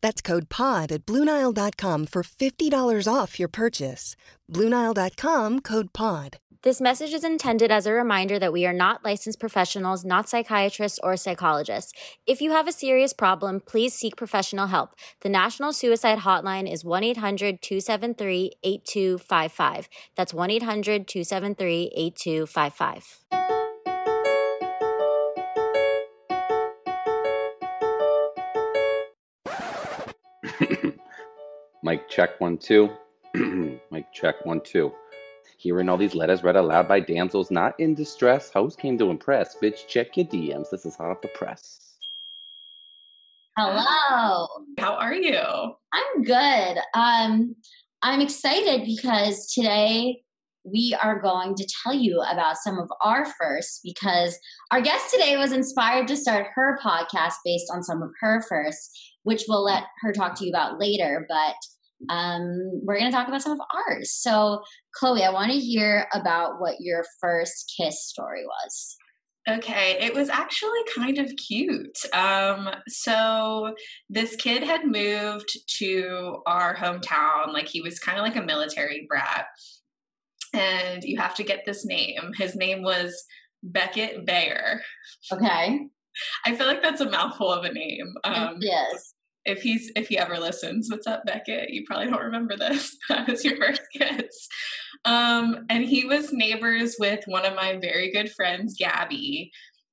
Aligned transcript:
That's 0.00 0.22
code 0.22 0.48
POD 0.48 0.92
at 0.92 1.06
Bluenile.com 1.06 2.06
for 2.06 2.22
$50 2.22 3.12
off 3.12 3.38
your 3.38 3.48
purchase. 3.48 4.16
Bluenile.com 4.52 5.60
code 5.60 5.92
POD. 5.92 6.38
This 6.62 6.80
message 6.80 7.14
is 7.14 7.22
intended 7.22 7.70
as 7.70 7.86
a 7.86 7.92
reminder 7.92 8.36
that 8.40 8.52
we 8.52 8.66
are 8.66 8.72
not 8.72 9.04
licensed 9.04 9.38
professionals, 9.38 10.04
not 10.04 10.28
psychiatrists 10.28 10.98
or 11.04 11.16
psychologists. 11.16 11.92
If 12.26 12.40
you 12.40 12.50
have 12.50 12.66
a 12.66 12.72
serious 12.72 13.12
problem, 13.12 13.60
please 13.60 13.94
seek 13.94 14.16
professional 14.16 14.66
help. 14.66 14.90
The 15.20 15.28
National 15.28 15.72
Suicide 15.72 16.18
Hotline 16.18 16.70
is 16.70 16.84
1 16.84 17.04
800 17.04 17.62
273 17.62 18.54
8255. 18.64 19.88
That's 20.16 20.34
1 20.34 20.50
800 20.50 21.06
273 21.06 21.92
8255. 21.94 23.57
Mic 31.82 32.08
check 32.08 32.40
one, 32.40 32.58
two. 32.58 32.90
Mic 33.90 34.12
check 34.12 34.44
one, 34.44 34.60
two. 34.60 34.92
Hearing 35.58 35.88
all 35.88 35.96
these 35.96 36.14
letters 36.14 36.42
read 36.42 36.56
aloud 36.56 36.86
by 36.86 37.00
damsels 37.00 37.50
not 37.50 37.78
in 37.80 37.94
distress, 37.94 38.50
host 38.50 38.78
came 38.78 38.96
to 38.98 39.10
impress. 39.10 39.56
Bitch, 39.56 39.86
check 39.88 40.16
your 40.16 40.26
DMs. 40.26 40.70
This 40.70 40.86
is 40.86 40.96
hot 40.96 41.10
off 41.10 41.20
the 41.20 41.28
press. 41.28 41.96
Hello. 43.56 44.46
How 44.78 44.94
are 44.94 45.14
you? 45.14 45.40
I'm 45.92 46.22
good. 46.22 46.78
Um, 46.94 47.56
I'm 48.02 48.20
excited 48.20 48.84
because 48.86 49.52
today 49.52 50.22
we 50.64 50.96
are 51.02 51.20
going 51.20 51.54
to 51.56 51.68
tell 51.82 51.94
you 51.94 52.22
about 52.30 52.56
some 52.56 52.78
of 52.78 52.88
our 53.00 53.26
firsts 53.40 53.80
because 53.82 54.38
our 54.70 54.80
guest 54.80 55.12
today 55.12 55.36
was 55.36 55.52
inspired 55.52 56.06
to 56.08 56.16
start 56.16 56.46
her 56.54 56.78
podcast 56.84 57.34
based 57.44 57.66
on 57.72 57.82
some 57.82 58.02
of 58.02 58.10
her 58.20 58.44
firsts, 58.48 59.07
which 59.28 59.44
we'll 59.46 59.62
let 59.62 59.84
her 60.00 60.10
talk 60.10 60.34
to 60.34 60.46
you 60.46 60.50
about 60.50 60.80
later. 60.80 61.26
But 61.28 61.54
um, 62.12 62.80
we're 62.82 62.98
going 62.98 63.10
to 63.10 63.16
talk 63.16 63.28
about 63.28 63.42
some 63.42 63.52
of 63.52 63.60
ours. 63.74 64.10
So, 64.10 64.62
Chloe, 64.94 65.22
I 65.22 65.30
want 65.30 65.52
to 65.52 65.58
hear 65.58 66.06
about 66.14 66.60
what 66.60 66.76
your 66.80 67.04
first 67.20 67.74
kiss 67.78 68.02
story 68.06 68.44
was. 68.46 68.96
Okay, 69.46 69.98
it 70.00 70.14
was 70.14 70.30
actually 70.30 70.80
kind 70.94 71.18
of 71.18 71.30
cute. 71.36 71.98
Um, 72.14 72.70
so 72.88 73.74
this 74.08 74.34
kid 74.36 74.62
had 74.62 74.86
moved 74.86 75.50
to 75.78 76.38
our 76.46 76.74
hometown, 76.74 77.52
like 77.52 77.68
he 77.68 77.82
was 77.82 77.98
kind 77.98 78.18
of 78.18 78.24
like 78.24 78.36
a 78.36 78.42
military 78.42 79.06
brat. 79.08 79.46
And 80.54 81.04
you 81.04 81.18
have 81.18 81.34
to 81.34 81.44
get 81.44 81.66
this 81.66 81.84
name. 81.84 82.32
His 82.38 82.56
name 82.56 82.82
was 82.82 83.24
Beckett 83.62 84.24
Bayer. 84.24 84.80
Okay. 85.30 85.80
I 86.46 86.54
feel 86.54 86.66
like 86.66 86.82
that's 86.82 87.02
a 87.02 87.10
mouthful 87.10 87.52
of 87.52 87.64
a 87.64 87.72
name. 87.72 88.14
Um, 88.24 88.56
yes 88.60 89.14
if 89.48 89.62
he's 89.62 89.90
if 89.96 90.08
he 90.08 90.18
ever 90.18 90.38
listens 90.38 90.90
what's 90.90 91.06
up 91.06 91.24
beckett? 91.24 91.70
You 91.70 91.84
probably 91.86 92.06
don't 92.06 92.22
remember 92.22 92.56
this. 92.56 92.96
That 93.08 93.26
was 93.26 93.44
your 93.44 93.56
first 93.56 93.80
kiss. 93.94 94.48
Um, 95.04 95.64
and 95.70 95.84
he 95.84 96.04
was 96.04 96.32
neighbors 96.32 96.96
with 96.98 97.20
one 97.26 97.46
of 97.46 97.54
my 97.54 97.78
very 97.80 98.12
good 98.12 98.30
friends 98.32 98.76
gabby. 98.78 99.50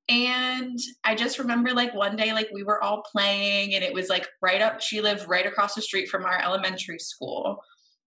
And 0.08 0.78
i 1.04 1.16
just 1.16 1.40
remember 1.40 1.74
like 1.74 1.96
one 1.96 2.16
day 2.16 2.32
like 2.34 2.50
we 2.54 2.64
were 2.64 2.84
all 2.84 3.04
playing 3.12 3.74
and 3.74 3.84
it 3.84 3.94
was 3.94 4.08
like 4.10 4.28
right 4.42 4.62
up 4.62 4.80
she 4.80 5.02
lived 5.02 5.28
right 5.28 5.48
across 5.48 5.74
the 5.74 5.82
street 5.82 6.10
from 6.10 6.26
our 6.26 6.40
elementary 6.40 7.00
school. 7.00 7.60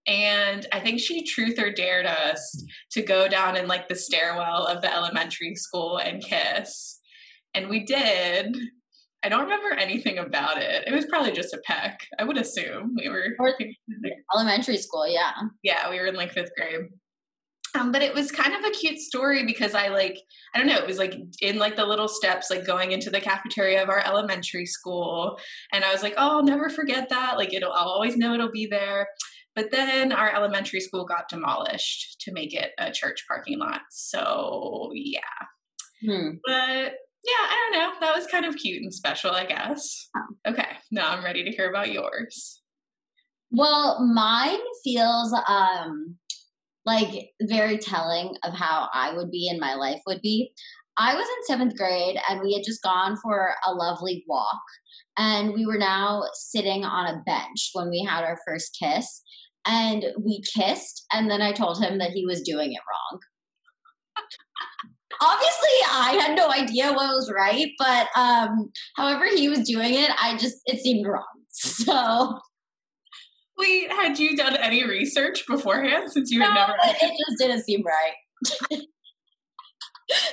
And 0.07 0.65
i 0.71 0.79
think 0.79 0.99
she 0.99 1.23
truth 1.23 1.59
or 1.59 1.71
dared 1.71 2.05
us 2.05 2.63
to 2.91 3.01
go 3.01 3.27
down 3.27 3.57
in 3.57 3.67
like 3.67 3.89
the 3.89 3.95
stairwell 3.95 4.65
of 4.67 4.81
the 4.81 4.93
elementary 4.93 5.55
school 5.55 5.97
and 5.97 6.23
kiss. 6.23 6.99
And 7.55 7.67
we 7.67 7.83
did 7.83 8.55
I 9.23 9.29
don't 9.29 9.43
remember 9.43 9.75
anything 9.75 10.17
about 10.17 10.61
it. 10.61 10.87
It 10.87 10.93
was 10.93 11.05
probably 11.05 11.31
just 11.31 11.53
a 11.53 11.61
peck. 11.65 12.07
I 12.17 12.23
would 12.23 12.37
assume 12.37 12.95
we 12.97 13.09
were 13.09 13.35
elementary 14.33 14.77
school. 14.77 15.07
Yeah, 15.07 15.31
yeah, 15.61 15.89
we 15.89 15.99
were 15.99 16.07
in 16.07 16.15
like 16.15 16.31
fifth 16.31 16.51
grade. 16.55 16.87
Um, 17.77 17.91
but 17.91 18.01
it 18.01 18.15
was 18.15 18.31
kind 18.31 18.53
of 18.55 18.63
a 18.65 18.71
cute 18.71 18.99
story 18.99 19.45
because 19.45 19.75
I 19.75 19.89
like 19.89 20.17
I 20.55 20.57
don't 20.57 20.67
know 20.67 20.77
it 20.77 20.87
was 20.87 20.97
like 20.97 21.15
in 21.41 21.59
like 21.59 21.75
the 21.75 21.85
little 21.85 22.07
steps 22.07 22.49
like 22.49 22.65
going 22.65 22.93
into 22.93 23.11
the 23.11 23.21
cafeteria 23.21 23.83
of 23.83 23.89
our 23.89 24.03
elementary 24.03 24.65
school 24.65 25.37
and 25.71 25.83
I 25.83 25.91
was 25.91 26.01
like 26.01 26.15
oh 26.17 26.37
I'll 26.37 26.43
never 26.43 26.69
forget 26.69 27.09
that 27.09 27.37
like 27.37 27.53
it'll 27.53 27.71
I'll 27.71 27.89
always 27.89 28.17
know 28.17 28.33
it'll 28.33 28.51
be 28.51 28.65
there 28.65 29.07
but 29.55 29.69
then 29.69 30.11
our 30.11 30.33
elementary 30.33 30.79
school 30.79 31.05
got 31.05 31.29
demolished 31.29 32.19
to 32.21 32.31
make 32.31 32.55
it 32.55 32.71
a 32.79 32.91
church 32.91 33.25
parking 33.27 33.59
lot 33.59 33.81
so 33.91 34.89
yeah 34.95 35.19
hmm. 36.03 36.37
but 36.47 36.93
yeah, 37.23 37.33
I 37.33 37.69
don't 37.71 37.79
know. 37.79 37.93
That 37.99 38.15
was 38.15 38.27
kind 38.27 38.45
of 38.45 38.55
cute 38.55 38.81
and 38.81 38.93
special, 38.93 39.31
I 39.31 39.45
guess. 39.45 40.09
Oh. 40.15 40.51
Okay, 40.51 40.77
now 40.91 41.09
I'm 41.11 41.23
ready 41.23 41.43
to 41.43 41.51
hear 41.51 41.69
about 41.69 41.91
yours. 41.91 42.61
Well, 43.51 44.05
mine 44.05 44.59
feels 44.83 45.33
um 45.47 46.15
like 46.85 47.29
very 47.41 47.77
telling 47.77 48.35
of 48.43 48.53
how 48.53 48.89
I 48.93 49.13
would 49.13 49.31
be 49.31 49.49
and 49.49 49.59
my 49.59 49.75
life 49.75 50.01
would 50.07 50.21
be. 50.21 50.51
I 50.97 51.15
was 51.15 51.25
in 51.25 51.45
seventh 51.45 51.77
grade 51.77 52.17
and 52.29 52.41
we 52.41 52.53
had 52.53 52.63
just 52.65 52.81
gone 52.81 53.15
for 53.21 53.53
a 53.65 53.73
lovely 53.73 54.23
walk. 54.27 54.61
And 55.17 55.53
we 55.53 55.65
were 55.65 55.77
now 55.77 56.23
sitting 56.33 56.83
on 56.83 57.07
a 57.07 57.21
bench 57.25 57.69
when 57.73 57.89
we 57.89 58.05
had 58.07 58.23
our 58.23 58.37
first 58.47 58.77
kiss. 58.81 59.21
And 59.65 60.05
we 60.23 60.41
kissed. 60.55 61.05
And 61.11 61.29
then 61.29 61.41
I 61.41 61.51
told 61.51 61.83
him 61.83 61.99
that 61.99 62.11
he 62.11 62.25
was 62.25 62.41
doing 62.41 62.73
it 62.73 62.81
wrong 62.89 63.19
obviously 65.21 65.75
I 65.91 66.17
had 66.21 66.35
no 66.35 66.51
idea 66.51 66.93
what 66.93 67.15
was 67.15 67.31
right, 67.35 67.67
but 67.77 68.07
um, 68.15 68.71
however 68.95 69.25
he 69.25 69.49
was 69.49 69.59
doing 69.59 69.93
it, 69.93 70.09
I 70.21 70.37
just 70.37 70.57
it 70.65 70.81
seemed 70.81 71.05
wrong. 71.07 71.23
So 71.51 72.39
Wait, 73.59 73.91
had 73.91 74.17
you 74.17 74.37
done 74.37 74.55
any 74.55 74.85
research 74.85 75.45
beforehand 75.45 76.09
since 76.11 76.31
you 76.31 76.39
no, 76.39 76.45
had 76.45 76.53
never? 76.53 76.73
It 76.85 77.17
just 77.27 77.37
didn't 77.39 77.63
seem 77.63 77.83
right. 77.85 78.81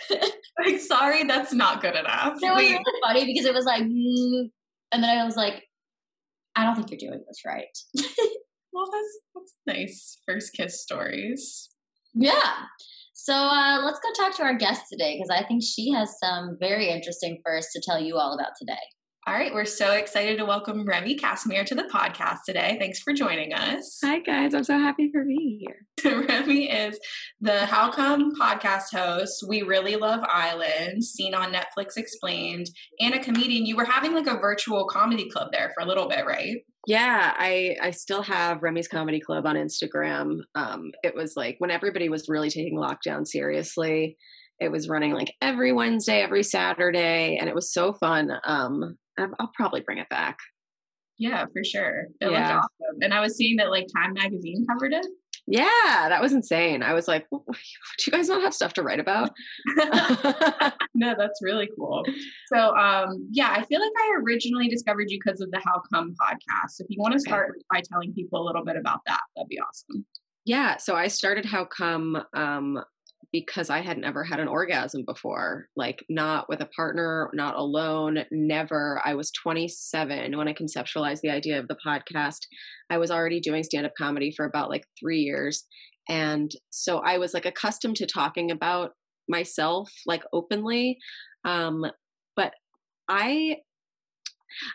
like, 0.65 0.79
sorry, 0.79 1.25
that's 1.25 1.53
not 1.53 1.83
good 1.83 1.97
enough. 1.97 2.39
It 2.41 2.55
was 2.55 2.63
really 2.63 2.79
funny 3.03 3.27
because 3.27 3.45
it 3.45 3.53
was 3.53 3.65
like, 3.65 3.83
mm, 3.83 4.45
and 4.93 5.03
then 5.03 5.19
I 5.19 5.25
was 5.25 5.35
like, 5.35 5.65
I 6.55 6.63
don't 6.65 6.77
think 6.77 6.91
you're 6.91 7.11
doing 7.11 7.25
this 7.27 7.41
right. 7.45 7.67
well, 8.73 8.89
that's 8.93 9.19
that's 9.35 9.55
nice. 9.67 10.19
First 10.25 10.53
kiss 10.53 10.81
stories. 10.81 11.69
Yeah. 12.15 12.55
So 13.19 13.33
uh, 13.33 13.81
let's 13.83 13.99
go 14.01 14.13
talk 14.13 14.37
to 14.37 14.43
our 14.43 14.55
guest 14.55 14.83
today 14.93 15.17
because 15.17 15.31
I 15.31 15.43
think 15.49 15.63
she 15.65 15.91
has 15.91 16.15
some 16.23 16.59
very 16.61 16.91
interesting 16.91 17.41
first 17.47 17.69
to 17.73 17.81
tell 17.83 17.99
you 17.99 18.17
all 18.17 18.35
about 18.35 18.53
today. 18.59 18.77
All 19.27 19.33
right, 19.33 19.55
we're 19.55 19.65
so 19.65 19.93
excited 19.93 20.37
to 20.37 20.45
welcome 20.45 20.85
Remy 20.87 21.17
Kassimir 21.17 21.65
to 21.65 21.75
the 21.75 21.85
podcast 21.85 22.41
today. 22.47 22.77
Thanks 22.79 23.01
for 23.01 23.15
joining 23.15 23.55
us. 23.55 23.99
Hi, 24.05 24.19
guys. 24.19 24.53
I'm 24.53 24.65
so 24.65 24.79
happy 24.79 25.11
for 25.11 25.25
being 25.25 25.59
here. 25.59 26.25
Remy 26.29 26.71
is 26.71 27.01
the 27.41 27.65
How 27.65 27.91
Come 27.91 28.35
podcast 28.39 28.95
host. 28.95 29.47
We 29.49 29.63
really 29.63 29.97
love 29.97 30.21
Island, 30.29 31.03
seen 31.03 31.35
on 31.35 31.55
Netflix 31.55 31.97
Explained, 31.97 32.67
and 33.01 33.15
a 33.15 33.19
comedian. 33.19 33.65
You 33.65 33.77
were 33.77 33.87
having 33.87 34.15
like 34.15 34.27
a 34.27 34.39
virtual 34.39 34.87
comedy 34.87 35.31
club 35.31 35.49
there 35.53 35.73
for 35.75 35.83
a 35.83 35.89
little 35.89 36.07
bit, 36.07 36.27
right? 36.27 36.59
Yeah, 36.87 37.35
I 37.37 37.77
I 37.83 37.91
still 37.91 38.23
have 38.23 38.63
Remy's 38.63 38.87
Comedy 38.89 39.21
Club 39.21 39.45
on 39.45 39.57
Instagram. 39.57 40.39
Um, 40.55 40.93
it 41.03 41.15
was 41.15 41.35
like 41.37 41.57
when 41.59 41.73
everybody 41.73 42.09
was 42.09 42.29
really 42.29 42.51
taking 42.51 42.79
lockdown 42.79 43.27
seriously. 43.27 44.17
It 44.59 44.71
was 44.71 44.89
running 44.89 45.13
like 45.13 45.35
every 45.43 45.73
Wednesday, 45.73 46.23
every 46.23 46.43
Saturday, 46.43 47.37
and 47.39 47.49
it 47.49 47.55
was 47.55 47.73
so 47.73 47.93
fun. 47.93 48.31
Um, 48.45 48.97
I'll 49.19 49.51
probably 49.55 49.81
bring 49.81 49.99
it 49.99 50.09
back. 50.09 50.39
Yeah, 51.19 51.45
for 51.47 51.65
sure. 51.65 52.07
It 52.21 52.31
yeah. 52.31 52.59
awesome. 52.59 52.99
And 53.01 53.13
I 53.13 53.21
was 53.21 53.37
seeing 53.37 53.57
that 53.57 53.71
like 53.71 53.87
Time 53.95 54.13
Magazine 54.13 54.67
covered 54.71 54.93
it. 54.93 55.07
Yeah, 55.47 56.09
that 56.09 56.21
was 56.21 56.33
insane. 56.33 56.83
I 56.83 56.93
was 56.93 57.07
like, 57.07 57.27
do 57.31 57.37
you 58.07 58.13
guys 58.13 58.29
not 58.29 58.43
have 58.43 58.53
stuff 58.53 58.73
to 58.75 58.83
write 58.83 58.99
about? 58.99 59.31
no, 60.95 61.15
that's 61.17 61.41
really 61.41 61.69
cool. 61.79 62.05
So, 62.53 62.75
um, 62.77 63.29
yeah, 63.31 63.51
I 63.51 63.65
feel 63.65 63.81
like 63.81 63.93
I 63.97 64.19
originally 64.25 64.69
discovered 64.69 65.07
you 65.09 65.19
because 65.25 65.41
of 65.41 65.51
the 65.53 65.61
How 65.65 65.83
Come 65.93 66.15
podcast. 66.21 66.71
So 66.71 66.85
if 66.85 66.89
you 66.91 67.01
want 67.01 67.15
to 67.15 67.21
start 67.21 67.59
by 67.73 67.81
telling 67.81 68.13
people 68.13 68.43
a 68.43 68.45
little 68.45 68.65
bit 68.65 68.77
about 68.77 69.01
that, 69.07 69.21
that'd 69.37 69.49
be 69.49 69.61
awesome. 69.61 70.05
Yeah, 70.45 70.77
so 70.79 70.97
I 70.97 71.09
started 71.09 71.45
How 71.45 71.65
Come 71.65 72.23
um, 72.35 72.83
because 73.33 73.71
I 73.71 73.81
had 73.81 73.99
never 73.99 74.25
had 74.25 74.41
an 74.41 74.49
orgasm 74.49 75.05
before, 75.07 75.69
like 75.77 76.05
not 76.09 76.49
with 76.49 76.61
a 76.61 76.69
partner, 76.77 77.31
not 77.35 77.57
alone, 77.57 78.25
never. 78.31 79.01
I 79.05 79.15
was 79.15 79.31
27 79.33 80.37
when 80.37 80.49
I 80.49 80.53
conceptualized 80.53 81.21
the 81.23 81.31
idea 81.31 81.59
of 81.59 81.69
the 81.69 81.77
podcast. 81.87 82.41
I 82.91 82.99
was 82.99 83.11
already 83.11 83.41
doing 83.41 83.63
stand 83.63 83.87
up 83.87 83.93
comedy 83.99 84.33
for 84.37 84.45
about 84.45 84.71
like 84.71 84.85
three 84.99 85.21
years. 85.21 85.65
and 86.09 86.51
so 86.71 86.99
I 86.99 87.19
was 87.19 87.35
like 87.35 87.47
accustomed 87.47 87.97
to 87.97 88.07
talking 88.07 88.51
about 88.51 88.93
myself 89.29 89.91
like 90.07 90.23
openly. 90.33 90.99
Um, 91.45 91.85
but 92.37 92.53
I 93.09 93.57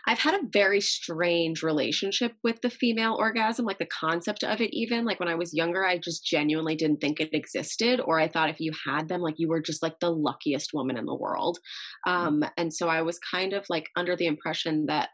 I've 0.06 0.18
had 0.18 0.34
a 0.34 0.46
very 0.52 0.80
strange 0.80 1.62
relationship 1.62 2.34
with 2.42 2.60
the 2.62 2.70
female 2.70 3.16
orgasm, 3.18 3.64
like 3.64 3.78
the 3.78 3.86
concept 3.86 4.44
of 4.44 4.60
it, 4.60 4.74
even. 4.74 5.04
Like 5.04 5.20
when 5.20 5.28
I 5.28 5.34
was 5.34 5.54
younger, 5.54 5.84
I 5.84 5.98
just 5.98 6.24
genuinely 6.24 6.76
didn't 6.76 7.00
think 7.00 7.20
it 7.20 7.30
existed, 7.32 8.00
or 8.04 8.18
I 8.18 8.28
thought 8.28 8.50
if 8.50 8.60
you 8.60 8.72
had 8.86 9.08
them, 9.08 9.20
like 9.20 9.34
you 9.38 9.48
were 9.48 9.60
just 9.60 9.82
like 9.82 10.00
the 10.00 10.10
luckiest 10.10 10.70
woman 10.72 10.96
in 10.96 11.06
the 11.06 11.14
world. 11.14 11.58
Mm. 12.06 12.12
Um, 12.12 12.44
and 12.56 12.72
so 12.72 12.88
I 12.88 13.02
was 13.02 13.18
kind 13.18 13.52
of 13.52 13.64
like 13.68 13.88
under 13.96 14.16
the 14.16 14.26
impression 14.26 14.86
that 14.86 15.10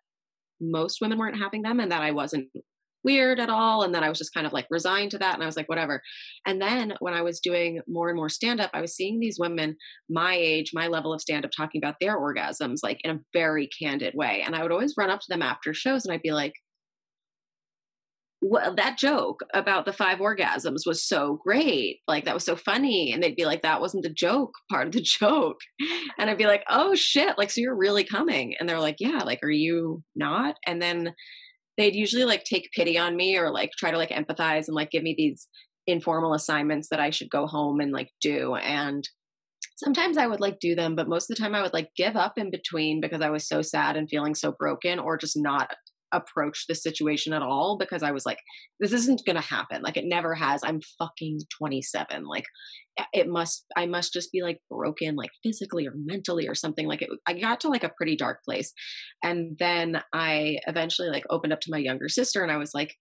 most 0.61 1.01
women 1.01 1.19
weren't 1.19 1.39
having 1.39 1.63
them 1.63 1.81
and 1.81 1.93
that 1.93 2.03
I 2.03 2.11
wasn't 2.11 2.49
weird 3.05 3.41
at 3.41 3.51
all. 3.51 3.83
And 3.83 3.95
then 3.95 4.05
I 4.05 4.09
was 4.09 4.19
just 4.19 4.35
kind 4.35 4.47
of 4.47 4.53
like 4.53 4.67
resigned 4.71 5.13
to 5.13 5.19
that. 5.19 5.35
And 5.35 5.43
I 5.43 5.47
was 5.47 5.57
like, 5.57 5.69
whatever. 5.69 6.03
And 6.47 6.61
then 6.61 6.95
when 7.01 7.15
I 7.15 7.23
was 7.23 7.41
doing 7.41 7.81
more 7.89 8.09
and 8.09 8.17
more 8.17 8.29
stand 8.29 8.61
up, 8.61 8.71
I 8.75 8.81
was 8.81 8.95
seeing 8.95 9.21
these 9.21 9.39
women 9.39 9.77
my 10.09 10.35
age, 10.35 10.71
my 10.75 10.89
level 10.89 11.13
of 11.13 11.21
stand 11.21 11.45
up, 11.45 11.51
talking 11.57 11.81
about 11.83 11.97
their 12.01 12.19
orgasms 12.19 12.79
like 12.83 13.01
in 13.05 13.11
a 13.11 13.21
very 13.33 13.69
candid 13.81 14.15
way. 14.15 14.43
And 14.45 14.55
I 14.55 14.63
would 14.63 14.73
always 14.73 14.95
run 14.97 15.11
up 15.11 15.21
to 15.21 15.27
them 15.29 15.43
after 15.43 15.73
shows 15.73 16.05
and 16.05 16.13
I'd 16.13 16.23
be 16.23 16.33
like, 16.33 16.53
well, 18.41 18.75
that 18.77 18.99
joke 18.99 19.41
about 19.53 19.85
the 19.85 19.93
five 19.93 20.19
orgasms 20.19 20.87
was 20.87 21.05
so 21.05 21.41
great. 21.45 21.99
Like, 22.07 22.25
that 22.25 22.35
was 22.35 22.45
so 22.45 22.55
funny. 22.55 23.13
And 23.13 23.21
they'd 23.23 23.35
be 23.35 23.47
like, 23.47 23.63
that 23.63 23.81
wasn't 23.81 24.05
the 24.05 24.13
joke 24.13 24.53
part 24.71 24.87
of 24.87 24.93
the 24.93 25.03
joke. 25.21 25.59
And 26.19 26.31
I'd 26.31 26.39
be 26.39 26.47
like, 26.47 26.63
oh 26.69 26.95
shit. 26.95 27.37
Like, 27.37 27.51
so 27.51 27.61
you're 27.61 27.77
really 27.77 28.05
coming. 28.05 28.55
And 28.59 28.69
they're 28.69 28.79
like, 28.79 28.97
yeah, 29.01 29.23
like, 29.25 29.41
are 29.43 29.51
you 29.51 30.03
not? 30.15 30.57
And 30.67 30.81
then 30.81 31.15
they'd 31.79 31.95
usually 31.95 32.25
like 32.25 32.45
take 32.45 32.73
pity 32.73 32.99
on 32.99 33.17
me 33.17 33.39
or 33.39 33.51
like 33.51 33.71
try 33.79 33.91
to 33.91 33.97
like 33.97 34.11
empathize 34.11 34.67
and 34.67 34.75
like 34.75 34.91
give 34.91 35.03
me 35.03 35.15
these 35.17 35.49
informal 35.87 36.35
assignments 36.35 36.89
that 36.89 37.01
I 37.01 37.11
should 37.11 37.31
go 37.31 37.47
home 37.47 37.81
and 37.81 37.93
like 37.93 38.11
do. 38.21 38.57
And 38.57 39.09
sometimes 39.77 40.19
I 40.19 40.27
would 40.27 40.41
like 40.41 40.59
do 40.59 40.75
them, 40.75 40.97
but 40.97 41.09
most 41.09 41.31
of 41.31 41.37
the 41.37 41.43
time 41.43 41.55
I 41.55 41.63
would 41.63 41.73
like 41.73 41.89
give 41.97 42.17
up 42.17 42.37
in 42.37 42.51
between 42.51 43.01
because 43.01 43.23
I 43.23 43.31
was 43.31 43.47
so 43.47 43.63
sad 43.63 43.97
and 43.97 44.11
feeling 44.11 44.35
so 44.35 44.53
broken 44.53 44.99
or 44.99 45.17
just 45.17 45.37
not 45.37 45.75
approach 46.13 46.67
the 46.67 46.75
situation 46.75 47.33
at 47.33 47.43
all 47.43 47.77
because 47.79 48.03
I 48.03 48.11
was 48.11 48.25
like, 48.25 48.39
this 48.81 48.93
isn't 48.93 49.23
gonna 49.27 49.41
happen. 49.41 49.83
Like 49.83 49.97
it 49.97 50.05
never 50.07 50.35
has. 50.35 50.63
I'm 50.65 50.81
fucking 50.99 51.41
27. 51.57 52.25
Like 52.25 52.47
it 53.13 53.29
must 53.29 53.65
I 53.77 53.87
must 53.87 54.13
just 54.13 54.33
be 54.33 54.43
like 54.43 54.61
broken, 54.71 55.17
like 55.17 55.31
physically 55.43 55.87
or 55.87 55.93
mentally 55.95 56.49
or 56.49 56.55
something. 56.55 56.87
Like 56.87 57.03
it 57.03 57.11
I 57.27 57.35
got 57.35 57.61
to 57.61 57.69
like 57.69 57.85
a 57.85 57.93
pretty 57.97 58.17
dark 58.17 58.45
place. 58.45 58.73
And 59.23 59.57
then 59.59 60.03
I 60.13 60.59
eventually 60.67 61.09
like 61.09 61.25
opened 61.31 61.53
up 61.53 61.61
to 61.61 61.71
my 61.71 61.79
younger 61.79 62.09
sister 62.09 62.43
and 62.43 62.53
I 62.53 62.57
was 62.57 62.73
like, 62.75 62.95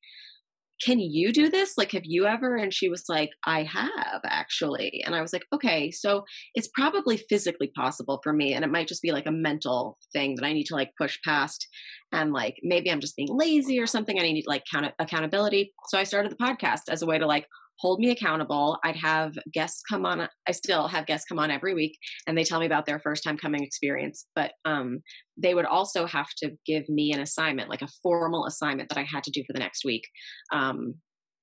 can 0.84 1.00
you 1.00 1.32
do 1.34 1.50
this? 1.50 1.78
Like, 1.78 1.92
have 1.92 2.06
you 2.06 2.26
ever? 2.26 2.56
And 2.56 2.74
she 2.74 2.90
was 2.90 3.06
like, 3.10 3.32
I 3.46 3.64
have 3.64 4.22
actually. 4.26 5.04
And 5.06 5.16
I 5.16 5.22
was 5.22 5.34
like, 5.34 5.46
okay, 5.54 5.92
so 5.92 6.24
it's 6.54 6.70
probably 6.74 7.18
physically 7.18 7.72
possible 7.76 8.20
for 8.24 8.34
me. 8.34 8.54
And 8.54 8.64
it 8.64 8.72
might 8.72 8.88
just 8.88 9.02
be 9.02 9.12
like 9.12 9.26
a 9.26 9.32
mental 9.32 9.98
thing 10.14 10.36
that 10.36 10.46
I 10.46 10.54
need 10.54 10.66
to 10.66 10.76
like 10.76 10.92
push 11.00 11.18
past. 11.26 11.68
And 12.12 12.32
like, 12.32 12.56
maybe 12.64 12.92
I'm 12.92 13.00
just 13.00 13.16
being 13.16 13.30
lazy 13.32 13.80
or 13.80 13.88
something. 13.88 14.20
I 14.20 14.24
need 14.24 14.46
like 14.48 14.64
count- 14.72 14.94
accountability. 15.00 15.74
So 15.88 15.98
I 15.98 16.04
started 16.04 16.32
the 16.32 16.36
podcast 16.36 16.90
as 16.90 17.02
a 17.02 17.06
way 17.06 17.18
to 17.18 17.26
like 17.26 17.48
hold 17.80 18.00
me 18.00 18.10
accountable. 18.10 18.80
I'd 18.84 18.96
have 18.96 19.34
guests 19.54 19.82
come 19.90 20.06
on. 20.06 20.28
I 20.48 20.52
still 20.52 20.88
have 20.88 21.06
guests 21.06 21.28
come 21.28 21.40
on 21.40 21.52
every 21.52 21.74
week 21.74 21.98
and 22.26 22.38
they 22.38 22.44
tell 22.44 22.60
me 22.60 22.66
about 22.66 22.86
their 22.86 23.00
first 23.00 23.24
time 23.24 23.38
coming 23.38 23.64
experience. 23.64 24.26
But 24.36 24.54
um, 24.66 25.00
they 25.38 25.54
would 25.54 25.66
also 25.66 26.06
have 26.06 26.30
to 26.40 26.52
give 26.66 26.88
me 26.90 27.12
an 27.12 27.20
assignment, 27.20 27.70
like 27.70 27.82
a 27.82 27.90
formal 28.02 28.46
assignment 28.46 28.90
that 28.90 28.98
I 28.98 29.04
had 29.04 29.24
to 29.24 29.32
do 29.32 29.44
for 29.46 29.54
the 29.54 29.60
next 29.60 29.86
week. 29.86 30.04
Um, 30.52 30.96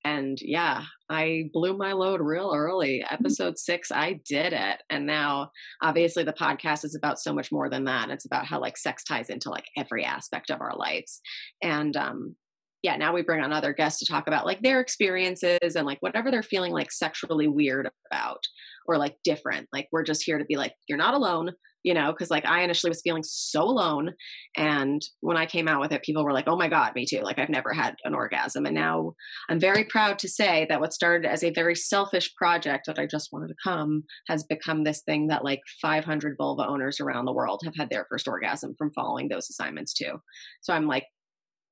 and 0.05 0.39
yeah, 0.43 0.83
I 1.09 1.45
blew 1.53 1.77
my 1.77 1.93
load 1.93 2.21
real 2.21 2.53
early. 2.55 3.03
Mm-hmm. 3.05 3.15
Episode 3.15 3.59
six, 3.59 3.91
I 3.91 4.21
did 4.29 4.53
it. 4.53 4.83
And 4.91 5.07
now, 5.07 5.51
obviously, 5.83 6.25
the 6.25 6.33
podcast 6.33 6.85
is 6.85 6.95
about 6.95 7.19
so 7.19 7.33
much 7.33 7.51
more 7.51 7.71
than 7.71 7.85
that. 7.85 8.11
It's 8.11 8.27
about 8.27 8.45
how 8.45 8.61
like 8.61 8.77
sex 8.77 9.03
ties 9.03 9.31
into 9.31 9.51
like 9.51 9.65
every 9.77 10.05
aspect 10.05 10.51
of 10.51 10.61
our 10.61 10.77
lives. 10.77 11.21
And 11.63 11.97
um, 11.97 12.37
yeah, 12.85 12.97
now 12.97 13.15
we 13.15 13.23
bring 13.23 13.41
on 13.41 13.51
other 13.51 13.73
guests 13.73 13.99
to 14.01 14.13
talk 14.13 14.27
about 14.27 14.45
like 14.45 14.61
their 14.61 14.79
experiences 14.79 15.75
and 15.75 15.87
like 15.87 15.97
whatever 16.01 16.31
they're 16.31 16.43
feeling 16.43 16.71
like 16.71 16.93
sexually 16.93 17.49
weird 17.49 17.89
about 18.13 18.45
or 18.87 18.99
like 18.99 19.17
different. 19.25 19.69
Like 19.73 19.89
we're 19.91 20.05
just 20.05 20.23
here 20.23 20.37
to 20.37 20.45
be 20.45 20.57
like, 20.57 20.75
you're 20.87 20.99
not 20.99 21.15
alone, 21.15 21.53
you 21.83 21.95
know, 21.95 22.13
because 22.13 22.31
like 22.31 22.45
I 22.45 22.61
initially 22.61 22.91
was 22.91 23.01
feeling 23.03 23.23
so 23.25 23.63
alone. 23.63 24.13
And 24.55 25.01
when 25.21 25.39
I 25.39 25.47
came 25.47 25.67
out 25.67 25.81
with 25.81 25.93
it, 25.93 26.03
people 26.03 26.27
were 26.27 26.35
like, 26.35 26.47
oh 26.47 26.59
my 26.59 26.69
God, 26.69 26.93
me 26.95 27.07
too. 27.09 27.23
Like 27.23 27.39
I've 27.39 27.49
never 27.49 27.73
had 27.73 27.95
an 28.05 28.15
orgasm. 28.15 28.67
And 28.67 28.75
now 28.75 29.15
I'm 29.49 29.59
very 29.59 29.85
proud 29.85 30.19
to 30.19 30.29
say 30.29 30.67
that 30.69 30.81
what 30.81 30.93
started 30.93 31.27
as 31.27 31.43
a 31.43 31.55
very 31.55 31.75
selfish 31.75 32.35
project 32.35 32.85
that 32.85 32.99
I 32.99 33.07
just 33.07 33.31
wanted 33.33 33.49
to 33.49 33.55
come 33.65 34.03
has 34.29 34.45
become 34.45 34.85
this 34.85 35.01
thing 35.07 35.29
that 35.29 35.43
like 35.43 35.61
500 35.81 36.37
vulva 36.37 36.69
owners 36.69 37.01
around 37.01 37.25
the 37.25 37.33
world 37.33 37.63
have 37.65 37.77
had 37.79 37.89
their 37.89 38.05
first 38.11 38.29
orgasm 38.29 38.75
from 38.77 38.93
following 38.95 39.29
those 39.31 39.49
assignments 39.49 39.95
too. 39.95 40.21
So 40.61 40.75
I'm 40.75 40.87
like, 40.87 41.07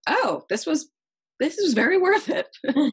oh, 0.09 0.45
this 0.49 0.67
was 0.67 0.89
this 1.41 1.59
is 1.59 1.75
very 1.75 1.99
worth 1.99 2.29
it. 2.29 2.49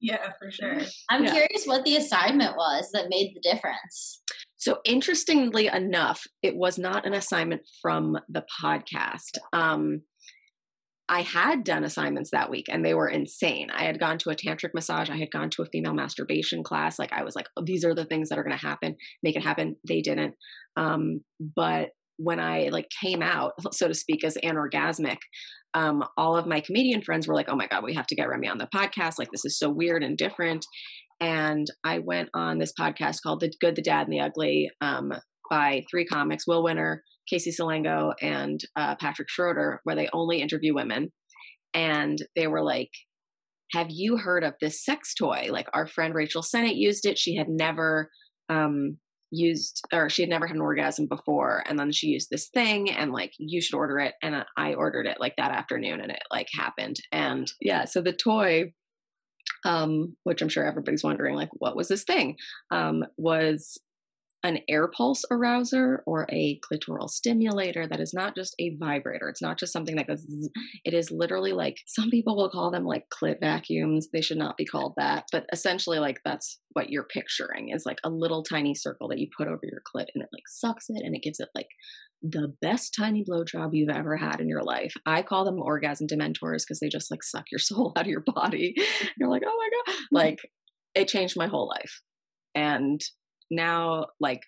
yeah, 0.00 0.30
for 0.38 0.50
sure. 0.50 0.78
I'm 1.10 1.24
Yeah. 1.24 1.32
curious 1.32 1.64
what 1.64 1.84
the 1.84 1.96
assignment 1.96 2.56
was 2.56 2.90
that 2.92 3.08
made 3.08 3.32
the 3.34 3.40
difference. 3.40 4.22
So 4.56 4.78
interestingly 4.84 5.68
enough, 5.68 6.24
it 6.42 6.56
was 6.56 6.78
not 6.78 7.06
an 7.06 7.14
assignment 7.14 7.62
from 7.80 8.18
the 8.28 8.44
podcast. 8.62 9.38
Um, 9.52 10.02
I 11.08 11.22
had 11.22 11.64
done 11.64 11.84
assignments 11.84 12.32
that 12.32 12.50
week 12.50 12.66
and 12.68 12.84
they 12.84 12.92
were 12.92 13.08
insane. 13.08 13.70
I 13.72 13.84
had 13.84 13.98
gone 13.98 14.18
to 14.18 14.30
a 14.30 14.34
tantric 14.36 14.74
massage, 14.74 15.08
I 15.08 15.16
had 15.16 15.30
gone 15.30 15.48
to 15.50 15.62
a 15.62 15.66
female 15.66 15.94
masturbation 15.94 16.62
class. 16.62 16.98
Like 16.98 17.12
I 17.12 17.22
was 17.24 17.34
like, 17.34 17.46
oh, 17.56 17.62
these 17.64 17.84
are 17.84 17.94
the 17.94 18.04
things 18.04 18.28
that 18.28 18.38
are 18.38 18.44
going 18.44 18.58
to 18.58 18.66
happen. 18.66 18.96
Make 19.22 19.36
it 19.36 19.42
happen. 19.42 19.76
They 19.88 20.02
didn't. 20.02 20.34
Um, 20.76 21.20
but 21.56 21.90
when 22.18 22.40
I 22.40 22.68
like 22.72 22.88
came 23.00 23.22
out, 23.22 23.52
so 23.72 23.88
to 23.88 23.94
speak, 23.94 24.22
as 24.22 24.36
anorgasmic, 24.44 25.16
um, 25.78 26.02
all 26.16 26.36
of 26.36 26.46
my 26.46 26.60
comedian 26.60 27.02
friends 27.02 27.28
were 27.28 27.34
like, 27.34 27.48
"Oh 27.48 27.56
my 27.56 27.68
god, 27.68 27.84
we 27.84 27.94
have 27.94 28.06
to 28.08 28.16
get 28.16 28.28
Remy 28.28 28.48
on 28.48 28.58
the 28.58 28.68
podcast! 28.74 29.14
Like 29.18 29.30
this 29.30 29.44
is 29.44 29.58
so 29.58 29.70
weird 29.70 30.02
and 30.02 30.18
different." 30.18 30.66
And 31.20 31.66
I 31.84 31.98
went 32.00 32.30
on 32.34 32.58
this 32.58 32.72
podcast 32.78 33.18
called 33.22 33.40
"The 33.40 33.52
Good, 33.60 33.76
the 33.76 33.82
Dad, 33.82 34.08
and 34.08 34.12
the 34.12 34.20
Ugly" 34.20 34.70
um, 34.80 35.12
by 35.48 35.84
three 35.88 36.04
comics: 36.04 36.46
Will 36.48 36.64
Winner, 36.64 37.04
Casey 37.30 37.52
Salengo, 37.52 38.12
and 38.20 38.60
uh, 38.74 38.96
Patrick 38.96 39.30
Schroeder, 39.30 39.80
where 39.84 39.94
they 39.94 40.08
only 40.12 40.42
interview 40.42 40.74
women. 40.74 41.12
And 41.74 42.18
they 42.34 42.48
were 42.48 42.64
like, 42.64 42.90
"Have 43.72 43.88
you 43.90 44.16
heard 44.16 44.42
of 44.42 44.54
this 44.60 44.84
sex 44.84 45.14
toy? 45.14 45.46
Like 45.50 45.68
our 45.72 45.86
friend 45.86 46.12
Rachel 46.12 46.42
Sennott 46.42 46.76
used 46.76 47.06
it. 47.06 47.18
She 47.18 47.36
had 47.36 47.48
never." 47.48 48.10
Um, 48.48 48.98
used 49.30 49.82
or 49.92 50.08
she 50.08 50.22
had 50.22 50.28
never 50.30 50.46
had 50.46 50.56
an 50.56 50.62
orgasm 50.62 51.06
before 51.06 51.62
and 51.66 51.78
then 51.78 51.92
she 51.92 52.08
used 52.08 52.30
this 52.30 52.48
thing 52.48 52.90
and 52.90 53.12
like 53.12 53.32
you 53.38 53.60
should 53.60 53.76
order 53.76 53.98
it 53.98 54.14
and 54.22 54.44
i 54.56 54.74
ordered 54.74 55.06
it 55.06 55.20
like 55.20 55.34
that 55.36 55.52
afternoon 55.52 56.00
and 56.00 56.10
it 56.10 56.22
like 56.30 56.48
happened. 56.52 56.96
And 57.12 57.50
yeah 57.60 57.84
so 57.84 58.00
the 58.00 58.12
toy 58.12 58.72
um 59.64 60.16
which 60.24 60.40
i'm 60.40 60.48
sure 60.48 60.64
everybody's 60.64 61.04
wondering 61.04 61.34
like 61.34 61.50
what 61.54 61.76
was 61.76 61.88
this 61.88 62.04
thing? 62.04 62.36
Um 62.70 63.04
was 63.16 63.78
an 64.44 64.60
air 64.68 64.88
pulse 64.88 65.24
arouser 65.32 65.98
or 66.06 66.26
a 66.30 66.60
clitoral 66.60 67.10
stimulator 67.10 67.88
that 67.88 68.00
is 68.00 68.14
not 68.14 68.36
just 68.36 68.54
a 68.60 68.76
vibrator. 68.76 69.28
It's 69.28 69.42
not 69.42 69.58
just 69.58 69.72
something 69.72 69.96
that 69.96 70.06
goes, 70.06 70.20
zzz. 70.20 70.48
it 70.84 70.94
is 70.94 71.10
literally 71.10 71.52
like 71.52 71.78
some 71.86 72.08
people 72.08 72.36
will 72.36 72.50
call 72.50 72.70
them 72.70 72.84
like 72.84 73.06
clit 73.10 73.40
vacuums. 73.40 74.08
They 74.12 74.20
should 74.20 74.38
not 74.38 74.56
be 74.56 74.64
called 74.64 74.94
that. 74.96 75.24
But 75.32 75.46
essentially, 75.52 75.98
like 75.98 76.20
that's 76.24 76.60
what 76.72 76.90
you're 76.90 77.04
picturing 77.04 77.70
is 77.70 77.84
like 77.84 77.98
a 78.04 78.10
little 78.10 78.44
tiny 78.44 78.74
circle 78.74 79.08
that 79.08 79.18
you 79.18 79.26
put 79.36 79.48
over 79.48 79.62
your 79.62 79.82
clit 79.82 80.06
and 80.14 80.22
it 80.22 80.28
like 80.32 80.46
sucks 80.46 80.86
it 80.88 81.02
and 81.04 81.16
it 81.16 81.22
gives 81.22 81.40
it 81.40 81.48
like 81.54 81.68
the 82.22 82.54
best 82.60 82.94
tiny 82.96 83.24
blowjob 83.24 83.70
you've 83.72 83.88
ever 83.90 84.16
had 84.16 84.40
in 84.40 84.48
your 84.48 84.62
life. 84.62 84.92
I 85.04 85.22
call 85.22 85.44
them 85.44 85.60
orgasm 85.60 86.06
dementors 86.06 86.62
because 86.62 86.80
they 86.80 86.88
just 86.88 87.10
like 87.10 87.24
suck 87.24 87.46
your 87.50 87.58
soul 87.58 87.92
out 87.96 88.04
of 88.04 88.10
your 88.10 88.24
body. 88.24 88.74
You're 89.16 89.30
like, 89.30 89.42
oh 89.44 89.56
my 89.56 89.92
God. 89.92 89.96
Like 90.12 90.38
it 90.94 91.08
changed 91.08 91.36
my 91.36 91.48
whole 91.48 91.68
life. 91.68 92.02
And 92.54 93.00
now 93.50 94.06
like 94.20 94.42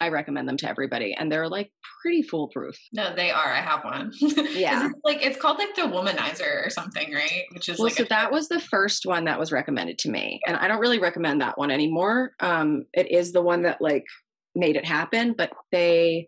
I 0.00 0.10
recommend 0.10 0.46
them 0.48 0.58
to 0.58 0.68
everybody 0.68 1.14
and 1.18 1.32
they're 1.32 1.48
like 1.48 1.72
pretty 2.02 2.22
foolproof. 2.22 2.76
No, 2.92 3.14
they 3.14 3.30
are. 3.30 3.52
I 3.52 3.60
have 3.60 3.82
one. 3.84 4.12
Yeah. 4.20 4.86
it's 4.86 4.94
like 5.04 5.24
it's 5.24 5.40
called 5.40 5.58
like 5.58 5.74
the 5.74 5.82
womanizer 5.82 6.66
or 6.66 6.70
something, 6.70 7.12
right? 7.12 7.44
Which 7.52 7.68
is 7.68 7.78
Well, 7.78 7.86
like 7.86 7.96
so 7.96 8.04
a- 8.04 8.08
that 8.08 8.30
was 8.30 8.48
the 8.48 8.60
first 8.60 9.06
one 9.06 9.24
that 9.24 9.38
was 9.38 9.50
recommended 9.50 9.98
to 10.00 10.10
me. 10.10 10.40
And 10.46 10.56
I 10.56 10.68
don't 10.68 10.80
really 10.80 10.98
recommend 10.98 11.40
that 11.40 11.58
one 11.58 11.70
anymore. 11.70 12.32
Um 12.40 12.84
it 12.92 13.10
is 13.10 13.32
the 13.32 13.42
one 13.42 13.62
that 13.62 13.80
like 13.80 14.04
made 14.54 14.76
it 14.76 14.84
happen, 14.84 15.34
but 15.36 15.52
they 15.72 16.26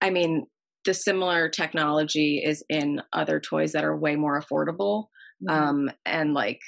I 0.00 0.10
mean, 0.10 0.46
the 0.84 0.94
similar 0.94 1.48
technology 1.48 2.42
is 2.44 2.62
in 2.68 3.00
other 3.12 3.40
toys 3.40 3.72
that 3.72 3.84
are 3.84 3.96
way 3.96 4.16
more 4.16 4.40
affordable. 4.40 5.06
Mm-hmm. 5.48 5.50
Um 5.62 5.90
and 6.04 6.34
like 6.34 6.60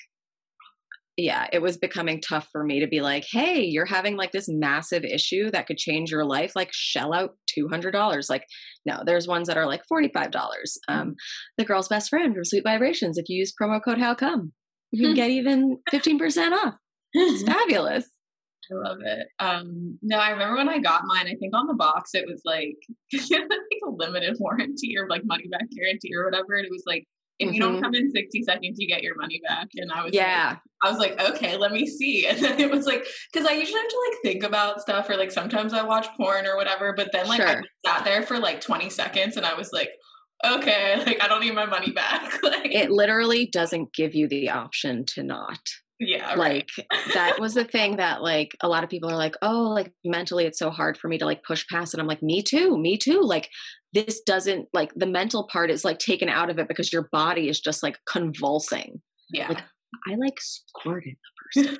yeah, 1.17 1.47
it 1.53 1.63
was 1.63 1.77
becoming 1.77 2.21
tough 2.21 2.49
for 2.51 2.65
me 2.65 2.81
to 2.81 2.89
be 2.89 3.01
like, 3.01 3.25
hey, 3.31 3.63
you're 3.63 3.87
having 3.87 4.17
like 4.17 4.33
this 4.33 4.49
massive 4.49 5.05
issue 5.05 5.51
that 5.53 5.67
could 5.67 5.79
change 5.79 6.11
your 6.11 6.25
life. 6.25 6.53
Like, 6.57 6.71
shell 6.73 7.15
out 7.15 7.37
$200. 7.57 8.29
Like, 8.29 8.45
no, 8.85 9.03
there's 9.07 9.29
ones 9.29 9.47
that 9.47 9.57
are 9.57 9.67
like 9.67 9.83
$45. 9.91 10.33
Um, 10.89 11.15
the 11.57 11.65
girl's 11.65 11.89
best 11.89 12.11
friend 12.11 12.35
from 12.35 12.45
Sweet 12.45 12.65
Vibrations, 12.65 13.17
if 13.17 13.29
you 13.29 13.39
use 13.39 13.55
promo 13.61 13.83
code 13.83 13.99
How 13.99 14.15
Come, 14.15 14.53
you 14.91 15.07
can 15.07 15.15
get 15.15 15.31
even 15.31 15.79
15% 15.93 16.53
off. 16.53 16.75
It's 17.13 17.43
fabulous. 17.47 18.09
I 18.73 18.89
love 18.89 18.99
it. 19.05 19.29
Um, 19.39 19.99
no, 20.03 20.19
I 20.19 20.31
remember 20.31 20.57
when 20.57 20.69
I 20.69 20.79
got 20.79 21.03
mine. 21.05 21.27
I 21.27 21.35
think 21.35 21.55
on 21.55 21.67
the 21.67 21.75
box 21.75 22.11
it 22.15 22.27
was 22.27 22.41
like, 22.45 22.77
like 23.31 23.51
a 23.87 23.91
limited 23.91 24.37
warranty 24.41 24.97
or 24.99 25.07
like 25.09 25.23
money 25.25 25.47
back 25.49 25.67
guarantee 25.77 26.15
or 26.17 26.25
whatever. 26.25 26.55
And 26.55 26.65
it 26.65 26.73
was 26.73 26.85
like, 26.87 27.05
if 27.39 27.53
you 27.53 27.61
don't 27.61 27.77
Mhm. 27.79 27.83
come 27.83 27.95
in 27.95 28.11
60 28.11 28.43
seconds, 28.45 28.77
you 28.79 28.87
get 28.87 29.03
your 29.03 29.17
money 29.17 29.41
back. 29.47 29.69
And 29.77 29.91
I 29.91 30.05
was 30.05 30.13
like, 30.13 30.15
Yeah. 30.15 30.57
I 30.83 30.91
was 30.91 30.99
like, 30.99 31.21
okay, 31.21 31.57
let 31.57 31.73
me 31.73 31.87
see. 31.87 32.27
And 32.29 32.39
then 32.39 32.61
it 32.61 32.71
was 32.71 32.87
like, 32.87 33.05
because 33.33 33.47
I 33.49 33.53
usually 33.55 33.81
have 33.81 33.89
to 33.89 34.03
like 34.11 34.19
think 34.23 34.43
about 34.45 34.81
stuff, 34.81 35.09
or 35.11 35.17
like 35.17 35.31
sometimes 35.33 35.73
I 35.73 35.83
watch 35.83 36.07
porn 36.17 36.47
or 36.47 36.57
whatever. 36.57 36.93
But 36.97 37.11
then 37.13 37.27
like 37.27 37.41
I 37.41 37.61
sat 37.85 38.05
there 38.05 38.23
for 38.23 38.39
like 38.39 38.61
20 38.61 38.89
seconds, 38.91 39.37
and 39.37 39.45
I 39.47 39.55
was 39.55 39.73
like, 39.73 39.91
okay, 40.45 40.97
like 41.07 41.23
I 41.23 41.29
don't 41.29 41.41
need 41.41 41.55
my 41.55 41.67
money 41.67 41.91
back. 41.93 42.39
like, 42.43 42.73
It 42.75 42.91
literally 42.91 43.47
doesn't 43.47 43.93
give 43.95 44.15
you 44.15 44.29
the 44.29 44.51
option 44.51 45.05
to 45.15 45.23
not. 45.23 45.59
yeah, 46.01 46.35
right. 46.35 46.69
Like 46.93 47.15
that 47.15 47.41
was 47.41 47.55
the 47.55 47.65
thing 47.65 47.97
that 47.97 48.21
like 48.23 48.51
a 48.61 48.69
lot 48.69 48.85
of 48.85 48.91
people 48.91 49.11
are 49.11 49.17
like, 49.17 49.37
oh, 49.43 49.69
like 49.71 49.93
mentally 50.05 50.45
it's 50.45 50.59
so 50.59 50.71
hard 50.71 50.99
for 50.99 51.09
me 51.09 51.19
to 51.19 51.25
like 51.25 51.43
push 51.45 51.65
past 51.71 51.95
it. 51.95 52.01
I'm 52.01 52.07
like, 52.07 52.23
me 52.23 52.43
too, 52.43 52.77
me 52.77 52.97
too. 52.99 53.21
Like 53.23 53.49
this 53.95 54.21
doesn't 54.23 54.69
like 54.75 54.93
the 54.95 55.07
mental 55.07 55.49
part 55.51 55.71
is 55.71 55.85
like 55.85 55.99
taken 55.99 56.29
out 56.29 56.51
of 56.51 56.59
it 56.59 56.69
because 56.69 56.93
your 56.93 57.09
body 57.13 57.49
is 57.49 57.61
just 57.61 57.83
like 57.83 57.99
convulsing. 58.09 59.01
yeah, 59.31 59.49
like, 59.49 59.63
I 60.11 60.17
like 60.17 60.39
squirted 60.41 61.15
the 61.15 61.63
first 61.63 61.69
time 61.71 61.79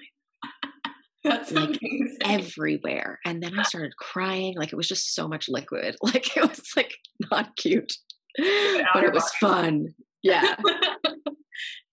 that's 1.25 1.51
like, 1.53 1.69
amazing. 1.83 2.19
everywhere. 2.25 3.19
And 3.25 3.43
then 3.43 3.59
I 3.59 3.63
started 3.65 3.97
crying. 3.97 4.55
Like 4.57 4.73
it 4.73 4.77
was 4.77 4.89
just 4.89 5.15
so 5.15 5.27
much 5.27 5.49
liquid. 5.49 5.97
Like 6.03 6.37
it 6.37 6.49
was 6.49 6.63
like 6.77 6.93
not 7.31 7.57
cute. 7.57 7.93
But 8.37 9.05
it 9.05 9.13
was 9.15 9.31
body. 9.41 9.55
fun. 9.55 9.87
Yeah. 10.23 10.55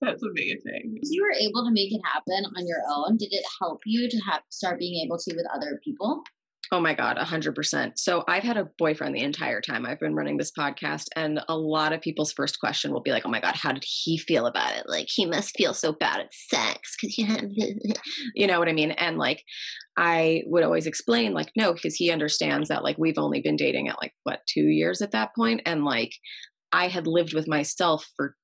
that's 0.01 0.23
amazing. 0.23 0.97
you 1.03 1.21
were 1.23 1.33
able 1.39 1.65
to 1.65 1.71
make 1.71 1.93
it 1.93 2.01
happen 2.03 2.43
on 2.57 2.67
your 2.67 2.81
own. 2.89 3.17
Did 3.17 3.29
it 3.31 3.45
help 3.61 3.79
you 3.85 4.09
to 4.09 4.17
have 4.29 4.41
start 4.49 4.79
being 4.79 5.03
able 5.05 5.17
to 5.17 5.35
with 5.35 5.45
other 5.53 5.79
people? 5.83 6.23
Oh 6.73 6.79
my 6.79 6.93
God, 6.93 7.17
100%. 7.17 7.91
So 7.97 8.23
I've 8.29 8.43
had 8.43 8.55
a 8.55 8.69
boyfriend 8.77 9.13
the 9.13 9.23
entire 9.23 9.59
time 9.59 9.85
I've 9.85 9.99
been 9.99 10.15
running 10.15 10.37
this 10.37 10.53
podcast. 10.57 11.07
And 11.17 11.41
a 11.49 11.57
lot 11.57 11.91
of 11.91 11.99
people's 11.99 12.31
first 12.31 12.61
question 12.61 12.93
will 12.93 13.01
be 13.01 13.11
like, 13.11 13.25
oh 13.25 13.29
my 13.29 13.41
God, 13.41 13.55
how 13.55 13.73
did 13.73 13.83
he 13.85 14.17
feel 14.17 14.45
about 14.45 14.77
it? 14.77 14.85
Like, 14.87 15.07
he 15.09 15.25
must 15.25 15.57
feel 15.57 15.73
so 15.73 15.91
bad 15.91 16.21
at 16.21 16.33
sex 16.33 16.95
because 16.95 17.17
you 17.17 17.25
have, 17.25 17.43
you 18.35 18.47
know 18.47 18.57
what 18.57 18.69
I 18.69 18.73
mean? 18.73 18.91
And 18.91 19.17
like, 19.17 19.43
I 19.97 20.43
would 20.45 20.63
always 20.63 20.87
explain, 20.87 21.33
like, 21.33 21.51
no, 21.57 21.73
because 21.73 21.95
he 21.95 22.09
understands 22.09 22.69
that 22.69 22.83
like 22.83 22.97
we've 22.97 23.17
only 23.17 23.41
been 23.41 23.57
dating 23.57 23.89
at 23.89 23.99
like, 24.01 24.13
what, 24.23 24.39
two 24.47 24.63
years 24.63 25.01
at 25.01 25.11
that 25.11 25.35
point, 25.35 25.61
And 25.65 25.83
like, 25.83 26.13
I 26.71 26.87
had 26.87 27.05
lived 27.05 27.33
with 27.33 27.49
myself 27.49 28.07
for 28.15 28.35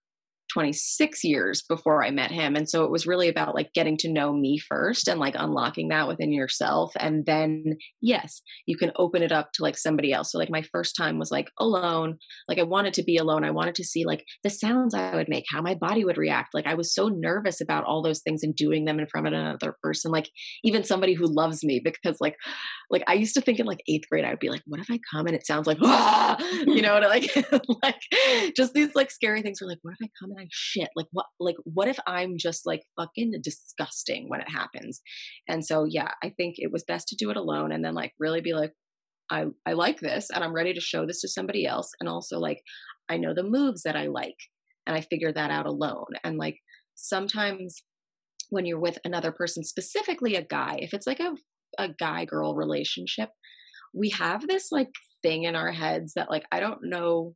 26 0.57 1.23
years 1.23 1.61
before 1.69 2.03
I 2.03 2.09
met 2.09 2.31
him. 2.31 2.55
And 2.55 2.67
so 2.67 2.83
it 2.83 2.89
was 2.89 3.05
really 3.05 3.29
about 3.29 3.53
like 3.53 3.73
getting 3.73 3.95
to 3.97 4.11
know 4.11 4.33
me 4.33 4.57
first 4.57 5.07
and 5.07 5.19
like 5.19 5.35
unlocking 5.37 5.89
that 5.89 6.07
within 6.07 6.31
yourself. 6.31 6.93
And 6.99 7.27
then, 7.27 7.77
yes, 8.01 8.41
you 8.65 8.75
can 8.75 8.91
open 8.95 9.21
it 9.21 9.31
up 9.31 9.51
to 9.53 9.61
like 9.61 9.77
somebody 9.77 10.11
else. 10.11 10.31
So, 10.31 10.39
like, 10.39 10.49
my 10.49 10.63
first 10.63 10.95
time 10.95 11.19
was 11.19 11.29
like 11.29 11.51
alone. 11.59 12.17
Like, 12.49 12.57
I 12.57 12.63
wanted 12.63 12.95
to 12.95 13.03
be 13.03 13.17
alone. 13.17 13.43
I 13.43 13.51
wanted 13.51 13.75
to 13.75 13.83
see 13.83 14.03
like 14.03 14.25
the 14.43 14.49
sounds 14.49 14.95
I 14.95 15.13
would 15.15 15.29
make, 15.29 15.45
how 15.47 15.61
my 15.61 15.75
body 15.75 16.03
would 16.03 16.17
react. 16.17 16.55
Like, 16.55 16.65
I 16.65 16.73
was 16.73 16.91
so 16.91 17.07
nervous 17.07 17.61
about 17.61 17.83
all 17.83 18.01
those 18.01 18.21
things 18.21 18.41
and 18.41 18.55
doing 18.55 18.85
them 18.85 18.99
in 18.99 19.05
front 19.05 19.27
of 19.27 19.33
another 19.33 19.75
person, 19.83 20.09
like, 20.09 20.31
even 20.63 20.83
somebody 20.83 21.13
who 21.13 21.27
loves 21.27 21.63
me, 21.63 21.79
because 21.83 22.17
like, 22.19 22.35
like 22.89 23.03
I 23.07 23.13
used 23.13 23.33
to 23.33 23.41
think 23.41 23.59
in 23.59 23.65
like 23.65 23.83
eighth 23.87 24.07
grade, 24.09 24.23
I 24.23 24.29
would 24.29 24.39
be 24.39 24.49
like, 24.49 24.61
what 24.65 24.79
if 24.79 24.89
I 24.89 24.99
come 25.11 25.27
and 25.27 25.35
it 25.35 25.45
sounds 25.45 25.67
like, 25.67 25.77
ah, 25.83 26.37
you 26.65 26.81
know, 26.81 26.95
and 26.95 27.05
like, 27.05 27.29
like 27.83 28.01
just 28.55 28.73
these 28.73 28.95
like 28.95 29.11
scary 29.11 29.41
things 29.41 29.61
were 29.61 29.67
like, 29.67 29.79
what 29.81 29.95
if 29.99 30.07
I 30.07 30.09
come 30.19 30.31
and 30.31 30.39
I 30.39 30.47
shit? 30.51 30.89
Like, 30.95 31.07
what, 31.11 31.25
like, 31.39 31.57
what 31.65 31.87
if 31.89 31.99
I'm 32.07 32.37
just 32.37 32.65
like 32.65 32.83
fucking 32.97 33.33
disgusting 33.43 34.29
when 34.29 34.41
it 34.41 34.49
happens? 34.49 35.01
And 35.49 35.65
so, 35.65 35.83
yeah, 35.83 36.11
I 36.23 36.29
think 36.29 36.55
it 36.57 36.71
was 36.71 36.85
best 36.87 37.09
to 37.09 37.15
do 37.17 37.29
it 37.29 37.37
alone 37.37 37.71
and 37.71 37.83
then 37.83 37.93
like 37.93 38.13
really 38.19 38.41
be 38.41 38.53
like, 38.53 38.71
I, 39.29 39.47
I 39.65 39.73
like 39.73 39.99
this 39.99 40.29
and 40.33 40.43
I'm 40.43 40.53
ready 40.53 40.73
to 40.73 40.79
show 40.79 41.05
this 41.05 41.19
to 41.21 41.27
somebody 41.27 41.65
else. 41.65 41.91
And 41.99 42.07
also 42.07 42.39
like, 42.39 42.61
I 43.09 43.17
know 43.17 43.33
the 43.33 43.43
moves 43.43 43.83
that 43.83 43.97
I 43.97 44.07
like 44.07 44.37
and 44.85 44.95
I 44.95 45.01
figure 45.01 45.33
that 45.33 45.51
out 45.51 45.65
alone. 45.65 46.07
And 46.23 46.37
like, 46.37 46.59
sometimes 46.95 47.83
when 48.49 48.65
you're 48.65 48.79
with 48.79 48.97
another 49.03 49.33
person, 49.33 49.65
specifically 49.65 50.35
a 50.35 50.41
guy, 50.41 50.79
if 50.81 50.93
it's 50.93 51.05
like 51.05 51.19
a, 51.19 51.35
a 51.77 51.89
guy 51.89 52.25
girl 52.25 52.55
relationship, 52.55 53.29
we 53.93 54.09
have 54.11 54.47
this 54.47 54.71
like 54.71 54.89
thing 55.21 55.43
in 55.43 55.55
our 55.55 55.71
heads 55.71 56.13
that 56.15 56.29
like, 56.29 56.45
I 56.51 56.59
don't 56.59 56.79
know 56.83 57.35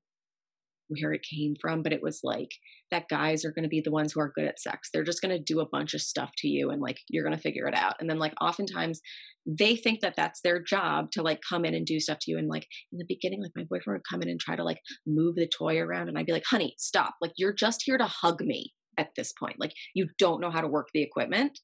where 0.99 1.13
it 1.13 1.25
came 1.29 1.55
from, 1.59 1.83
but 1.83 1.93
it 1.93 2.03
was 2.03 2.19
like 2.23 2.51
that 2.91 3.07
guys 3.09 3.45
are 3.45 3.51
going 3.51 3.63
to 3.63 3.69
be 3.69 3.81
the 3.81 3.91
ones 3.91 4.11
who 4.11 4.19
are 4.19 4.33
good 4.35 4.45
at 4.45 4.59
sex. 4.59 4.89
They're 4.91 5.03
just 5.03 5.21
going 5.21 5.35
to 5.35 5.41
do 5.41 5.61
a 5.61 5.67
bunch 5.67 5.93
of 5.93 6.01
stuff 6.01 6.31
to 6.39 6.47
you 6.47 6.69
and 6.69 6.81
like 6.81 6.99
you're 7.09 7.23
going 7.23 7.35
to 7.35 7.41
figure 7.41 7.67
it 7.67 7.75
out. 7.75 7.95
And 7.99 8.09
then 8.09 8.19
like 8.19 8.33
oftentimes 8.41 8.99
they 9.45 9.75
think 9.75 10.01
that 10.01 10.15
that's 10.17 10.41
their 10.41 10.61
job 10.61 11.11
to 11.11 11.21
like 11.21 11.39
come 11.47 11.65
in 11.65 11.73
and 11.73 11.85
do 11.85 11.99
stuff 11.99 12.19
to 12.21 12.31
you. 12.31 12.37
And 12.37 12.49
like 12.49 12.67
in 12.91 12.97
the 12.97 13.05
beginning, 13.07 13.41
like 13.41 13.51
my 13.55 13.63
boyfriend 13.63 13.99
would 13.99 14.09
come 14.09 14.21
in 14.21 14.29
and 14.29 14.39
try 14.39 14.55
to 14.55 14.63
like 14.63 14.79
move 15.07 15.35
the 15.35 15.47
toy 15.47 15.79
around 15.79 16.09
and 16.09 16.17
I'd 16.17 16.25
be 16.25 16.33
like, 16.33 16.45
honey, 16.45 16.75
stop. 16.77 17.15
Like 17.21 17.31
you're 17.37 17.53
just 17.53 17.83
here 17.85 17.97
to 17.97 18.05
hug 18.05 18.41
me 18.41 18.73
at 18.97 19.09
this 19.15 19.31
point. 19.31 19.55
Like 19.59 19.73
you 19.95 20.07
don't 20.19 20.41
know 20.41 20.51
how 20.51 20.61
to 20.61 20.67
work 20.67 20.89
the 20.93 21.01
equipment. 21.01 21.57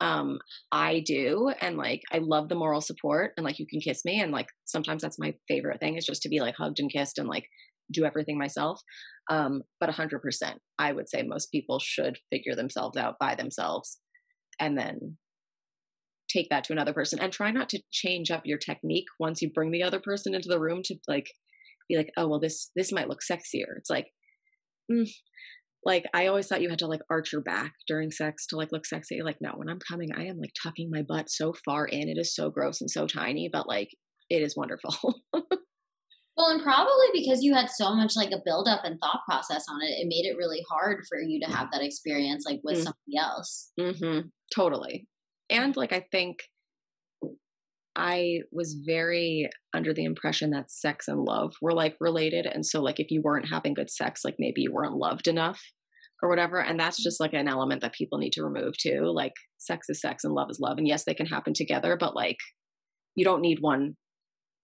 Um, 0.00 0.38
I 0.72 1.00
do. 1.00 1.52
And 1.60 1.76
like 1.76 2.02
I 2.12 2.18
love 2.18 2.48
the 2.48 2.54
moral 2.54 2.80
support 2.80 3.32
and 3.36 3.44
like 3.44 3.58
you 3.58 3.66
can 3.66 3.80
kiss 3.80 4.04
me. 4.04 4.20
And 4.20 4.32
like 4.32 4.48
sometimes 4.64 5.02
that's 5.02 5.18
my 5.18 5.34
favorite 5.46 5.80
thing 5.80 5.96
is 5.96 6.06
just 6.06 6.22
to 6.22 6.28
be 6.28 6.40
like 6.40 6.54
hugged 6.56 6.80
and 6.80 6.90
kissed 6.90 7.18
and 7.18 7.28
like 7.28 7.44
do 7.92 8.04
everything 8.04 8.38
myself. 8.38 8.80
Um, 9.30 9.62
but 9.78 9.90
100%, 9.90 10.20
I 10.78 10.92
would 10.92 11.08
say 11.08 11.22
most 11.22 11.52
people 11.52 11.78
should 11.78 12.18
figure 12.30 12.54
themselves 12.54 12.96
out 12.96 13.16
by 13.20 13.34
themselves 13.34 13.98
and 14.58 14.76
then 14.78 15.18
take 16.28 16.48
that 16.50 16.64
to 16.64 16.72
another 16.72 16.92
person 16.92 17.18
and 17.18 17.32
try 17.32 17.50
not 17.50 17.68
to 17.68 17.82
change 17.90 18.30
up 18.30 18.42
your 18.44 18.58
technique 18.58 19.06
once 19.18 19.42
you 19.42 19.50
bring 19.50 19.70
the 19.70 19.82
other 19.82 20.00
person 20.00 20.34
into 20.34 20.48
the 20.48 20.60
room 20.60 20.80
to 20.84 20.96
like 21.08 21.30
be 21.88 21.96
like, 21.96 22.10
oh, 22.16 22.28
well, 22.28 22.40
this, 22.40 22.70
this 22.76 22.92
might 22.92 23.08
look 23.08 23.20
sexier. 23.20 23.76
It's 23.76 23.90
like, 23.90 24.06
mm, 24.90 25.08
like 25.84 26.04
I 26.14 26.26
always 26.26 26.46
thought 26.46 26.60
you 26.62 26.68
had 26.70 26.78
to 26.80 26.86
like 26.86 27.00
arch 27.10 27.32
your 27.32 27.42
back 27.42 27.72
during 27.88 28.10
sex 28.10 28.46
to 28.48 28.56
like 28.56 28.70
look 28.72 28.84
sexy. 28.86 29.22
Like, 29.22 29.38
no, 29.40 29.52
when 29.56 29.68
I'm 29.68 29.78
coming, 29.90 30.10
I 30.16 30.24
am 30.24 30.38
like 30.38 30.52
tucking 30.62 30.90
my 30.92 31.02
butt 31.06 31.30
so 31.30 31.54
far 31.64 31.86
in. 31.86 32.08
It 32.08 32.18
is 32.18 32.34
so 32.34 32.50
gross 32.50 32.80
and 32.80 32.90
so 32.90 33.06
tiny, 33.06 33.48
but 33.52 33.66
like 33.68 33.88
it 34.28 34.42
is 34.42 34.56
wonderful. 34.56 34.94
Well, 36.36 36.52
and 36.52 36.62
probably 36.62 37.08
because 37.12 37.42
you 37.42 37.52
had 37.54 37.68
so 37.68 37.94
much 37.94 38.16
like 38.16 38.30
a 38.30 38.40
buildup 38.42 38.80
and 38.84 38.98
thought 38.98 39.20
process 39.28 39.64
on 39.68 39.82
it, 39.82 39.90
it 39.90 40.06
made 40.08 40.24
it 40.26 40.38
really 40.38 40.62
hard 40.70 41.00
for 41.06 41.18
you 41.20 41.38
to 41.44 41.52
have 41.52 41.68
that 41.70 41.82
experience 41.82 42.44
like 42.46 42.60
with 42.64 42.78
Mm. 42.78 42.84
somebody 42.84 43.18
else. 43.18 43.70
Mm-hmm. 43.78 44.28
Totally. 44.54 45.06
And 45.50 45.76
like 45.76 45.92
I 45.92 46.06
think 46.10 46.38
I 47.96 48.40
was 48.52 48.74
very 48.86 49.48
under 49.74 49.92
the 49.92 50.04
impression 50.04 50.50
that 50.50 50.70
sex 50.70 51.08
and 51.08 51.20
love 51.24 51.54
were 51.60 51.72
like 51.72 51.96
related. 52.00 52.46
And 52.46 52.64
so 52.64 52.80
like 52.80 53.00
if 53.00 53.10
you 53.10 53.20
weren't 53.22 53.48
having 53.50 53.74
good 53.74 53.90
sex, 53.90 54.22
like 54.24 54.36
maybe 54.38 54.62
you 54.62 54.72
weren't 54.72 54.94
loved 54.96 55.26
enough 55.26 55.60
or 56.22 56.28
whatever. 56.28 56.60
And 56.60 56.78
that's 56.78 57.02
just 57.02 57.18
like 57.20 57.32
an 57.32 57.48
element 57.48 57.80
that 57.80 57.94
people 57.94 58.18
need 58.18 58.32
to 58.34 58.44
remove 58.44 58.74
too. 58.78 59.10
Like 59.14 59.32
sex 59.58 59.88
is 59.88 60.00
sex 60.00 60.22
and 60.24 60.34
love 60.34 60.48
is 60.50 60.60
love. 60.60 60.78
And 60.78 60.86
yes, 60.86 61.04
they 61.04 61.14
can 61.14 61.26
happen 61.26 61.52
together, 61.54 61.96
but 61.98 62.14
like 62.14 62.36
you 63.16 63.24
don't 63.24 63.40
need 63.42 63.58
one 63.60 63.96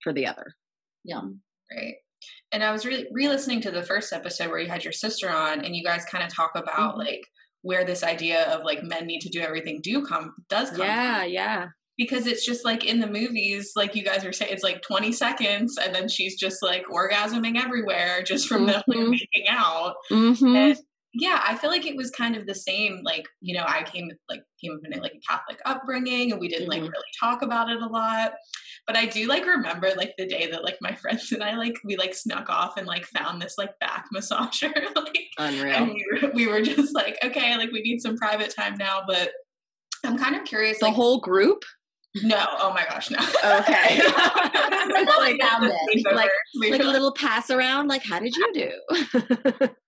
for 0.03 0.13
the 0.13 0.27
other. 0.27 0.47
Yeah. 1.05 1.23
Right. 1.75 1.95
And 2.53 2.63
I 2.63 2.71
was 2.73 2.87
re 2.87 3.09
re-listening 3.13 3.61
to 3.63 3.71
the 3.71 3.83
first 3.83 4.13
episode 4.13 4.49
where 4.51 4.59
you 4.61 4.69
had 4.69 4.85
your 4.85 4.93
sister 4.93 5.29
on, 5.29 5.65
and 5.65 5.75
you 5.77 5.83
guys 5.85 6.05
kind 6.05 6.25
of 6.25 6.33
talk 6.33 6.53
about 6.55 6.95
Mhm. 6.95 6.99
like 6.99 7.23
where 7.63 7.85
this 7.85 8.03
idea 8.05 8.45
of 8.55 8.63
like 8.65 8.83
men 8.85 9.07
need 9.07 9.21
to 9.21 9.29
do 9.29 9.41
everything 9.41 9.81
do 9.83 10.05
come 10.07 10.33
does 10.49 10.71
come. 10.71 10.81
Yeah, 10.81 11.23
from. 11.23 11.31
yeah. 11.33 11.67
Because 11.99 12.27
it's 12.27 12.45
just 12.45 12.65
like 12.65 12.85
in 12.85 13.01
the 13.01 13.07
movies, 13.07 13.73
like 13.75 13.95
you 13.95 14.03
guys 14.05 14.25
are 14.25 14.33
saying, 14.33 14.53
it's 14.53 14.63
like 14.63 14.83
20 14.83 15.13
seconds, 15.13 15.79
and 15.79 15.95
then 15.95 16.09
she's 16.09 16.37
just 16.39 16.63
like 16.63 16.85
orgasming 16.87 17.57
everywhere 17.57 18.23
just 18.23 18.49
from 18.49 18.67
them 18.67 18.83
like, 18.87 18.99
making 19.09 19.49
out. 19.49 19.95
Mm-hmm. 20.11 20.57
And 20.57 20.77
yeah, 21.15 21.41
I 21.43 21.55
feel 21.55 21.71
like 21.71 21.87
it 21.87 21.97
was 21.97 22.11
kind 22.11 22.37
of 22.37 22.47
the 22.47 22.55
same. 22.55 23.01
Like, 23.03 23.27
you 23.41 23.57
know, 23.57 23.65
I 23.67 23.83
came 23.85 24.11
like 24.29 24.43
came 24.63 24.73
up 24.73 24.81
in 24.85 25.01
like 25.01 25.15
a 25.15 25.21
Catholic 25.27 25.59
upbringing, 25.65 26.33
and 26.33 26.41
we 26.41 26.49
didn't 26.49 26.69
like 26.69 26.83
Mhm. 26.83 26.91
really 26.91 27.13
talk 27.19 27.41
about 27.41 27.71
it 27.71 27.81
a 27.81 27.87
lot. 27.87 28.33
But 28.87 28.97
I 28.97 29.07
do 29.07 29.27
like 29.27 29.47
remember 29.47 29.91
like 29.97 30.13
the 30.19 30.27
day 30.27 30.51
that 30.51 30.63
like 30.65 30.77
my 30.83 30.95
friends 31.03 31.33
and 31.33 31.43
I 31.43 31.57
like 31.57 31.77
we 31.83 31.97
like 31.97 32.15
snuck 32.15 32.51
off 32.51 32.77
and 32.77 32.87
like 32.87 33.07
found 33.07 33.41
this 33.41 33.55
like 33.57 33.71
back 33.81 34.05
massager, 34.15 34.75
like, 34.95 35.19
and 35.39 35.57
Unreal. 35.57 35.85
we 35.87 36.05
were, 36.23 36.31
we 36.35 36.47
were 36.47 36.61
just 36.61 36.95
like, 36.95 37.17
okay, 37.25 37.57
like 37.57 37.73
we 37.73 37.81
need 37.81 38.01
some 38.03 38.19
private 38.19 38.55
time 38.55 38.75
now. 38.79 39.01
But 39.09 39.31
I'm 40.05 40.19
kind 40.19 40.37
of 40.37 40.45
curious. 40.45 40.79
The 40.81 40.87
like, 40.87 40.95
whole 40.95 41.21
group? 41.21 41.63
No, 42.23 42.45
oh 42.61 42.73
my 42.73 42.85
gosh, 42.89 43.11
no. 43.11 43.19
Okay. 43.19 44.01
It's 44.89 45.19
like 45.19 45.41
found 45.41 45.65
it. 45.71 46.15
Like- 46.15 46.31
like 46.71 46.81
a 46.81 46.85
little 46.85 47.13
pass 47.13 47.51
around, 47.51 47.89
like, 47.89 48.03
how 48.05 48.19
did 48.21 48.35
you 48.35 48.53
do? 48.55 49.69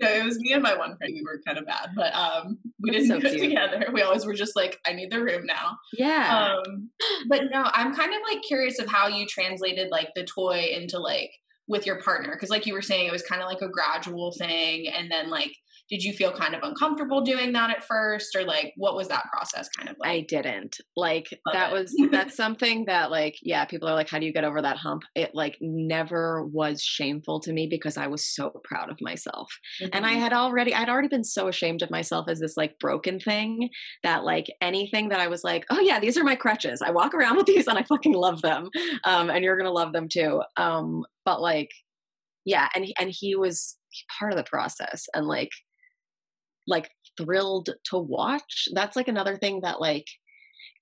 No, 0.00 0.08
it 0.08 0.24
was 0.24 0.36
me 0.40 0.52
and 0.52 0.62
my 0.64 0.76
one 0.76 0.96
friend. 0.96 1.12
We 1.14 1.22
were 1.22 1.40
kind 1.46 1.58
of 1.58 1.66
bad, 1.66 1.90
but 1.94 2.12
um, 2.12 2.58
we 2.80 2.90
That's 2.90 3.06
didn't 3.06 3.22
so 3.22 3.28
do 3.28 3.36
it 3.36 3.40
together. 3.40 3.86
We 3.92 4.02
always 4.02 4.26
were 4.26 4.34
just 4.34 4.56
like, 4.56 4.80
I 4.84 4.92
need 4.94 5.12
the 5.12 5.22
room 5.22 5.46
now. 5.46 5.76
yeah. 5.96 6.56
Um, 6.56 6.90
but 7.28 7.42
no, 7.52 7.70
I'm 7.72 7.94
kind 7.94 8.12
of 8.12 8.20
like 8.28 8.42
curious 8.42 8.80
of 8.80 8.88
how 8.88 9.06
you 9.06 9.26
translated 9.26 9.90
like 9.92 10.08
the 10.16 10.24
toy 10.24 10.70
into 10.76 10.98
like 10.98 11.30
with 11.68 11.86
your 11.86 12.00
partner 12.02 12.32
because 12.32 12.50
like 12.50 12.66
you 12.66 12.74
were 12.74 12.82
saying, 12.82 13.06
it 13.06 13.12
was 13.12 13.22
kind 13.22 13.42
of 13.42 13.46
like 13.46 13.62
a 13.62 13.68
gradual 13.68 14.32
thing, 14.36 14.88
and 14.88 15.08
then 15.08 15.30
like 15.30 15.52
did 15.92 16.02
you 16.02 16.12
feel 16.14 16.32
kind 16.32 16.54
of 16.54 16.62
uncomfortable 16.62 17.20
doing 17.20 17.52
that 17.52 17.68
at 17.70 17.84
first 17.84 18.34
or 18.34 18.42
like 18.44 18.72
what 18.76 18.96
was 18.96 19.08
that 19.08 19.24
process 19.32 19.68
kind 19.76 19.88
of 19.90 19.96
like 20.00 20.10
I 20.10 20.20
didn't. 20.26 20.78
Like 20.96 21.28
Love 21.46 21.52
that 21.54 21.70
it. 21.70 21.74
was 21.74 21.94
that's 22.10 22.34
something 22.34 22.86
that 22.86 23.10
like 23.10 23.36
yeah, 23.42 23.64
people 23.66 23.88
are 23.88 23.94
like 23.94 24.08
how 24.08 24.18
do 24.18 24.24
you 24.26 24.32
get 24.32 24.44
over 24.44 24.62
that 24.62 24.78
hump? 24.78 25.02
It 25.14 25.32
like 25.34 25.56
never 25.60 26.46
was 26.46 26.82
shameful 26.82 27.40
to 27.40 27.52
me 27.52 27.66
because 27.70 27.96
I 27.98 28.06
was 28.06 28.24
so 28.24 28.50
proud 28.64 28.90
of 28.90 28.96
myself. 29.02 29.48
And 29.92 30.06
I 30.06 30.14
Mhm. 30.14 30.20
had 30.20 30.32
already 30.32 30.74
I'd 30.74 30.88
already 30.88 31.08
been 31.08 31.24
so 31.24 31.46
ashamed 31.48 31.82
of 31.82 31.90
myself 31.90 32.26
as 32.28 32.40
this 32.40 32.56
like 32.56 32.78
broken 32.78 33.20
thing 33.20 33.68
that 34.02 34.24
like 34.24 34.46
anything 34.62 35.10
that 35.10 35.20
I 35.20 35.28
was 35.28 35.44
like, 35.44 35.66
"Oh 35.70 35.80
yeah, 35.80 36.00
these 36.00 36.16
are 36.16 36.24
my 36.24 36.36
crutches. 36.36 36.80
I 36.80 36.90
walk 36.90 37.12
around 37.14 37.36
with 37.36 37.46
these 37.46 37.66
and 37.68 37.78
I 37.78 37.82
fucking 37.84 38.14
love 38.14 38.40
them." 38.42 38.70
Um 39.04 39.28
and 39.30 39.44
you're 39.44 39.56
going 39.56 39.66
to 39.66 39.72
love 39.72 39.92
them 39.92 40.08
too. 40.08 40.42
Um 40.56 41.04
but 41.26 41.40
like 41.42 41.70
yeah, 42.44 42.68
and 42.74 42.84
he- 42.86 42.96
and 42.98 43.10
he 43.12 43.36
was 43.36 43.76
part 44.18 44.32
of 44.32 44.38
the 44.38 44.44
process 44.44 45.04
and 45.14 45.26
like 45.26 45.50
like 46.66 46.90
thrilled 47.18 47.70
to 47.90 47.98
watch. 47.98 48.68
That's 48.74 48.96
like 48.96 49.08
another 49.08 49.36
thing 49.36 49.60
that 49.62 49.80
like 49.80 50.06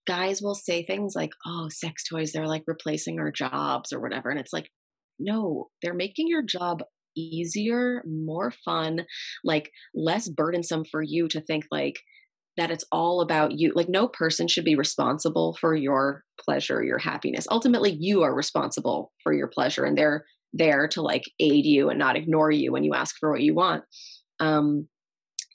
guys 0.06 0.40
will 0.42 0.54
say 0.54 0.82
things 0.82 1.14
like, 1.14 1.30
"Oh, 1.46 1.68
sex 1.70 2.04
toys 2.04 2.32
they're 2.32 2.46
like 2.46 2.64
replacing 2.66 3.18
our 3.18 3.30
jobs 3.30 3.92
or 3.92 4.00
whatever." 4.00 4.30
And 4.30 4.40
it's 4.40 4.52
like, 4.52 4.70
"No, 5.18 5.68
they're 5.82 5.94
making 5.94 6.28
your 6.28 6.42
job 6.42 6.82
easier, 7.16 8.02
more 8.06 8.52
fun, 8.64 9.04
like 9.44 9.70
less 9.94 10.28
burdensome 10.28 10.84
for 10.84 11.02
you 11.02 11.28
to 11.28 11.40
think 11.40 11.64
like 11.70 11.96
that 12.56 12.70
it's 12.70 12.84
all 12.92 13.20
about 13.20 13.52
you. 13.52 13.72
Like 13.74 13.88
no 13.88 14.08
person 14.08 14.48
should 14.48 14.64
be 14.64 14.74
responsible 14.74 15.56
for 15.60 15.74
your 15.74 16.24
pleasure, 16.38 16.82
your 16.82 16.98
happiness. 16.98 17.46
Ultimately, 17.50 17.96
you 17.98 18.22
are 18.22 18.34
responsible 18.34 19.12
for 19.22 19.32
your 19.32 19.48
pleasure 19.48 19.84
and 19.84 19.96
they're 19.96 20.24
there 20.52 20.88
to 20.88 21.00
like 21.00 21.22
aid 21.38 21.64
you 21.64 21.90
and 21.90 21.98
not 21.98 22.16
ignore 22.16 22.50
you 22.50 22.72
when 22.72 22.84
you 22.84 22.92
ask 22.92 23.16
for 23.18 23.30
what 23.30 23.40
you 23.40 23.54
want. 23.54 23.84
Um 24.40 24.88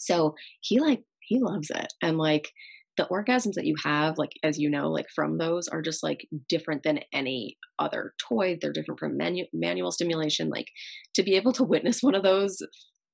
so 0.05 0.35
he 0.61 0.79
like 0.79 1.03
he 1.27 1.39
loves 1.39 1.69
it. 1.69 1.91
And 2.01 2.17
like 2.17 2.49
the 2.97 3.07
orgasms 3.11 3.53
that 3.55 3.65
you 3.65 3.75
have 3.83 4.17
like 4.17 4.31
as 4.43 4.57
you 4.57 4.69
know 4.69 4.89
like 4.89 5.07
from 5.13 5.37
those 5.37 5.67
are 5.67 5.81
just 5.81 6.01
like 6.01 6.27
different 6.47 6.83
than 6.83 6.99
any 7.13 7.57
other 7.79 8.13
toy. 8.29 8.57
They're 8.59 8.71
different 8.71 8.99
from 8.99 9.17
manu- 9.17 9.47
manual 9.53 9.91
stimulation. 9.91 10.49
Like 10.49 10.67
to 11.15 11.23
be 11.23 11.35
able 11.35 11.51
to 11.53 11.63
witness 11.63 12.01
one 12.01 12.15
of 12.15 12.23
those 12.23 12.57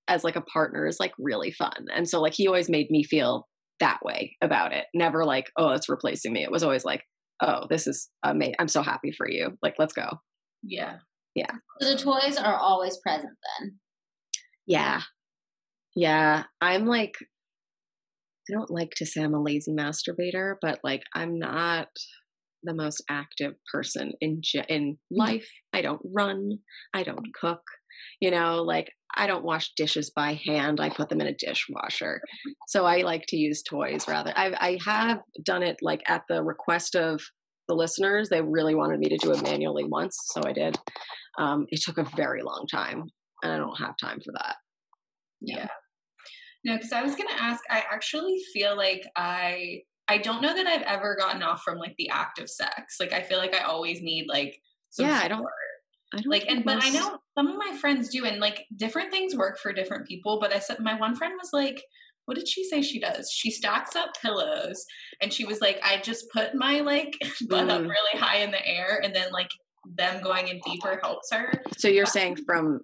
as 0.07 0.23
like 0.23 0.35
a 0.35 0.41
partner 0.41 0.85
is 0.85 0.99
like 0.99 1.13
really 1.17 1.51
fun. 1.51 1.87
And 1.93 2.07
so 2.07 2.21
like 2.21 2.33
he 2.33 2.47
always 2.47 2.69
made 2.69 2.91
me 2.91 3.03
feel 3.03 3.47
that 3.79 3.99
way 4.03 4.35
about 4.41 4.73
it. 4.73 4.85
Never 4.93 5.25
like 5.25 5.51
oh 5.57 5.69
it's 5.69 5.89
replacing 5.89 6.33
me. 6.33 6.43
It 6.43 6.51
was 6.51 6.63
always 6.63 6.85
like 6.85 7.03
oh 7.41 7.65
this 7.69 7.87
is 7.87 8.07
amazing 8.23 8.53
i'm 8.59 8.67
so 8.67 8.83
happy 8.83 9.11
for 9.11 9.27
you. 9.29 9.57
Like 9.63 9.75
let's 9.79 9.93
go. 9.93 10.19
Yeah. 10.63 10.97
Yeah. 11.33 11.51
So 11.79 11.89
the 11.89 11.97
toys 11.97 12.37
are 12.37 12.57
always 12.57 12.97
present 12.97 13.33
then. 13.59 13.79
Yeah. 14.67 15.01
Yeah. 15.95 16.43
I'm 16.61 16.85
like, 16.85 17.15
I 18.49 18.53
don't 18.53 18.71
like 18.71 18.91
to 18.97 19.05
say 19.05 19.21
I'm 19.21 19.33
a 19.33 19.41
lazy 19.41 19.71
masturbator, 19.71 20.55
but 20.61 20.79
like, 20.83 21.03
I'm 21.13 21.37
not 21.37 21.87
the 22.63 22.73
most 22.73 23.03
active 23.09 23.53
person 23.71 24.13
in 24.21 24.41
in 24.69 24.97
life. 25.09 25.49
I 25.73 25.81
don't 25.81 26.01
run. 26.13 26.59
I 26.93 27.03
don't 27.03 27.27
cook. 27.39 27.61
You 28.19 28.31
know, 28.31 28.61
like 28.61 28.91
I 29.15 29.27
don't 29.27 29.43
wash 29.43 29.73
dishes 29.75 30.11
by 30.15 30.39
hand. 30.45 30.79
I 30.79 30.89
put 30.89 31.09
them 31.09 31.21
in 31.21 31.27
a 31.27 31.35
dishwasher. 31.35 32.21
So 32.67 32.85
I 32.85 33.01
like 33.01 33.25
to 33.29 33.37
use 33.37 33.63
toys 33.63 34.07
rather. 34.07 34.33
I 34.35 34.53
I 34.59 34.79
have 34.85 35.21
done 35.43 35.63
it 35.63 35.77
like 35.81 36.01
at 36.07 36.23
the 36.29 36.43
request 36.43 36.95
of 36.95 37.21
the 37.67 37.75
listeners. 37.75 38.29
They 38.29 38.41
really 38.41 38.75
wanted 38.75 38.99
me 38.99 39.09
to 39.09 39.17
do 39.17 39.31
it 39.31 39.43
manually 39.43 39.85
once, 39.85 40.17
so 40.33 40.41
I 40.45 40.53
did. 40.53 40.77
Um, 41.39 41.65
it 41.69 41.81
took 41.81 41.97
a 41.97 42.09
very 42.15 42.41
long 42.43 42.65
time, 42.71 43.05
and 43.43 43.51
I 43.51 43.57
don't 43.57 43.77
have 43.79 43.95
time 44.01 44.19
for 44.23 44.31
that. 44.33 44.55
Yeah. 45.41 45.67
No, 46.63 46.75
because 46.77 46.91
I 46.93 47.01
was 47.03 47.15
gonna 47.15 47.29
ask. 47.39 47.63
I 47.69 47.83
actually 47.91 48.39
feel 48.53 48.75
like 48.77 49.05
I 49.15 49.81
I 50.07 50.17
don't 50.17 50.41
know 50.41 50.53
that 50.53 50.67
I've 50.67 50.81
ever 50.83 51.15
gotten 51.17 51.41
off 51.41 51.61
from 51.63 51.77
like 51.77 51.95
the 51.97 52.09
act 52.09 52.39
of 52.39 52.49
sex. 52.49 52.97
Like 52.99 53.13
I 53.13 53.21
feel 53.21 53.37
like 53.37 53.55
I 53.55 53.63
always 53.63 54.01
need 54.01 54.27
like 54.27 54.59
some 54.89 55.05
Yeah, 55.07 55.19
I 55.23 55.27
don't- 55.27 55.37
support. 55.39 55.53
I 56.13 56.17
don't 56.17 56.27
like 56.31 56.45
and 56.49 56.65
but 56.65 56.83
I 56.83 56.89
know 56.89 57.17
some 57.37 57.47
of 57.47 57.55
my 57.57 57.77
friends 57.79 58.09
do 58.09 58.25
and 58.25 58.39
like 58.41 58.65
different 58.75 59.11
things 59.11 59.33
work 59.35 59.57
for 59.57 59.71
different 59.71 60.05
people. 60.07 60.39
But 60.41 60.53
I 60.53 60.59
said 60.59 60.79
my 60.81 60.93
one 60.99 61.15
friend 61.15 61.33
was 61.41 61.51
like, 61.53 61.81
what 62.25 62.35
did 62.35 62.47
she 62.49 62.65
say 62.65 62.81
she 62.81 62.99
does? 62.99 63.31
She 63.31 63.49
stacks 63.49 63.95
up 63.95 64.09
pillows 64.21 64.85
and 65.21 65.31
she 65.31 65.45
was 65.45 65.61
like, 65.61 65.79
I 65.83 65.97
just 66.01 66.29
put 66.31 66.53
my 66.53 66.81
like 66.81 67.15
butt 67.47 67.69
up 67.69 67.81
Mm. 67.83 67.89
really 67.89 68.19
high 68.19 68.37
in 68.39 68.51
the 68.51 68.67
air 68.67 68.99
and 69.01 69.15
then 69.15 69.31
like 69.31 69.47
them 69.95 70.21
going 70.21 70.49
in 70.49 70.59
deeper 70.65 70.99
helps 71.01 71.31
her. 71.31 71.53
So 71.77 71.87
you're 71.87 72.05
saying 72.05 72.35
from 72.45 72.81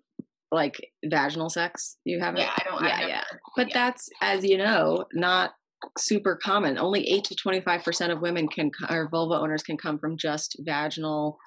like 0.52 0.76
vaginal 1.06 1.50
sex 1.50 1.98
you 2.06 2.20
haven't? 2.20 2.42
Yeah, 2.42 2.52
I 2.56 2.64
don't. 2.64 2.84
Yeah, 2.84 3.08
yeah. 3.08 3.24
But 3.56 3.70
yeah. 3.70 3.74
that's 3.74 4.10
as 4.22 4.46
you 4.46 4.58
know 4.58 5.06
not 5.14 5.52
super 5.98 6.40
common. 6.42 6.78
Only 6.78 7.08
eight 7.10 7.26
to 7.26 7.36
twenty 7.36 7.62
five 7.62 7.84
percent 7.84 8.12
of 8.12 8.22
women 8.22 8.48
can 8.48 8.72
or 8.90 9.10
vulva 9.10 9.36
owners 9.36 9.64
can 9.64 9.78
come 9.78 10.00
from 10.00 10.18
just 10.18 10.58
vaginal 10.60 11.38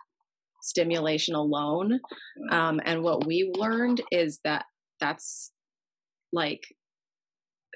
stimulation 0.63 1.35
alone. 1.35 2.01
Mm. 2.51 2.55
Um, 2.55 2.81
and 2.85 3.03
what 3.03 3.27
we 3.27 3.51
learned 3.57 4.03
is 4.11 4.41
that 4.45 4.65
that's 5.01 5.53
like 6.33 6.63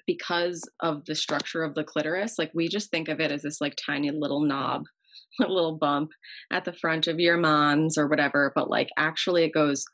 because 0.06 0.68
of 0.80 1.04
the 1.06 1.14
structure 1.14 1.62
of 1.62 1.74
the 1.74 1.84
clitoris, 1.84 2.38
like 2.38 2.50
we 2.54 2.68
just 2.68 2.90
think 2.90 3.08
of 3.08 3.20
it 3.20 3.32
as 3.32 3.42
this 3.42 3.60
like 3.60 3.76
tiny 3.84 4.10
little 4.10 4.42
knob, 4.42 4.82
a 5.40 5.48
little 5.48 5.78
bump 5.78 6.10
at 6.52 6.64
the 6.64 6.72
front 6.72 7.06
of 7.06 7.18
your 7.18 7.36
mons 7.36 7.96
or 7.96 8.06
whatever, 8.06 8.52
but 8.54 8.68
like 8.68 8.88
actually 8.98 9.44
it 9.44 9.54
goes 9.54 9.84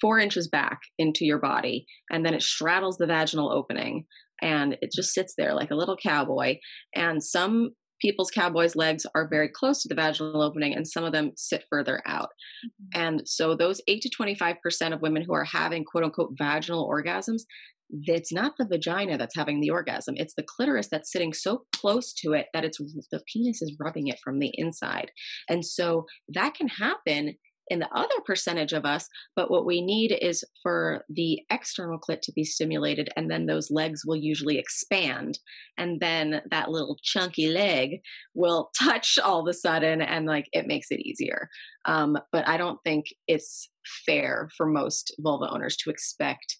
four 0.00 0.18
inches 0.18 0.48
back 0.48 0.80
into 0.98 1.24
your 1.24 1.38
body 1.38 1.86
and 2.10 2.24
then 2.24 2.34
it 2.34 2.42
straddles 2.42 2.98
the 2.98 3.06
vaginal 3.06 3.52
opening 3.52 4.04
and 4.42 4.76
it 4.80 4.90
just 4.94 5.14
sits 5.14 5.34
there 5.36 5.54
like 5.54 5.70
a 5.70 5.76
little 5.76 5.96
cowboy. 5.96 6.56
And 6.94 7.22
some 7.22 7.70
people's 8.00 8.30
cowboys' 8.30 8.76
legs 8.76 9.06
are 9.14 9.28
very 9.28 9.48
close 9.48 9.82
to 9.82 9.88
the 9.88 9.94
vaginal 9.94 10.42
opening 10.42 10.74
and 10.74 10.86
some 10.86 11.04
of 11.04 11.12
them 11.12 11.32
sit 11.36 11.64
further 11.70 12.02
out. 12.06 12.28
Mm-hmm. 12.64 13.00
And 13.02 13.22
so 13.24 13.56
those 13.56 13.80
8 13.88 14.02
to 14.02 14.10
25% 14.10 14.92
of 14.92 15.00
women 15.00 15.24
who 15.26 15.34
are 15.34 15.44
having 15.44 15.84
quote 15.84 16.04
unquote 16.04 16.34
vaginal 16.36 16.88
orgasms, 16.88 17.42
it's 17.88 18.32
not 18.32 18.54
the 18.58 18.66
vagina 18.66 19.16
that's 19.16 19.36
having 19.36 19.60
the 19.60 19.70
orgasm. 19.70 20.14
It's 20.18 20.34
the 20.34 20.42
clitoris 20.42 20.88
that's 20.90 21.10
sitting 21.10 21.32
so 21.32 21.62
close 21.74 22.12
to 22.14 22.32
it 22.32 22.46
that 22.52 22.64
it's 22.64 22.78
the 22.78 23.22
penis 23.32 23.62
is 23.62 23.76
rubbing 23.80 24.08
it 24.08 24.18
from 24.22 24.40
the 24.40 24.50
inside. 24.54 25.12
And 25.48 25.64
so 25.64 26.04
that 26.34 26.54
can 26.54 26.68
happen 26.68 27.36
in 27.68 27.80
the 27.80 27.88
other 27.94 28.14
percentage 28.24 28.72
of 28.72 28.84
us, 28.84 29.08
but 29.34 29.50
what 29.50 29.66
we 29.66 29.80
need 29.80 30.16
is 30.22 30.44
for 30.62 31.04
the 31.08 31.40
external 31.50 31.98
clit 31.98 32.20
to 32.22 32.32
be 32.32 32.44
stimulated, 32.44 33.08
and 33.16 33.30
then 33.30 33.46
those 33.46 33.70
legs 33.70 34.02
will 34.06 34.16
usually 34.16 34.58
expand, 34.58 35.38
and 35.76 36.00
then 36.00 36.42
that 36.50 36.70
little 36.70 36.96
chunky 37.02 37.48
leg 37.48 38.00
will 38.34 38.70
touch 38.78 39.18
all 39.18 39.40
of 39.40 39.48
a 39.48 39.54
sudden, 39.54 40.00
and 40.00 40.26
like 40.26 40.48
it 40.52 40.66
makes 40.66 40.90
it 40.90 41.00
easier. 41.00 41.48
Um, 41.84 42.16
but 42.32 42.46
I 42.48 42.56
don't 42.56 42.78
think 42.84 43.06
it's 43.26 43.68
fair 44.04 44.48
for 44.56 44.66
most 44.66 45.14
vulva 45.20 45.48
owners 45.50 45.76
to 45.78 45.90
expect 45.90 46.58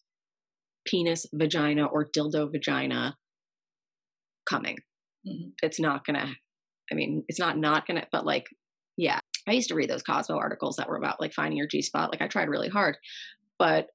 penis 0.87 1.27
vagina 1.35 1.85
or 1.87 2.09
dildo 2.17 2.51
vagina 2.51 3.17
coming. 4.49 4.79
Mhm. 5.27 5.53
It's 5.63 5.81
not 5.81 6.05
gonna. 6.05 6.35
I 6.91 6.95
mean, 6.95 7.25
it's 7.29 7.39
not 7.41 7.59
not 7.59 7.87
gonna. 7.87 8.07
But 8.13 8.25
like, 8.25 8.47
yeah, 8.97 9.19
I 9.49 9.53
used 9.53 9.69
to 9.69 9.75
read 9.75 9.91
those 9.91 10.03
Cosmo 10.03 10.37
articles 10.37 10.77
that 10.77 10.89
were 10.89 10.97
about 10.97 11.21
like 11.21 11.33
finding 11.33 11.57
your 11.59 11.67
G 11.69 11.83
spot. 11.83 12.11
Like 12.11 12.23
I 12.23 12.29
tried 12.29 12.49
really 12.49 12.69
hard, 12.69 12.97
but 13.59 13.89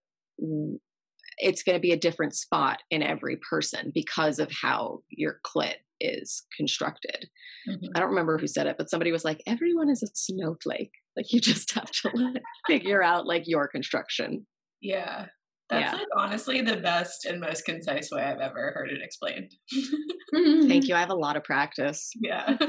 it's 1.37 1.63
going 1.63 1.75
to 1.75 1.81
be 1.81 1.91
a 1.91 1.97
different 1.99 2.35
spot 2.35 2.79
in 2.89 3.01
every 3.03 3.37
person 3.49 3.91
because 3.93 4.39
of 4.39 4.51
how 4.51 4.99
your 5.09 5.39
clit 5.45 5.75
is 5.99 6.43
constructed. 6.57 7.29
Mhm. 7.69 7.89
I 7.95 7.99
don't 7.99 8.09
remember 8.09 8.37
who 8.37 8.47
said 8.47 8.65
it, 8.67 8.75
but 8.77 8.89
somebody 8.89 9.11
was 9.11 9.23
like, 9.23 9.41
"Everyone 9.45 9.89
is 9.89 10.01
a 10.03 10.07
snowflake. 10.13 10.91
Like 11.15 11.31
you 11.31 11.39
just 11.39 11.73
have 11.73 11.91
to 11.91 12.09
like, 12.15 12.41
figure 12.67 13.03
out 13.03 13.27
like 13.27 13.43
your 13.45 13.67
construction." 13.67 14.47
Yeah. 14.81 15.27
That's 15.69 15.93
Yeah. 15.93 15.99
like 15.99 16.07
honestly 16.17 16.61
the 16.61 16.77
best 16.77 17.25
and 17.25 17.39
most 17.39 17.65
concise 17.65 18.09
way 18.11 18.23
I've 18.23 18.39
ever 18.39 18.71
heard 18.75 18.89
it 18.91 19.01
explained. 19.01 19.51
Thank 20.67 20.87
you. 20.87 20.95
I 20.95 20.99
have 20.99 21.11
a 21.11 21.15
lot 21.15 21.37
of 21.37 21.43
practice. 21.43 22.09
yeah. 22.19 22.57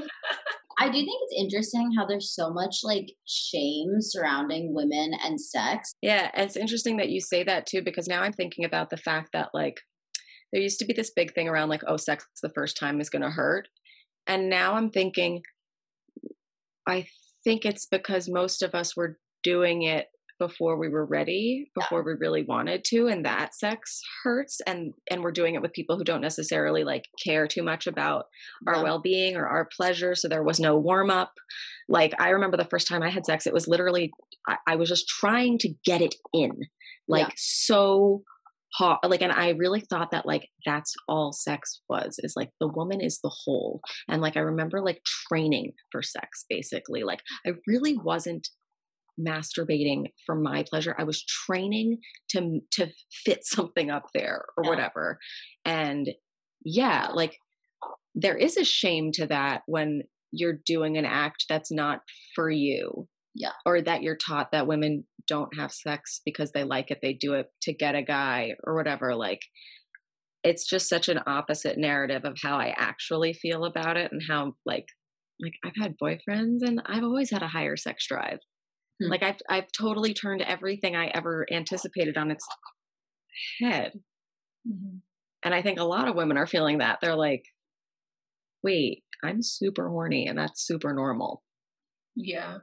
I 0.82 0.86
do 0.86 0.94
think 0.94 1.20
it's 1.22 1.40
interesting 1.40 1.92
how 1.96 2.06
there's 2.06 2.34
so 2.34 2.52
much 2.52 2.80
like 2.82 3.12
shame 3.24 4.00
surrounding 4.00 4.74
women 4.74 5.12
and 5.24 5.40
sex. 5.40 5.92
Yeah, 6.02 6.28
it's 6.34 6.56
interesting 6.56 6.96
that 6.96 7.08
you 7.08 7.20
say 7.20 7.44
that 7.44 7.66
too, 7.66 7.82
because 7.82 8.08
now 8.08 8.22
I'm 8.22 8.32
thinking 8.32 8.64
about 8.64 8.90
the 8.90 8.96
fact 8.96 9.28
that 9.32 9.50
like 9.54 9.80
there 10.52 10.60
used 10.60 10.80
to 10.80 10.84
be 10.84 10.92
this 10.92 11.12
big 11.14 11.34
thing 11.34 11.48
around 11.48 11.68
like, 11.68 11.82
oh, 11.86 11.96
sex 11.96 12.26
the 12.42 12.50
first 12.52 12.76
time 12.76 13.00
is 13.00 13.10
going 13.10 13.22
to 13.22 13.30
hurt. 13.30 13.68
And 14.26 14.50
now 14.50 14.74
I'm 14.74 14.90
thinking, 14.90 15.42
I 16.84 17.06
think 17.44 17.64
it's 17.64 17.86
because 17.86 18.28
most 18.28 18.60
of 18.60 18.74
us 18.74 18.96
were 18.96 19.20
doing 19.44 19.82
it 19.82 20.08
before 20.46 20.76
we 20.76 20.88
were 20.88 21.06
ready, 21.06 21.70
before 21.74 22.02
we 22.02 22.14
really 22.24 22.42
wanted 22.42 22.84
to, 22.86 23.06
and 23.06 23.24
that 23.24 23.54
sex 23.54 24.00
hurts. 24.22 24.60
And 24.66 24.92
and 25.10 25.22
we're 25.22 25.30
doing 25.40 25.54
it 25.54 25.62
with 25.62 25.72
people 25.72 25.96
who 25.96 26.04
don't 26.04 26.20
necessarily 26.20 26.82
like 26.84 27.04
care 27.24 27.46
too 27.46 27.62
much 27.62 27.86
about 27.86 28.26
our 28.66 28.76
Yeah. 28.76 28.82
well-being 28.82 29.36
or 29.36 29.46
our 29.46 29.68
pleasure. 29.76 30.14
So 30.14 30.26
there 30.28 30.42
was 30.42 30.58
no 30.58 30.76
warm 30.76 31.10
up. 31.10 31.32
Like 31.88 32.12
I 32.20 32.30
remember 32.30 32.56
the 32.56 32.64
first 32.72 32.88
time 32.88 33.02
I 33.02 33.10
had 33.10 33.26
sex, 33.26 33.46
it 33.46 33.52
was 33.54 33.68
literally 33.68 34.10
I, 34.48 34.56
I 34.72 34.76
was 34.76 34.88
just 34.88 35.06
trying 35.08 35.58
to 35.58 35.68
get 35.84 36.00
it 36.02 36.16
in, 36.32 36.52
like 37.06 37.28
Yeah. 37.28 37.34
so 37.36 38.22
hard 38.78 38.98
like 39.04 39.20
and 39.20 39.32
i 39.32 39.50
really 39.50 39.80
thought 39.90 40.10
that 40.12 40.24
like 40.24 40.48
that's 40.64 40.94
all 41.06 41.30
sex 41.30 41.82
was 41.90 42.18
is 42.20 42.32
like 42.40 42.48
the 42.58 42.68
woman 42.68 43.02
is 43.02 43.18
the 43.22 43.34
whole 43.44 43.82
and 44.08 44.22
like 44.22 44.34
i 44.34 44.40
remember 44.40 44.80
like 44.80 44.98
training 45.28 45.72
for 45.90 46.02
sex 46.02 46.46
basically 46.48 47.02
like 47.02 47.20
i 47.46 47.50
really 47.66 47.98
wasn't 47.98 48.48
masturbating 49.20 50.06
for 50.24 50.34
my 50.34 50.64
pleasure 50.68 50.94
i 50.98 51.04
was 51.04 51.24
training 51.24 51.98
to 52.28 52.60
to 52.70 52.88
fit 53.24 53.40
something 53.44 53.90
up 53.90 54.06
there 54.14 54.44
or 54.56 54.64
Yeah. 54.64 54.70
whatever 54.70 55.18
and 55.64 56.08
yeah 56.64 57.08
like 57.12 57.36
there 58.14 58.36
is 58.36 58.56
a 58.56 58.64
shame 58.64 59.10
to 59.12 59.26
that 59.26 59.62
when 59.66 60.02
you're 60.32 60.58
doing 60.64 60.96
an 60.96 61.04
act 61.04 61.44
that's 61.48 61.70
not 61.70 62.00
for 62.34 62.50
you 62.50 63.06
Yeah. 63.34 63.52
or 63.66 63.82
that 63.82 64.02
you're 64.02 64.16
taught 64.16 64.52
that 64.52 64.66
women 64.66 65.04
don't 65.28 65.56
have 65.58 65.72
sex 65.72 66.20
because 66.24 66.52
they 66.52 66.64
like 66.64 66.90
it 66.90 66.98
they 67.02 67.12
do 67.12 67.34
it 67.34 67.46
to 67.62 67.72
get 67.72 67.94
a 67.94 68.02
guy 68.02 68.52
or 68.64 68.74
whatever 68.74 69.14
like 69.14 69.40
it's 70.42 70.66
just 70.68 70.88
such 70.88 71.08
an 71.08 71.20
opposite 71.26 71.78
narrative 71.78 72.24
of 72.24 72.36
how 72.42 72.56
i 72.56 72.74
actually 72.76 73.32
feel 73.32 73.64
about 73.64 73.96
it 73.96 74.10
and 74.10 74.22
how 74.28 74.52
like 74.66 74.86
like 75.40 75.52
i've 75.64 75.80
had 75.80 75.94
boyfriends 76.02 76.58
and 76.62 76.82
i've 76.86 77.04
always 77.04 77.30
had 77.30 77.42
a 77.42 77.48
higher 77.48 77.76
sex 77.76 78.06
drive 78.08 78.38
Hmm. 79.04 79.10
like 79.10 79.22
i've 79.22 79.36
i've 79.48 79.72
totally 79.72 80.14
turned 80.14 80.42
everything 80.42 80.96
i 80.96 81.06
ever 81.08 81.46
anticipated 81.50 82.16
on 82.16 82.30
its 82.30 82.46
head 83.60 83.92
and 85.44 85.54
I 85.54 85.62
think 85.62 85.80
a 85.80 85.84
lot 85.84 86.06
of 86.08 86.14
women 86.14 86.36
are 86.36 86.46
feeling 86.46 86.78
that. 86.78 86.98
They're 87.00 87.16
like, 87.16 87.44
wait, 88.62 89.02
I'm 89.24 89.42
super 89.42 89.88
horny 89.88 90.28
and 90.28 90.38
that's 90.38 90.64
super 90.64 90.92
normal. 90.94 91.42
Yeah. 92.14 92.58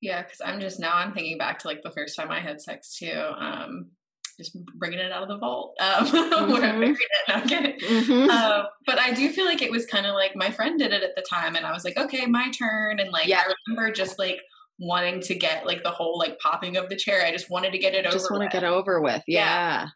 Yeah, 0.00 0.22
because 0.22 0.40
I'm 0.42 0.60
just 0.60 0.80
now 0.80 0.94
I'm 0.94 1.12
thinking 1.12 1.36
back 1.36 1.58
to 1.60 1.68
like 1.68 1.82
the 1.82 1.90
first 1.90 2.16
time 2.16 2.30
I 2.30 2.40
had 2.40 2.62
sex 2.62 2.96
too. 2.96 3.12
Um, 3.38 3.90
just 4.38 4.56
bringing 4.78 4.98
it 5.00 5.12
out 5.12 5.22
of 5.22 5.28
the 5.28 5.36
vault. 5.36 5.76
Um, 5.80 6.06
where 6.50 6.62
I 6.64 6.72
Mhm. 6.72 6.80
buried 6.80 6.96
it. 6.98 7.28
No, 7.28 7.34
I'm 7.34 7.46
kidding. 7.46 8.30
Um, 8.30 8.66
but 8.86 8.98
I 8.98 9.12
do 9.12 9.28
feel 9.28 9.44
like 9.44 9.60
it 9.60 9.70
was 9.70 9.84
kind 9.84 10.06
of 10.06 10.14
like 10.14 10.34
my 10.34 10.50
friend 10.50 10.78
did 10.78 10.94
it 10.94 11.02
at 11.02 11.14
the 11.14 11.24
time, 11.28 11.56
and 11.56 11.66
I 11.66 11.72
was 11.72 11.84
like, 11.84 11.98
okay, 11.98 12.24
my 12.24 12.50
turn. 12.50 12.98
And 13.00 13.10
like 13.12 13.26
Yeah. 13.28 13.42
I 13.46 13.52
remember 13.68 13.92
just 13.92 14.18
like 14.18 14.40
wanting 14.80 15.20
to 15.20 15.34
get 15.34 15.66
like 15.66 15.82
the 15.84 15.90
whole 15.90 16.18
like 16.18 16.38
popping 16.38 16.76
of 16.76 16.88
the 16.88 16.96
chair. 16.96 17.22
I 17.24 17.30
just 17.30 17.50
wanted 17.50 17.72
to 17.72 17.78
get 17.78 17.94
it 17.94 18.06
over. 18.06 18.12
Just 18.12 18.30
want 18.30 18.42
to 18.42 18.46
with. 18.46 18.52
get 18.52 18.64
over 18.64 19.00
with. 19.00 19.22
Yeah. 19.28 19.40
Yeah. 19.40 19.86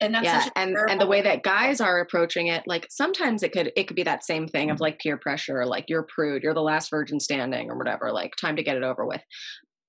and 0.00 0.14
that's 0.14 0.24
yeah. 0.24 0.40
such 0.40 0.52
a 0.54 0.58
And 0.58 0.76
and 0.88 1.00
the 1.00 1.06
way 1.06 1.22
that 1.22 1.42
guys 1.42 1.80
are 1.80 1.98
approaching 2.00 2.46
it, 2.48 2.62
like 2.66 2.86
sometimes 2.90 3.42
it 3.42 3.52
could 3.52 3.72
it 3.74 3.88
could 3.88 3.96
be 3.96 4.04
that 4.04 4.24
same 4.24 4.46
thing 4.46 4.70
of 4.70 4.80
like 4.80 5.00
peer 5.00 5.16
pressure, 5.16 5.64
like 5.66 5.86
you're 5.88 6.06
prude, 6.14 6.42
you're 6.42 6.54
the 6.54 6.60
last 6.60 6.90
virgin 6.90 7.18
standing 7.18 7.70
or 7.70 7.76
whatever, 7.76 8.12
like 8.12 8.36
time 8.36 8.56
to 8.56 8.62
get 8.62 8.76
it 8.76 8.84
over 8.84 9.06
with. 9.06 9.22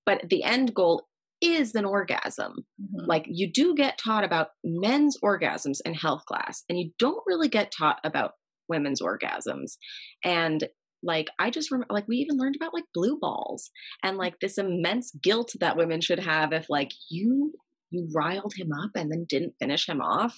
But 0.06 0.24
the 0.30 0.44
end 0.44 0.74
goal 0.74 1.06
is 1.42 1.74
an 1.76 1.86
orgasm. 1.86 2.66
Mhm. 2.82 3.08
like 3.08 3.26
you 3.28 3.52
do 3.52 3.76
get 3.76 3.98
taught 3.98 4.24
about 4.24 4.48
men's 4.64 5.18
orgasms 5.24 5.78
in 5.86 5.94
health 5.94 6.26
class 6.26 6.64
and 6.68 6.78
you 6.80 6.92
don't 7.00 7.24
really 7.26 7.48
get 7.48 7.72
taught 7.78 8.00
about 8.04 8.32
women's 8.68 9.02
orgasms 9.02 9.78
and 10.24 10.68
like 11.02 11.30
i 11.40 11.50
just 11.50 11.72
remember 11.72 11.94
like 11.94 12.08
we 12.08 12.18
even 12.18 12.38
learned 12.38 12.56
about 12.56 12.74
like 12.74 12.84
blue 12.94 13.18
balls 13.20 13.72
and 14.04 14.18
like 14.18 14.36
this 14.40 14.58
immense 14.58 15.12
guilt 15.24 15.52
that 15.60 15.78
women 15.78 16.02
should 16.02 16.20
have 16.20 16.52
if 16.52 16.66
like 16.70 16.92
you 17.10 17.54
you 17.92 18.08
riled 18.14 18.54
him 18.56 18.72
up 18.72 18.92
and 18.96 19.12
then 19.12 19.26
didn't 19.28 19.56
finish 19.60 19.88
him 19.88 20.02
off 20.02 20.38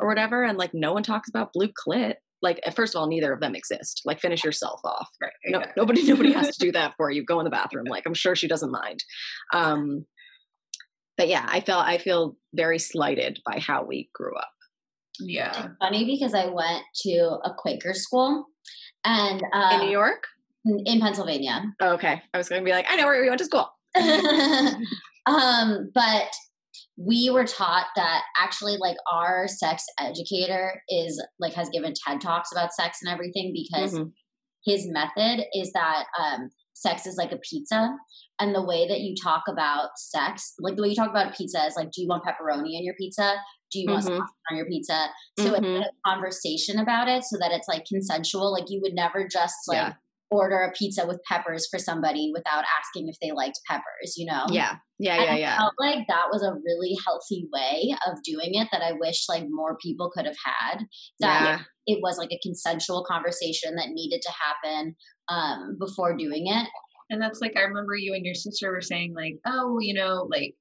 or 0.00 0.08
whatever 0.08 0.44
and 0.44 0.58
like 0.58 0.70
no 0.74 0.92
one 0.92 1.02
talks 1.02 1.28
about 1.28 1.52
blue 1.52 1.68
clit. 1.68 2.14
Like 2.42 2.60
uh, 2.66 2.70
first 2.70 2.94
of 2.94 3.00
all 3.00 3.06
neither 3.06 3.32
of 3.32 3.40
them 3.40 3.54
exist. 3.54 4.02
Like 4.04 4.20
finish 4.20 4.44
yourself 4.44 4.80
off. 4.84 5.08
Right, 5.22 5.32
no, 5.46 5.58
exactly. 5.58 5.80
nobody 5.80 6.08
nobody 6.08 6.32
has 6.32 6.56
to 6.56 6.58
do 6.66 6.72
that 6.72 6.94
for 6.96 7.10
you. 7.10 7.24
Go 7.24 7.38
in 7.40 7.44
the 7.44 7.50
bathroom. 7.50 7.86
Like 7.88 8.04
i'm 8.06 8.14
sure 8.14 8.34
she 8.34 8.48
doesn't 8.48 8.72
mind. 8.72 9.04
Um 9.52 10.06
but 11.16 11.28
yeah 11.28 11.44
i 11.48 11.60
felt 11.60 11.86
i 11.86 11.98
feel 11.98 12.36
very 12.54 12.78
slighted 12.78 13.38
by 13.44 13.58
how 13.58 13.84
we 13.84 14.10
grew 14.14 14.36
up. 14.36 14.50
Yeah. 15.20 15.66
It's 15.66 15.74
funny 15.78 16.06
because 16.06 16.32
I 16.32 16.46
went 16.46 16.82
to 17.02 17.38
a 17.44 17.52
Quaker 17.58 17.92
school 17.92 18.46
and 19.04 19.42
um, 19.52 19.72
in 19.80 19.86
new 19.86 19.92
york 19.92 20.24
in 20.64 21.00
Pennsylvania. 21.00 21.62
oh, 21.80 21.94
okay 21.94 22.20
i 22.34 22.38
was 22.38 22.48
going 22.48 22.60
to 22.60 22.64
be 22.64 22.72
like 22.72 22.86
i 22.90 22.96
know 22.96 23.06
where 23.06 23.22
you 23.24 23.30
went 23.30 23.38
to 23.38 23.44
school 23.44 23.70
um, 25.26 25.90
but 25.94 26.30
we 26.96 27.30
were 27.30 27.44
taught 27.46 27.86
that 27.96 28.22
actually 28.38 28.76
like 28.76 28.96
our 29.10 29.48
sex 29.48 29.84
educator 29.98 30.82
is 30.88 31.22
like 31.38 31.54
has 31.54 31.68
given 31.70 31.94
TED 32.06 32.20
talks 32.20 32.52
about 32.52 32.72
sex 32.74 32.98
and 33.02 33.10
everything 33.12 33.52
because 33.54 33.94
Mhm. 33.94 34.12
his 34.66 34.86
method 34.86 35.44
is 35.54 35.72
that 35.72 36.04
um, 36.18 36.50
sex 36.74 37.06
is 37.06 37.16
like 37.16 37.32
a 37.32 37.38
pizza 37.38 37.96
and 38.40 38.54
the 38.54 38.62
way 38.64 38.88
that 38.88 39.00
you 39.00 39.14
talk 39.22 39.42
about 39.48 39.90
sex 39.96 40.54
like 40.58 40.76
the 40.76 40.82
way 40.82 40.88
you 40.88 40.94
talk 40.96 41.10
about 41.10 41.36
pizza 41.36 41.64
is 41.66 41.76
like 41.76 41.90
do 41.92 42.00
you 42.02 42.08
want 42.08 42.24
pepperoni 42.24 42.76
in 42.78 42.84
your 42.84 42.94
pizza 42.94 43.36
do 43.72 43.78
you 43.78 43.88
want 43.90 44.04
Mhm. 44.04 44.16
sauce 44.16 44.30
on 44.50 44.56
your 44.56 44.66
pizza 44.66 45.08
so 45.38 45.54
it's 45.54 45.66
Mhm. 45.66 45.82
a 45.86 45.90
conversation 46.08 46.78
about 46.78 47.08
it 47.08 47.22
so 47.24 47.36
that 47.38 47.52
it's 47.52 47.68
like 47.68 47.84
consensual 47.86 48.52
like 48.52 48.64
you 48.68 48.80
would 48.82 48.94
never 48.94 49.26
just 49.28 49.56
like 49.68 49.78
Yeah. 49.78 49.94
order 50.30 50.60
a 50.60 50.72
pizza 50.72 51.06
with 51.06 51.20
peppers 51.28 51.66
for 51.68 51.78
somebody 51.78 52.30
without 52.32 52.64
asking 52.78 53.08
if 53.08 53.16
they 53.20 53.32
liked 53.32 53.58
peppers 53.68 54.16
you 54.16 54.26
know 54.26 54.44
yeah 54.50 54.76
yeah 54.98 55.16
and 55.16 55.24
yeah 55.24 55.32
I 55.32 55.38
yeah 55.38 55.56
felt 55.58 55.74
like 55.78 56.06
that 56.08 56.26
was 56.32 56.42
a 56.42 56.54
really 56.64 56.96
healthy 57.04 57.48
way 57.52 57.96
of 58.06 58.22
doing 58.22 58.54
it 58.54 58.68
that 58.72 58.82
I 58.82 58.92
wish 58.92 59.28
like 59.28 59.46
more 59.48 59.76
people 59.78 60.10
could 60.14 60.26
have 60.26 60.36
had. 60.44 60.86
That 61.18 61.42
yeah 61.42 61.60
it 61.86 61.98
was 62.02 62.18
like 62.18 62.30
a 62.30 62.38
consensual 62.42 63.04
conversation 63.04 63.74
that 63.74 63.88
needed 63.88 64.20
to 64.22 64.30
happen 64.30 64.94
um, 65.28 65.76
before 65.80 66.16
doing 66.16 66.46
it. 66.46 66.68
And 67.10 67.20
that's 67.20 67.40
like 67.40 67.56
I 67.56 67.62
remember 67.62 67.94
you 67.94 68.14
and 68.14 68.24
your 68.24 68.34
sister 68.34 68.70
were 68.70 68.80
saying 68.80 69.14
like, 69.14 69.34
oh, 69.44 69.78
you 69.80 69.94
know, 69.94 70.28
like 70.30 70.54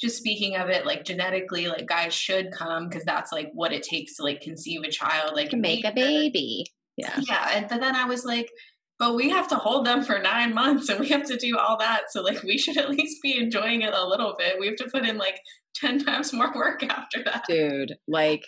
just 0.00 0.16
speaking 0.16 0.56
of 0.56 0.68
it, 0.68 0.86
like 0.86 1.04
genetically, 1.04 1.68
like 1.68 1.86
guys 1.86 2.14
should 2.14 2.52
come 2.52 2.88
because 2.88 3.04
that's 3.04 3.32
like 3.32 3.50
what 3.54 3.72
it 3.72 3.82
takes 3.82 4.16
to 4.16 4.22
like 4.22 4.40
conceive 4.40 4.82
a 4.82 4.90
child, 4.90 5.34
like 5.34 5.50
to 5.50 5.56
make 5.56 5.84
a 5.84 5.92
baby 5.92 6.66
yeah 6.98 7.18
Yeah, 7.26 7.50
and 7.54 7.68
but 7.68 7.80
then 7.80 7.94
I 7.94 8.04
was 8.04 8.24
like, 8.24 8.50
but 8.98 9.14
we 9.14 9.30
have 9.30 9.48
to 9.48 9.54
hold 9.54 9.86
them 9.86 10.02
for 10.02 10.18
nine 10.18 10.52
months 10.52 10.88
and 10.88 11.00
we 11.00 11.08
have 11.08 11.24
to 11.26 11.36
do 11.36 11.56
all 11.56 11.78
that. 11.78 12.10
So 12.10 12.22
like 12.22 12.42
we 12.42 12.58
should 12.58 12.76
at 12.76 12.90
least 12.90 13.22
be 13.22 13.38
enjoying 13.38 13.82
it 13.82 13.94
a 13.94 14.06
little 14.06 14.34
bit. 14.36 14.56
We 14.58 14.66
have 14.66 14.76
to 14.76 14.90
put 14.92 15.06
in 15.06 15.16
like 15.16 15.40
ten 15.74 16.04
times 16.04 16.32
more 16.32 16.52
work 16.54 16.82
after 16.82 17.22
that. 17.24 17.44
dude 17.48 17.94
like 18.06 18.44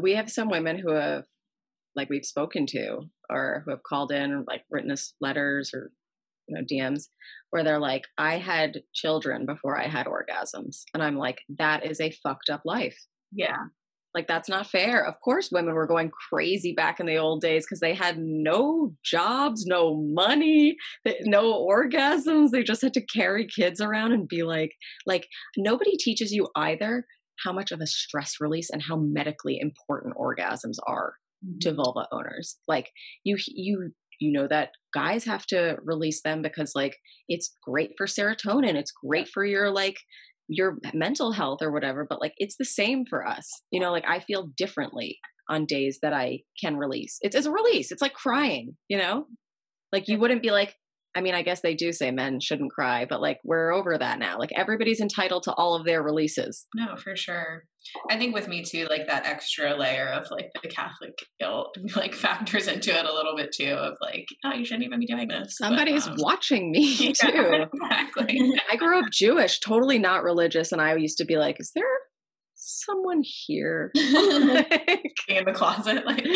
we 0.00 0.14
have 0.14 0.30
some 0.30 0.48
women 0.48 0.78
who 0.78 0.92
have 0.92 1.24
like 1.94 2.08
we've 2.08 2.24
spoken 2.24 2.66
to 2.66 3.02
or 3.30 3.62
who 3.64 3.70
have 3.70 3.82
called 3.82 4.10
in 4.10 4.32
or 4.32 4.44
like 4.48 4.62
written 4.70 4.90
us 4.90 5.12
letters 5.20 5.72
or 5.74 5.92
you 6.46 6.54
know 6.56 6.62
dms 6.70 7.04
where 7.50 7.64
they're 7.64 7.78
like 7.78 8.04
i 8.18 8.38
had 8.38 8.82
children 8.94 9.46
before 9.46 9.78
i 9.80 9.86
had 9.86 10.06
orgasms 10.06 10.82
and 10.92 11.02
i'm 11.02 11.16
like 11.16 11.38
that 11.58 11.84
is 11.84 12.00
a 12.00 12.10
fucked 12.22 12.50
up 12.50 12.62
life. 12.64 12.96
Yeah. 13.32 13.56
like 14.14 14.28
that's 14.28 14.48
not 14.48 14.68
fair. 14.68 15.04
Of 15.04 15.20
course 15.20 15.50
women 15.50 15.74
were 15.74 15.88
going 15.88 16.10
crazy 16.30 16.72
back 16.72 17.00
in 17.00 17.06
the 17.06 17.16
old 17.16 17.40
days 17.40 17.64
because 17.64 17.80
they 17.80 17.94
had 17.94 18.16
no 18.18 18.94
jobs 19.04 19.66
no 19.66 19.96
money 19.96 20.76
no 21.22 21.66
orgasms. 21.66 22.50
They 22.50 22.62
just 22.62 22.82
had 22.82 22.94
to 22.94 23.04
carry 23.04 23.46
kids 23.46 23.80
around 23.80 24.12
and 24.12 24.28
be 24.28 24.44
like 24.44 24.72
like 25.06 25.26
nobody 25.56 25.96
teaches 25.96 26.32
you 26.32 26.48
either 26.54 27.06
how 27.44 27.52
much 27.52 27.72
of 27.72 27.80
a 27.80 27.86
stress 27.88 28.34
release 28.40 28.70
and 28.70 28.82
how 28.82 28.96
medically 28.96 29.58
important 29.60 30.14
orgasms 30.16 30.76
are 30.86 31.14
mm-hmm. 31.44 31.58
to 31.62 31.74
vulva 31.74 32.06
owners. 32.12 32.56
Like 32.68 32.90
you 33.24 33.36
you 33.48 33.90
you 34.20 34.32
know 34.32 34.46
that 34.48 34.70
guys 34.92 35.24
have 35.24 35.46
to 35.46 35.76
release 35.84 36.22
them 36.22 36.42
because 36.42 36.72
like 36.74 36.96
it's 37.28 37.56
great 37.62 37.92
for 37.96 38.06
serotonin 38.06 38.74
it's 38.74 38.92
great 38.92 39.28
for 39.28 39.44
your 39.44 39.70
like 39.70 39.96
your 40.48 40.78
mental 40.92 41.32
health 41.32 41.60
or 41.62 41.72
whatever 41.72 42.06
but 42.08 42.20
like 42.20 42.34
it's 42.36 42.56
the 42.58 42.64
same 42.64 43.04
for 43.08 43.26
us 43.26 43.62
you 43.70 43.80
know 43.80 43.90
like 43.90 44.04
i 44.06 44.20
feel 44.20 44.50
differently 44.56 45.18
on 45.48 45.66
days 45.66 45.98
that 46.00 46.12
i 46.14 46.38
can 46.60 46.76
release. 46.76 47.18
It's, 47.20 47.36
it's 47.36 47.46
a 47.46 47.52
release 47.52 47.90
it's 47.92 48.02
like 48.02 48.14
crying 48.14 48.76
you 48.88 48.98
know? 48.98 49.26
Like 49.92 50.08
you 50.08 50.18
wouldn't 50.18 50.42
be 50.42 50.50
like 50.50 50.74
i 51.14 51.20
mean 51.20 51.34
i 51.34 51.42
guess 51.42 51.60
they 51.60 51.74
do 51.74 51.92
say 51.92 52.10
men 52.10 52.40
shouldn't 52.40 52.72
cry 52.72 53.04
but 53.04 53.20
like 53.20 53.38
we're 53.44 53.72
over 53.72 53.96
that 53.96 54.18
now 54.18 54.38
like 54.38 54.50
everybody's 54.56 55.00
entitled 55.00 55.42
to 55.42 55.52
all 55.54 55.74
of 55.74 55.84
their 55.84 56.02
releases 56.02 56.66
No, 56.74 56.96
for 56.96 57.16
sure. 57.16 57.64
I 58.10 58.18
think 58.18 58.34
with 58.34 58.48
me 58.48 58.62
too, 58.62 58.86
like 58.88 59.06
that 59.06 59.26
extra 59.26 59.74
layer 59.76 60.08
of 60.08 60.30
like 60.30 60.50
the 60.62 60.68
Catholic 60.68 61.18
guilt 61.38 61.76
like 61.96 62.14
factors 62.14 62.66
into 62.66 62.96
it 62.96 63.04
a 63.04 63.12
little 63.12 63.36
bit 63.36 63.52
too 63.52 63.72
of 63.72 63.96
like, 64.00 64.26
oh, 64.44 64.52
you 64.54 64.64
shouldn't 64.64 64.84
even 64.84 65.00
be 65.00 65.06
doing 65.06 65.28
this. 65.28 65.56
But, 65.60 65.66
somebody's 65.66 66.06
um, 66.06 66.16
watching 66.18 66.70
me 66.70 66.94
yeah, 66.98 67.12
too 67.30 67.66
exactly. 67.72 68.52
I 68.70 68.76
grew 68.76 68.98
up 68.98 69.10
Jewish, 69.10 69.60
totally 69.60 69.98
not 69.98 70.22
religious, 70.22 70.72
and 70.72 70.80
I 70.80 70.96
used 70.96 71.18
to 71.18 71.24
be 71.24 71.36
like, 71.36 71.60
"Is 71.60 71.72
there 71.74 71.84
someone 72.54 73.22
here?" 73.22 73.90
Like, 73.94 75.14
in 75.28 75.44
the 75.44 75.52
closet, 75.52 76.06
like 76.06 76.26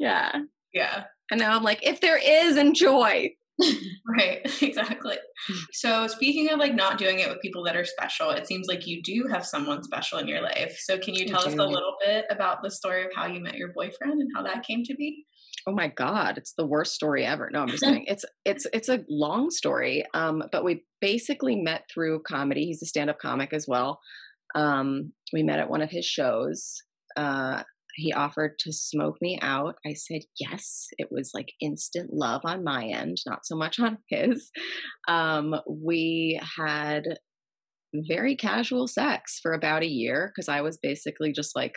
yeah, 0.00 0.32
yeah. 0.72 1.04
and 1.30 1.40
now 1.40 1.56
I'm 1.56 1.62
like, 1.62 1.86
"If 1.86 2.00
there 2.00 2.18
is, 2.18 2.56
enjoy." 2.56 3.30
Right, 4.08 4.40
exactly. 4.62 5.16
So 5.72 6.06
speaking 6.06 6.50
of 6.50 6.58
like 6.58 6.74
not 6.74 6.96
doing 6.96 7.18
it 7.18 7.28
with 7.28 7.40
people 7.40 7.64
that 7.64 7.76
are 7.76 7.84
special, 7.84 8.30
it 8.30 8.46
seems 8.46 8.66
like 8.68 8.86
you 8.86 9.02
do 9.02 9.26
have 9.30 9.44
someone 9.44 9.82
special 9.82 10.18
in 10.18 10.28
your 10.28 10.40
life. 10.40 10.78
So 10.80 10.96
can 10.96 11.14
you 11.14 11.26
tell 11.26 11.40
us 11.40 11.54
a 11.54 11.56
little 11.56 11.96
bit 12.04 12.24
about 12.30 12.62
the 12.62 12.70
story 12.70 13.04
of 13.04 13.10
how 13.14 13.26
you 13.26 13.40
met 13.40 13.56
your 13.56 13.72
boyfriend 13.74 14.20
and 14.20 14.30
how 14.34 14.42
that 14.42 14.64
came 14.64 14.84
to 14.84 14.94
be? 14.94 15.26
Oh 15.66 15.72
my 15.72 15.88
god, 15.88 16.38
it's 16.38 16.54
the 16.56 16.66
worst 16.66 16.94
story 16.94 17.26
ever. 17.26 17.50
No, 17.52 17.62
I'm 17.62 17.68
just 17.68 17.82
kidding. 17.82 18.04
It's 18.06 18.24
it's 18.44 18.66
it's 18.72 18.88
a 18.88 19.04
long 19.08 19.50
story. 19.50 20.04
Um, 20.14 20.44
but 20.52 20.64
we 20.64 20.84
basically 21.00 21.56
met 21.56 21.82
through 21.92 22.22
comedy. 22.22 22.66
He's 22.66 22.82
a 22.82 22.86
stand-up 22.86 23.18
comic 23.18 23.52
as 23.52 23.66
well. 23.66 23.98
Um, 24.54 25.12
we 25.32 25.42
met 25.42 25.58
at 25.58 25.68
one 25.68 25.82
of 25.82 25.90
his 25.90 26.04
shows. 26.04 26.82
Uh, 27.16 27.64
he 27.96 28.12
offered 28.12 28.58
to 28.60 28.72
smoke 28.72 29.16
me 29.20 29.38
out. 29.40 29.76
I 29.86 29.94
said 29.94 30.22
yes. 30.38 30.88
It 30.98 31.08
was 31.10 31.30
like 31.34 31.52
instant 31.60 32.10
love 32.12 32.42
on 32.44 32.62
my 32.62 32.84
end, 32.84 33.16
not 33.26 33.46
so 33.46 33.56
much 33.56 33.80
on 33.80 33.98
his. 34.08 34.50
Um, 35.08 35.54
we 35.68 36.40
had 36.56 37.04
very 38.08 38.36
casual 38.36 38.86
sex 38.86 39.38
for 39.42 39.52
about 39.52 39.82
a 39.82 39.88
year 39.88 40.30
because 40.34 40.48
I 40.48 40.60
was 40.60 40.78
basically 40.82 41.32
just 41.32 41.56
like 41.56 41.72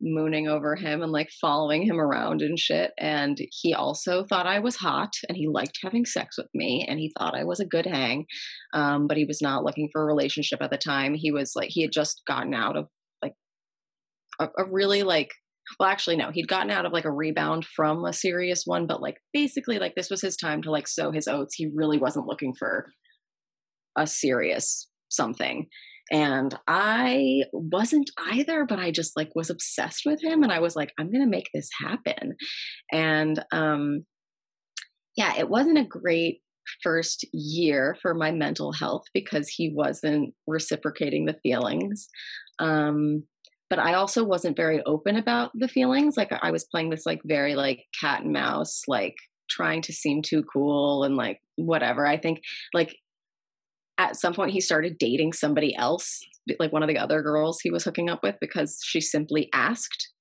mooning 0.00 0.46
over 0.46 0.76
him 0.76 1.02
and 1.02 1.10
like 1.10 1.30
following 1.40 1.82
him 1.82 1.98
around 1.98 2.42
and 2.42 2.58
shit. 2.58 2.92
And 2.98 3.38
he 3.50 3.74
also 3.74 4.24
thought 4.24 4.46
I 4.46 4.58
was 4.58 4.76
hot 4.76 5.12
and 5.28 5.36
he 5.36 5.48
liked 5.48 5.78
having 5.82 6.04
sex 6.04 6.36
with 6.36 6.48
me 6.54 6.86
and 6.88 6.98
he 6.98 7.12
thought 7.18 7.34
I 7.34 7.44
was 7.44 7.60
a 7.60 7.66
good 7.66 7.86
hang. 7.86 8.26
Um, 8.74 9.06
but 9.06 9.16
he 9.16 9.24
was 9.24 9.40
not 9.40 9.64
looking 9.64 9.88
for 9.90 10.02
a 10.02 10.06
relationship 10.06 10.60
at 10.62 10.70
the 10.70 10.78
time. 10.78 11.14
He 11.14 11.32
was 11.32 11.52
like, 11.56 11.70
he 11.70 11.82
had 11.82 11.92
just 11.92 12.22
gotten 12.26 12.54
out 12.54 12.76
of 12.76 12.86
like 13.22 13.32
a, 14.38 14.48
a 14.58 14.64
really 14.70 15.02
like 15.02 15.30
well 15.78 15.88
actually 15.88 16.16
no 16.16 16.30
he'd 16.30 16.48
gotten 16.48 16.70
out 16.70 16.86
of 16.86 16.92
like 16.92 17.04
a 17.04 17.10
rebound 17.10 17.64
from 17.64 18.04
a 18.04 18.12
serious 18.12 18.62
one 18.64 18.86
but 18.86 19.02
like 19.02 19.16
basically 19.32 19.78
like 19.78 19.94
this 19.94 20.10
was 20.10 20.20
his 20.20 20.36
time 20.36 20.62
to 20.62 20.70
like 20.70 20.88
sow 20.88 21.10
his 21.10 21.28
oats. 21.28 21.54
He 21.54 21.70
really 21.74 21.98
wasn't 21.98 22.26
looking 22.26 22.54
for 22.58 22.86
a 23.96 24.06
serious 24.06 24.88
something. 25.08 25.66
And 26.12 26.56
i 26.68 27.42
wasn't 27.52 28.10
either 28.30 28.64
but 28.64 28.78
i 28.78 28.92
just 28.92 29.16
like 29.16 29.30
was 29.34 29.50
obsessed 29.50 30.02
with 30.06 30.22
him 30.22 30.44
and 30.44 30.52
i 30.52 30.60
was 30.60 30.76
like 30.76 30.92
i'm 31.00 31.10
gonna 31.10 31.26
make 31.26 31.48
this 31.52 31.68
happen. 31.84 32.36
And 32.92 33.42
um 33.52 34.04
yeah 35.16 35.34
it 35.36 35.48
wasn't 35.48 35.78
a 35.78 35.84
great 35.84 36.42
first 36.82 37.24
year 37.32 37.96
for 38.02 38.14
my 38.14 38.30
mental 38.30 38.72
health 38.72 39.04
because 39.14 39.48
he 39.48 39.72
wasn't 39.74 40.34
reciprocating 40.46 41.24
the 41.24 41.36
feelings. 41.42 42.08
Um 42.58 43.24
but 43.68 43.78
I 43.78 43.94
also 43.94 44.24
wasn't 44.24 44.56
very 44.56 44.82
open 44.84 45.16
about 45.16 45.50
the 45.54 45.68
feelings. 45.68 46.16
Like 46.16 46.32
I 46.42 46.50
was 46.50 46.64
playing 46.64 46.90
this 46.90 47.06
like 47.06 47.20
very 47.24 47.54
like 47.54 47.84
cat 48.00 48.22
and 48.22 48.32
mouse, 48.32 48.82
like 48.86 49.16
trying 49.50 49.82
to 49.82 49.92
seem 49.92 50.22
too 50.22 50.44
cool 50.52 51.04
and 51.04 51.16
like 51.16 51.40
whatever. 51.56 52.06
I 52.06 52.16
think 52.16 52.40
like 52.74 52.96
at 53.98 54.16
some 54.16 54.34
point 54.34 54.52
he 54.52 54.60
started 54.60 54.98
dating 54.98 55.32
somebody 55.32 55.74
else, 55.74 56.20
like 56.58 56.72
one 56.72 56.82
of 56.82 56.88
the 56.88 56.98
other 56.98 57.22
girls 57.22 57.60
he 57.60 57.70
was 57.70 57.84
hooking 57.84 58.10
up 58.10 58.22
with 58.22 58.36
because 58.40 58.78
she 58.84 59.00
simply 59.00 59.48
asked. 59.52 60.12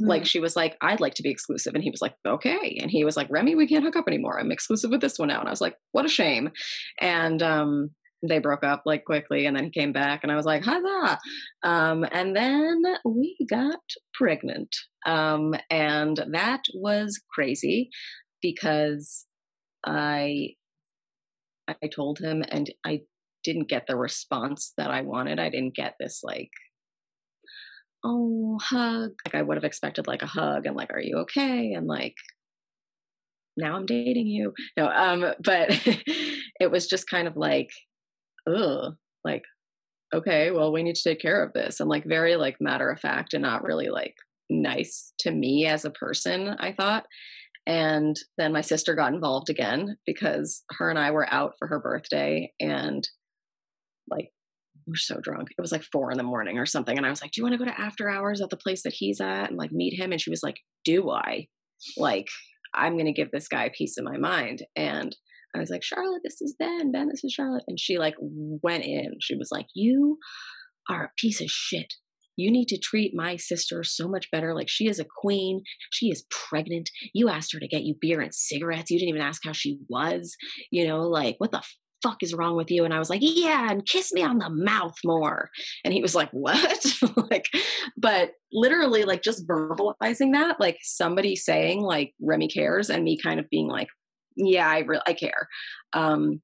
Mm. 0.00 0.08
Like 0.08 0.26
she 0.26 0.38
was 0.38 0.54
like, 0.54 0.76
I'd 0.80 1.00
like 1.00 1.14
to 1.14 1.22
be 1.22 1.30
exclusive. 1.30 1.74
And 1.74 1.82
he 1.82 1.90
was 1.90 2.02
like, 2.02 2.14
okay. 2.26 2.78
And 2.80 2.90
he 2.90 3.04
was 3.04 3.16
like, 3.16 3.28
Remy, 3.30 3.54
we 3.56 3.66
can't 3.66 3.84
hook 3.84 3.96
up 3.96 4.06
anymore. 4.06 4.38
I'm 4.38 4.52
exclusive 4.52 4.90
with 4.90 5.00
this 5.00 5.18
one 5.18 5.28
now. 5.28 5.40
And 5.40 5.48
I 5.48 5.52
was 5.52 5.60
like, 5.60 5.76
what 5.92 6.04
a 6.04 6.08
shame. 6.08 6.50
And 7.00 7.42
um 7.42 7.90
they 8.22 8.38
broke 8.38 8.64
up 8.64 8.82
like 8.86 9.04
quickly 9.04 9.46
and 9.46 9.56
then 9.56 9.64
he 9.64 9.70
came 9.70 9.92
back 9.92 10.20
and 10.22 10.30
I 10.30 10.36
was 10.36 10.46
like, 10.46 10.64
huzzah. 10.64 11.18
Um, 11.62 12.04
and 12.10 12.36
then 12.36 12.82
we 13.04 13.36
got 13.48 13.80
pregnant. 14.14 14.74
Um, 15.06 15.54
and 15.70 16.24
that 16.32 16.62
was 16.74 17.20
crazy 17.34 17.90
because 18.40 19.26
I 19.84 20.50
I 21.68 21.88
told 21.94 22.18
him 22.18 22.44
and 22.48 22.72
I 22.84 23.02
didn't 23.44 23.68
get 23.68 23.86
the 23.86 23.96
response 23.96 24.72
that 24.76 24.90
I 24.90 25.02
wanted. 25.02 25.38
I 25.38 25.48
didn't 25.48 25.74
get 25.74 25.94
this 25.98 26.20
like 26.22 26.50
oh 28.04 28.58
hug 28.60 29.12
like 29.24 29.34
i 29.34 29.42
would 29.42 29.56
have 29.56 29.64
expected 29.64 30.06
like 30.06 30.22
a 30.22 30.26
hug 30.26 30.66
and 30.66 30.76
like 30.76 30.90
are 30.92 31.00
you 31.00 31.18
okay 31.18 31.72
and 31.72 31.86
like 31.86 32.14
now 33.56 33.76
i'm 33.76 33.86
dating 33.86 34.26
you 34.26 34.52
no 34.76 34.88
um 34.88 35.24
but 35.44 35.68
it 36.60 36.70
was 36.70 36.86
just 36.86 37.08
kind 37.08 37.28
of 37.28 37.36
like 37.36 37.70
ugh, 38.48 38.94
like, 39.24 39.44
okay, 40.14 40.50
well, 40.50 40.72
we 40.72 40.82
need 40.82 40.96
to 40.96 41.02
take 41.02 41.20
care 41.20 41.42
of 41.42 41.52
this. 41.52 41.80
And 41.80 41.88
like 41.88 42.04
very 42.04 42.36
like 42.36 42.56
matter 42.60 42.90
of 42.90 43.00
fact 43.00 43.34
and 43.34 43.42
not 43.42 43.64
really 43.64 43.88
like 43.88 44.14
nice 44.50 45.12
to 45.20 45.30
me 45.30 45.66
as 45.66 45.84
a 45.84 45.90
person, 45.90 46.56
I 46.58 46.72
thought. 46.72 47.06
And 47.66 48.16
then 48.38 48.52
my 48.52 48.60
sister 48.60 48.94
got 48.94 49.14
involved 49.14 49.48
again 49.48 49.96
because 50.04 50.64
her 50.70 50.90
and 50.90 50.98
I 50.98 51.12
were 51.12 51.32
out 51.32 51.54
for 51.58 51.68
her 51.68 51.78
birthday 51.78 52.52
and 52.60 53.08
like 54.10 54.30
we're 54.86 54.96
so 54.96 55.20
drunk. 55.20 55.48
It 55.56 55.60
was 55.60 55.72
like 55.72 55.84
four 55.84 56.10
in 56.10 56.18
the 56.18 56.24
morning 56.24 56.58
or 56.58 56.66
something. 56.66 56.96
And 56.96 57.06
I 57.06 57.10
was 57.10 57.22
like, 57.22 57.30
Do 57.30 57.40
you 57.40 57.44
want 57.44 57.54
to 57.54 57.64
go 57.64 57.70
to 57.70 57.80
after 57.80 58.08
hours 58.08 58.40
at 58.40 58.50
the 58.50 58.56
place 58.56 58.82
that 58.82 58.92
he's 58.92 59.20
at 59.20 59.48
and 59.48 59.56
like 59.56 59.72
meet 59.72 59.98
him? 59.98 60.12
And 60.12 60.20
she 60.20 60.30
was 60.30 60.42
like, 60.42 60.56
Do 60.84 61.10
I? 61.10 61.46
Like, 61.96 62.28
I'm 62.74 62.94
going 62.94 63.06
to 63.06 63.12
give 63.12 63.30
this 63.30 63.48
guy 63.48 63.64
a 63.64 63.70
piece 63.70 63.96
of 63.98 64.04
my 64.04 64.16
mind. 64.16 64.62
And 64.76 65.14
I 65.54 65.58
was 65.58 65.70
like, 65.70 65.82
Charlotte, 65.82 66.22
this 66.24 66.40
is 66.40 66.56
Ben. 66.58 66.92
Ben, 66.92 67.08
this 67.08 67.24
is 67.24 67.32
Charlotte. 67.32 67.64
And 67.68 67.78
she 67.78 67.98
like 67.98 68.14
went 68.20 68.84
in. 68.84 69.16
She 69.20 69.34
was 69.36 69.50
like, 69.50 69.66
You 69.74 70.18
are 70.90 71.04
a 71.04 71.12
piece 71.18 71.40
of 71.40 71.50
shit. 71.50 71.94
You 72.36 72.50
need 72.50 72.68
to 72.68 72.78
treat 72.78 73.12
my 73.14 73.36
sister 73.36 73.84
so 73.84 74.08
much 74.08 74.30
better. 74.30 74.54
Like 74.54 74.68
she 74.68 74.88
is 74.88 74.98
a 74.98 75.06
queen. 75.20 75.62
She 75.90 76.06
is 76.06 76.24
pregnant. 76.30 76.88
You 77.12 77.28
asked 77.28 77.52
her 77.52 77.60
to 77.60 77.68
get 77.68 77.82
you 77.82 77.94
beer 78.00 78.20
and 78.20 78.34
cigarettes. 78.34 78.90
You 78.90 78.98
didn't 78.98 79.10
even 79.10 79.22
ask 79.22 79.42
how 79.44 79.52
she 79.52 79.80
was. 79.88 80.34
You 80.70 80.88
know, 80.88 81.00
like 81.00 81.36
what 81.38 81.52
the 81.52 81.62
fuck 82.02 82.22
is 82.22 82.34
wrong 82.34 82.56
with 82.56 82.70
you? 82.70 82.84
And 82.84 82.92
I 82.92 82.98
was 82.98 83.10
like, 83.10 83.20
yeah, 83.22 83.70
and 83.70 83.86
kiss 83.86 84.12
me 84.12 84.22
on 84.22 84.38
the 84.38 84.50
mouth 84.50 84.96
more. 85.04 85.50
And 85.84 85.94
he 85.94 86.02
was 86.02 86.14
like, 86.14 86.30
what? 86.30 86.86
like, 87.30 87.48
but 87.96 88.32
literally, 88.52 89.04
like 89.04 89.22
just 89.22 89.46
verbalizing 89.46 90.32
that, 90.32 90.60
like 90.60 90.78
somebody 90.82 91.36
saying 91.36 91.80
like 91.80 92.12
Remy 92.20 92.48
cares, 92.48 92.90
and 92.90 93.04
me 93.04 93.18
kind 93.20 93.40
of 93.40 93.48
being 93.50 93.68
like, 93.68 93.88
yeah, 94.36 94.68
I 94.68 94.80
really 94.80 95.02
I 95.06 95.12
care. 95.14 95.48
Um, 95.92 96.40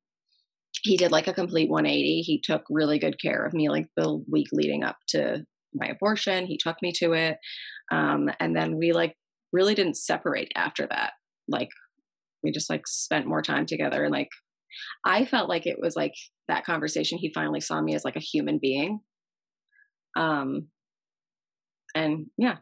he 0.83 0.97
did 0.97 1.11
like 1.11 1.27
a 1.27 1.33
complete 1.33 1.71
180. 1.71 2.21
He 2.21 2.41
took 2.41 2.63
really 2.71 2.99
good 2.99 3.21
care 3.21 3.45
of 3.45 3.53
me 3.53 3.69
like 3.69 3.87
the 3.97 4.23
week 4.31 4.49
leading 4.53 4.85
up 4.85 4.97
to 5.09 5.45
my 5.75 5.87
abortion. 5.87 6.47
He 6.47 6.59
took 6.59 6.77
me 6.83 6.93
to 6.97 7.13
it. 7.13 7.39
Um, 7.91 8.31
and 8.41 8.55
then 8.55 8.77
we 8.77 8.93
like 8.93 9.15
really 9.53 9.75
didn't 9.75 9.97
separate 9.97 10.53
after 10.55 10.87
that. 10.87 11.13
Like 11.49 11.69
we 12.43 12.53
just 12.53 12.71
like 12.71 12.87
spent 12.87 13.27
more 13.27 13.43
time 13.43 13.67
together 13.67 14.05
and 14.05 14.13
like 14.13 14.29
I 15.05 15.25
felt 15.25 15.49
like 15.49 15.67
it 15.67 15.79
was 15.81 15.97
like 15.97 16.15
that 16.49 16.65
conversation 16.65 17.19
he 17.19 17.33
finally 17.33 17.61
saw 17.61 17.81
me 17.81 17.95
as 17.95 18.05
like 18.05 18.17
a 18.17 18.21
human 18.21 18.59
being. 18.61 19.01
Um 20.17 20.69
and 21.95 22.27
yeah, 22.37 22.57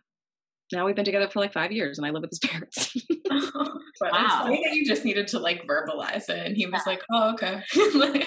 now 0.73 0.87
we've 0.87 0.97
been 0.97 1.05
together 1.05 1.29
for 1.29 1.41
like 1.41 1.53
five 1.53 1.73
years 1.73 1.99
and 1.99 2.07
I 2.07 2.11
live 2.11 2.23
with 2.23 2.31
his 2.31 2.39
parents. 2.51 2.93
but 3.29 3.33
wow. 4.13 4.25
it's 4.25 4.35
funny 4.35 4.63
that 4.65 4.75
you 4.75 4.85
just 4.85 5.05
needed 5.05 5.29
to 5.29 5.39
like 5.39 5.67
verbalize 5.67 6.29
it 6.29 6.47
and 6.47 6.57
he 6.57 6.67
was 6.67 6.83
yeah. 6.87 6.93
like, 6.93 7.03
Oh, 7.13 7.33
okay. 7.35 7.63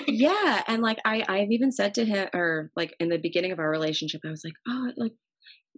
yeah. 0.07 0.63
And 0.67 0.81
like 0.81 0.99
I 1.05 1.23
I've 1.27 1.51
even 1.51 1.71
said 1.71 1.93
to 1.95 2.05
him 2.05 2.29
or 2.33 2.71
like 2.75 2.93
in 2.99 3.09
the 3.09 3.17
beginning 3.17 3.51
of 3.51 3.59
our 3.59 3.69
relationship, 3.69 4.21
I 4.25 4.29
was 4.29 4.43
like, 4.43 4.55
Oh, 4.67 4.91
like 4.97 5.13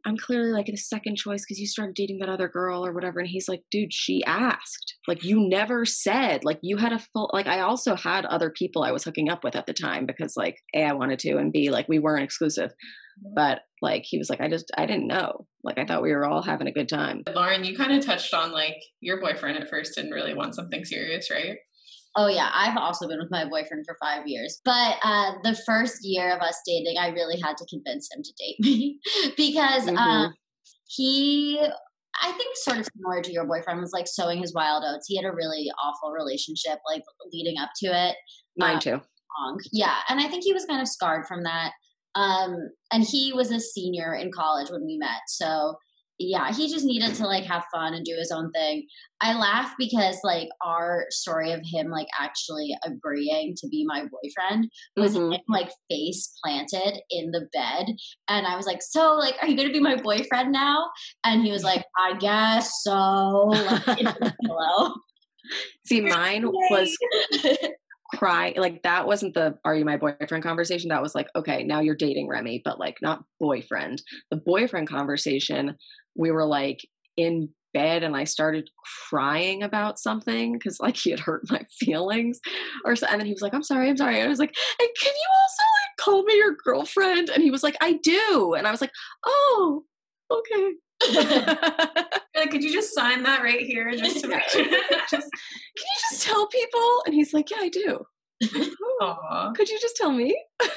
I'm 0.06 0.18
clearly 0.18 0.52
like 0.52 0.66
the 0.66 0.78
second 0.78 1.18
choice 1.18 1.42
because 1.42 1.60
you 1.60 1.68
started 1.68 1.96
dating 1.96 2.20
that 2.20 2.30
other 2.30 2.48
girl 2.48 2.86
or 2.86 2.94
whatever. 2.94 3.20
And 3.20 3.30
he's 3.30 3.48
like, 3.48 3.64
dude, 3.72 3.94
she 3.94 4.24
asked. 4.26 4.96
Like, 5.08 5.24
you 5.24 5.48
never 5.48 5.86
said. 5.86 6.44
Like, 6.44 6.60
you 6.62 6.78
had 6.78 6.94
a 6.94 7.00
full, 7.00 7.30
like, 7.34 7.48
I 7.48 7.62
also 7.62 7.96
had 7.96 8.26
other 8.26 8.50
people 8.50 8.84
I 8.84 8.92
was 8.92 9.04
hooking 9.04 9.30
up 9.30 9.44
with 9.44 9.56
at 9.56 9.66
the 9.66 9.74
time 9.74 10.06
because, 10.06 10.34
like, 10.36 10.58
A, 10.74 10.84
I 10.84 10.94
wanted 10.94 11.20
to, 11.20 11.38
and 11.38 11.52
B, 11.52 11.70
like, 11.70 11.88
we 11.90 12.00
weren't 12.00 12.24
exclusive. 12.24 12.72
Mm-hmm. 12.72 13.34
But, 13.36 13.62
like, 13.82 14.04
he 14.06 14.18
was 14.18 14.30
like, 14.30 14.42
I 14.42 14.50
just, 14.50 14.72
I 14.78 14.86
didn't 14.86 15.08
know. 15.08 15.48
Like, 15.64 15.78
I 15.78 15.86
thought 15.86 16.04
we 16.04 16.12
were 16.12 16.26
all 16.26 16.42
having 16.42 16.68
a 16.68 16.74
good 16.74 16.90
time. 16.90 17.24
Lauren, 17.34 17.64
you 17.64 17.76
kind 17.76 17.92
of 17.92 18.06
touched 18.06 18.34
on, 18.34 18.52
like, 18.52 18.78
your 19.00 19.20
boyfriend 19.20 19.58
at 19.58 19.70
first 19.70 19.96
didn't 19.96 20.12
really 20.12 20.34
want 20.34 20.56
something 20.56 20.86
serious, 20.86 21.30
right? 21.32 21.58
Oh 22.15 22.28
yeah, 22.28 22.50
I've 22.54 22.78
also 22.78 23.08
been 23.08 23.19
with 23.19 23.32
my 23.32 23.45
boyfriend 23.45 23.86
for 23.86 23.97
five 24.02 24.28
years. 24.28 24.60
But 24.65 24.97
uh, 25.04 25.34
the 25.43 25.58
first 25.65 26.00
year 26.02 26.36
of 26.36 26.41
us 26.41 26.60
dating, 26.65 26.97
I 27.00 27.10
really 27.10 27.39
had 27.39 27.56
to 27.58 27.65
convince 27.69 28.10
him 28.13 28.21
to 28.21 28.34
date 28.38 28.60
me 28.60 29.00
because 29.38 29.86
mm-hmm. 29.86 29.97
um, 29.97 30.34
he, 30.88 31.60
I 32.21 32.32
think, 32.34 32.58
sort 32.58 32.80
of 32.80 32.88
similar 32.97 33.21
to 33.21 33.32
your 33.32 33.45
boyfriend, 33.45 33.80
was 33.80 33.93
like 33.93 34.08
sowing 34.08 34.41
his 34.41 34.54
wild 34.54 34.84
oats. 34.86 35.06
He 35.08 35.15
had 35.15 35.26
a 35.26 35.34
really 35.34 35.71
awful 35.82 36.12
relationship, 36.12 36.80
like 36.91 37.04
leading 37.32 37.58
up 37.58 37.69
to 37.78 37.88
it. 37.88 38.15
Mine 38.58 38.76
um, 38.76 38.80
too. 38.80 39.02
Yeah, 39.71 39.95
and 40.10 40.19
I 40.19 40.28
think 40.28 40.43
he 40.43 40.54
was 40.54 40.65
kind 40.65 40.82
of 40.82 40.88
scarred 40.88 41.26
from 41.28 41.43
that. 41.43 41.71
Um, 42.13 42.58
and 42.91 43.04
he 43.04 43.32
was 43.32 43.52
a 43.52 43.60
senior 43.62 44.13
in 44.13 44.32
college 44.34 44.69
when 44.69 44.86
we 44.86 44.97
met, 44.97 45.21
so 45.28 45.76
yeah, 46.23 46.53
he 46.53 46.69
just 46.69 46.86
needed 46.86 47.15
to 47.15 47.25
like 47.25 47.45
have 47.45 47.63
fun 47.73 47.93
and 47.93 48.05
do 48.05 48.15
his 48.17 48.31
own 48.31 48.51
thing. 48.51 48.88
I 49.21 49.36
laugh 49.36 49.73
because 49.77 50.19
like 50.23 50.49
our 50.65 51.05
story 51.10 51.51
of 51.51 51.62
him 51.63 51.89
like 51.89 52.07
actually 52.19 52.75
agreeing 52.84 53.55
to 53.57 53.67
be 53.67 53.86
my 53.86 54.01
boyfriend 54.01 54.69
was 54.95 55.15
mm-hmm. 55.15 55.34
him, 55.34 55.41
like 55.47 55.71
face 55.89 56.34
planted 56.43 57.01
in 57.10 57.31
the 57.31 57.47
bed. 57.53 57.95
And 58.27 58.47
I 58.47 58.55
was 58.55 58.65
like, 58.65 58.81
So, 58.81 59.15
like, 59.15 59.36
are 59.41 59.47
you 59.47 59.57
gonna 59.57 59.71
be 59.71 59.79
my 59.79 59.95
boyfriend 59.95 60.51
now? 60.51 60.86
And 61.23 61.43
he 61.43 61.51
was 61.51 61.63
like, 61.63 61.86
I 61.97 62.17
guess 62.17 62.71
so. 62.81 63.47
Like, 63.47 63.99
hello. 64.43 64.93
See, 65.86 66.01
mine 66.01 66.45
was 66.45 66.95
cry 68.13 68.53
like 68.57 68.84
that 68.84 69.07
wasn't 69.07 69.34
the 69.34 69.57
are 69.63 69.75
you 69.75 69.86
my 69.86 69.97
boyfriend 69.97 70.43
conversation 70.43 70.89
that 70.89 71.01
was 71.01 71.15
like 71.15 71.27
okay 71.36 71.63
now 71.63 71.79
you're 71.79 71.95
dating 71.95 72.27
remy 72.27 72.62
but 72.63 72.79
like 72.79 72.97
not 73.01 73.23
boyfriend 73.39 74.01
the 74.29 74.38
boyfriend 74.38 74.88
conversation 74.88 75.75
we 76.15 76.32
were 76.32 76.45
like 76.45 76.88
in 77.17 77.50
bed 77.74 78.04
and 78.04 78.15
I 78.15 78.26
started 78.26 78.69
crying 79.10 79.63
about 79.63 80.00
something 80.00 80.54
because 80.54 80.80
like 80.80 80.97
he 80.97 81.12
had 81.12 81.19
hurt 81.19 81.50
my 81.50 81.65
feelings 81.80 82.39
or 82.86 82.95
so, 82.95 83.08
and 83.10 83.19
then 83.19 83.28
he 83.28 83.34
was 83.34 83.41
like, 83.41 83.54
I'm 83.54 83.63
sorry, 83.63 83.89
I'm 83.89 83.97
sorry. 83.97 84.15
And 84.15 84.26
I 84.26 84.30
was 84.30 84.39
like, 84.39 84.54
and 84.80 84.89
can 85.00 85.13
you 85.13 85.30
also 85.41 85.63
like 85.82 85.97
call 86.00 86.24
me 86.24 86.38
your 86.38 86.56
girlfriend? 86.63 87.30
And 87.30 87.43
he 87.43 87.52
was 87.52 87.63
like, 87.63 87.78
I 87.82 87.93
do. 87.93 88.56
And 88.58 88.67
I 88.67 88.71
was 88.71 88.82
like, 88.82 88.91
oh, 89.26 89.84
okay. 90.32 90.74
like, 92.36 92.52
could 92.52 92.63
you 92.63 92.71
just 92.71 92.93
sign 92.93 93.24
that 93.24 93.41
right 93.41 93.62
here 93.62 93.91
just 93.95 94.21
to 94.21 94.28
make 94.28 94.43
sure? 94.50 94.63
just, 95.10 95.12
can 95.12 95.21
you 95.78 96.02
just 96.12 96.24
tell 96.24 96.47
people? 96.47 97.04
And 97.06 97.15
he's 97.15 97.34
like, 97.34 97.50
yeah, 97.50 97.58
I 97.62 97.69
do. 97.69 98.06
Aww. 98.41 99.56
Could 99.56 99.69
you 99.69 99.80
just 99.80 99.95
tell 99.95 100.12
me? 100.12 100.39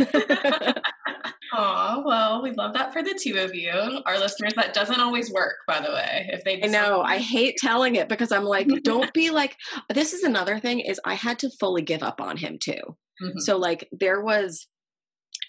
Aw, 1.52 2.02
well, 2.04 2.42
we 2.42 2.50
love 2.52 2.74
that 2.74 2.92
for 2.92 3.02
the 3.02 3.18
two 3.20 3.38
of 3.38 3.54
you. 3.54 3.70
Our 4.06 4.18
listeners, 4.18 4.54
that 4.56 4.74
doesn't 4.74 5.00
always 5.00 5.30
work, 5.30 5.56
by 5.66 5.80
the 5.80 5.92
way. 5.92 6.28
If 6.32 6.44
they 6.44 6.62
I 6.62 6.66
know, 6.66 7.02
I 7.02 7.18
hate 7.18 7.56
telling 7.58 7.96
it 7.96 8.08
because 8.08 8.32
I'm 8.32 8.44
like, 8.44 8.68
don't 8.82 9.12
be 9.12 9.30
like 9.30 9.56
this 9.92 10.12
is 10.12 10.22
another 10.24 10.58
thing 10.58 10.80
is 10.80 11.00
I 11.04 11.14
had 11.14 11.38
to 11.40 11.50
fully 11.60 11.82
give 11.82 12.02
up 12.02 12.20
on 12.20 12.36
him 12.36 12.58
too. 12.60 12.96
Mhm. 13.22 13.38
So 13.40 13.56
like 13.56 13.88
there 13.92 14.20
was 14.20 14.66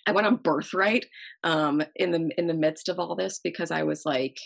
I 0.08 0.12
went 0.12 0.28
on 0.28 0.36
birthright 0.38 1.06
um 1.44 1.82
in 1.96 2.12
the 2.12 2.30
in 2.38 2.48
the 2.48 2.54
midst 2.54 2.90
of 2.90 3.00
all 3.00 3.16
this 3.16 3.40
because 3.44 3.72
I 3.72 3.84
was 3.84 4.04
like 4.06 4.38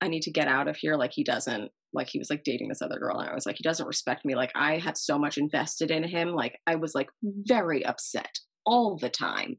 I 0.00 0.08
need 0.08 0.22
to 0.22 0.30
get 0.30 0.48
out 0.48 0.68
of 0.68 0.76
here 0.76 0.96
like 0.96 1.12
he 1.12 1.24
doesn't 1.24 1.70
like 1.92 2.08
he 2.08 2.18
was 2.18 2.30
like 2.30 2.44
dating 2.44 2.68
this 2.68 2.82
other 2.82 2.98
girl 2.98 3.18
and 3.18 3.28
I 3.28 3.34
was 3.34 3.46
like 3.46 3.56
he 3.56 3.62
doesn't 3.62 3.86
respect 3.86 4.24
me 4.24 4.34
like 4.34 4.52
I 4.54 4.78
had 4.78 4.96
so 4.96 5.18
much 5.18 5.38
invested 5.38 5.90
in 5.90 6.04
him 6.04 6.34
like 6.34 6.58
I 6.66 6.74
was 6.76 6.94
like 6.94 7.08
very 7.22 7.84
upset 7.84 8.38
all 8.64 8.98
the 9.00 9.08
time 9.08 9.56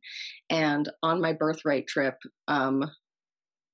and 0.50 0.90
on 1.02 1.22
my 1.22 1.34
birthright 1.34 1.88
trip 1.88 2.16
um 2.48 2.84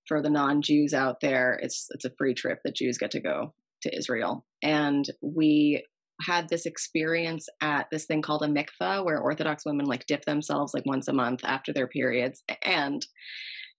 for 0.08 0.22
the 0.22 0.30
non-Jews 0.30 0.94
out 0.94 1.18
there 1.22 1.60
it's 1.62 1.88
it's 1.92 2.06
a 2.06 2.14
free 2.18 2.34
trip 2.34 2.60
that 2.64 2.76
Jews 2.76 2.98
get 2.98 3.12
to 3.12 3.20
go 3.20 3.54
to 3.82 3.98
Israel 3.98 4.46
and 4.62 5.06
we 5.22 5.84
had 6.22 6.50
this 6.50 6.66
experience 6.66 7.48
at 7.62 7.88
this 7.92 8.06
thing 8.06 8.22
called 8.22 8.44
a 8.44 8.48
mikvah 8.48 9.04
where 9.04 9.20
Orthodox 9.20 9.66
women 9.66 9.86
like 9.86 10.06
dip 10.06 10.26
themselves 10.26 10.74
like 10.74 10.86
once 10.86 11.08
a 11.08 11.14
month 11.14 11.42
after 11.44 11.74
their 11.74 11.88
periods. 11.88 12.44
And 12.64 13.06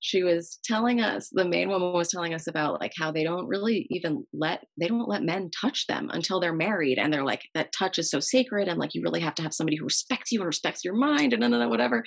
she 0.05 0.23
was 0.23 0.59
telling 0.63 1.01
us, 1.01 1.31
the 1.33 1.47
main 1.47 1.71
woman 1.71 1.95
was 1.95 2.11
telling 2.11 2.35
us 2.35 2.47
about 2.47 2.79
like 2.79 2.93
how 2.95 3.11
they 3.11 3.25
don't 3.25 3.49
really 3.49 3.87
even 3.89 4.27
let 4.35 4.67
they 4.79 4.87
don't 4.87 5.09
let 5.09 5.23
men 5.23 5.51
touch 5.59 5.87
them 5.87 6.11
until 6.13 6.41
they're 6.41 6.53
married. 6.53 6.99
And 6.99 7.11
they're 7.11 7.25
like, 7.25 7.45
that 7.55 7.73
touch 7.73 7.99
is 7.99 8.11
so 8.11 8.21
sacred 8.21 8.69
and 8.69 8.79
like 8.79 8.95
you 8.95 9.01
really 9.03 9.21
have 9.21 9.35
to 9.37 9.43
have 9.43 9.55
somebody 9.55 9.79
who 9.79 9.85
respects 9.85 10.31
you 10.31 10.41
and 10.41 10.47
respects 10.47 10.85
your 10.85 10.93
mind 10.93 11.33
and 11.33 11.43
then 11.43 11.71
whatever. 11.71 12.05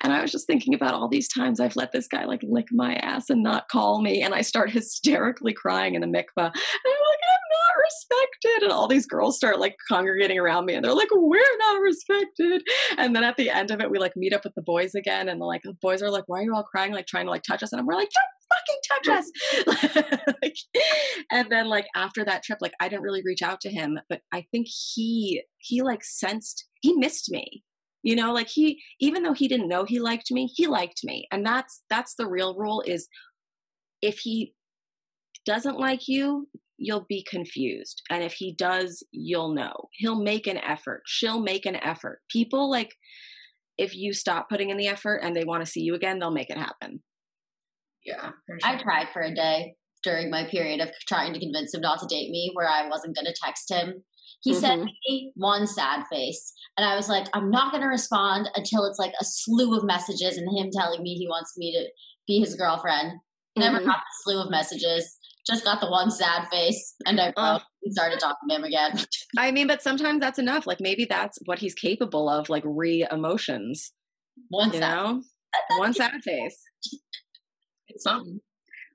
And 0.00 0.12
I 0.12 0.22
was 0.22 0.30
just 0.30 0.46
thinking 0.46 0.74
about 0.74 0.94
all 0.94 1.08
these 1.08 1.26
times 1.26 1.58
I've 1.58 1.74
let 1.74 1.90
this 1.90 2.06
guy 2.06 2.24
like 2.24 2.40
lick 2.44 2.66
my 2.70 2.94
ass 2.94 3.28
and 3.30 3.42
not 3.42 3.68
call 3.68 4.00
me. 4.00 4.22
And 4.22 4.32
I 4.32 4.42
start 4.42 4.70
hysterically 4.70 5.52
crying 5.52 5.96
in 5.96 6.02
the 6.02 6.06
mikvah. 6.06 6.20
And 6.36 6.54
I'm 6.86 7.00
like, 7.10 7.20
I'm 7.34 7.49
not 7.50 7.82
respected. 7.84 8.64
And 8.64 8.72
all 8.72 8.88
these 8.88 9.06
girls 9.06 9.36
start 9.36 9.58
like 9.58 9.76
congregating 9.88 10.38
around 10.38 10.66
me 10.66 10.74
and 10.74 10.84
they're 10.84 10.94
like, 10.94 11.08
we're 11.12 11.58
not 11.58 11.80
respected. 11.80 12.62
And 12.98 13.14
then 13.14 13.24
at 13.24 13.36
the 13.36 13.50
end 13.50 13.70
of 13.70 13.80
it, 13.80 13.90
we 13.90 13.98
like 13.98 14.16
meet 14.16 14.32
up 14.32 14.44
with 14.44 14.54
the 14.54 14.62
boys 14.62 14.94
again. 14.94 15.28
And 15.28 15.40
the 15.40 15.44
like 15.44 15.62
the 15.62 15.74
boys 15.80 16.02
are 16.02 16.10
like, 16.10 16.24
why 16.26 16.40
are 16.40 16.44
you 16.44 16.54
all 16.54 16.62
crying? 16.62 16.92
Like 16.92 17.06
trying 17.06 17.26
to 17.26 17.30
like 17.30 17.42
touch 17.42 17.62
us. 17.62 17.72
And 17.72 17.86
we're 17.86 17.94
like, 17.94 18.10
don't 18.10 18.40
fucking 18.52 18.80
touch 18.90 19.18
us. 19.18 20.32
like, 20.42 20.56
and 21.30 21.50
then 21.50 21.66
like 21.66 21.86
after 21.94 22.24
that 22.24 22.42
trip, 22.42 22.58
like 22.60 22.74
I 22.80 22.88
didn't 22.88 23.02
really 23.02 23.22
reach 23.24 23.42
out 23.42 23.60
to 23.62 23.70
him, 23.70 23.98
but 24.08 24.20
I 24.32 24.46
think 24.50 24.66
he, 24.68 25.42
he 25.58 25.82
like 25.82 26.04
sensed, 26.04 26.66
he 26.80 26.94
missed 26.94 27.30
me 27.30 27.64
you 28.02 28.16
know 28.16 28.32
like 28.32 28.48
he 28.48 28.80
even 28.98 29.22
though 29.22 29.34
he 29.34 29.46
didn't 29.46 29.68
know 29.68 29.84
he 29.84 29.98
liked 29.98 30.30
me 30.30 30.46
he 30.54 30.66
liked 30.66 31.00
me 31.04 31.26
and 31.30 31.44
that's 31.44 31.82
that's 31.90 32.14
the 32.14 32.26
real 32.26 32.56
rule 32.56 32.82
is 32.86 33.08
if 34.00 34.20
he 34.20 34.54
doesn't 35.44 35.78
like 35.78 36.08
you 36.08 36.48
you'll 36.80 37.06
be 37.08 37.24
confused 37.28 38.02
and 38.10 38.24
if 38.24 38.32
he 38.32 38.54
does 38.54 39.04
you'll 39.12 39.54
know 39.54 39.88
he'll 39.92 40.20
make 40.22 40.46
an 40.46 40.56
effort 40.58 41.02
she'll 41.06 41.40
make 41.40 41.66
an 41.66 41.76
effort 41.76 42.20
people 42.30 42.70
like 42.70 42.94
if 43.78 43.94
you 43.94 44.12
stop 44.12 44.48
putting 44.48 44.70
in 44.70 44.76
the 44.76 44.88
effort 44.88 45.16
and 45.22 45.36
they 45.36 45.44
want 45.44 45.64
to 45.64 45.70
see 45.70 45.80
you 45.80 45.94
again 45.94 46.18
they'll 46.18 46.30
make 46.30 46.50
it 46.50 46.58
happen 46.58 47.02
yeah. 48.04 48.30
for 48.46 48.58
I 48.64 48.72
sure. 48.72 48.82
tried 48.82 49.08
for 49.12 49.22
a 49.22 49.34
day 49.34 49.74
during 50.02 50.30
my 50.30 50.44
period 50.48 50.80
of 50.80 50.90
trying 51.06 51.32
to 51.34 51.40
convince 51.40 51.74
him 51.74 51.82
not 51.82 52.00
to 52.00 52.06
date 52.06 52.30
me, 52.30 52.50
where 52.54 52.68
I 52.68 52.88
wasn't 52.88 53.14
going 53.14 53.26
to 53.26 53.34
text 53.44 53.70
him. 53.70 54.02
He 54.42 54.54
sent 54.54 54.80
Mhm. 54.80 54.88
me 55.06 55.32
one 55.36 55.66
sad 55.66 56.06
face, 56.10 56.54
and 56.78 56.86
I 56.86 56.96
was 56.96 57.10
like, 57.10 57.26
I'm 57.34 57.50
not 57.50 57.72
going 57.72 57.82
to 57.82 57.88
respond 57.88 58.48
until 58.54 58.86
it's 58.86 58.98
like 58.98 59.12
a 59.20 59.24
slew 59.24 59.76
of 59.76 59.84
messages 59.84 60.38
and 60.38 60.48
him 60.56 60.70
telling 60.72 61.02
me 61.02 61.14
he 61.14 61.28
wants 61.28 61.52
me 61.58 61.72
to 61.72 61.90
be 62.26 62.40
his 62.40 62.54
girlfriend. 62.54 63.20
Never 63.58 63.80
Mhm. 63.80 63.84
got 63.84 63.98
the 63.98 64.22
slew 64.22 64.40
of 64.40 64.50
messages, 64.50 65.18
just 65.46 65.64
got 65.64 65.80
the 65.80 65.90
one 65.90 66.10
sad 66.10 66.48
face, 66.48 66.94
and 67.06 67.20
I 67.20 67.32
Oh. 67.36 67.60
started 67.90 68.20
talking 68.20 68.48
to 68.48 68.54
him 68.56 68.64
again. 68.64 68.92
i 69.38 69.50
mean 69.50 69.66
but 69.66 69.80
sometimes 69.82 70.20
that's 70.20 70.38
enough 70.38 70.66
like 70.66 70.80
maybe 70.80 71.04
that's 71.04 71.38
what 71.46 71.58
he's 71.58 71.74
capable 71.74 72.28
of 72.28 72.48
like 72.48 72.62
re 72.66 73.06
emotions 73.10 73.92
One 74.48 74.72
you 74.72 74.80
sad. 74.80 74.94
know 74.96 75.22
one 75.78 75.92
sad 75.94 76.22
face 76.22 76.62
It's 77.88 78.04
something. 78.04 78.40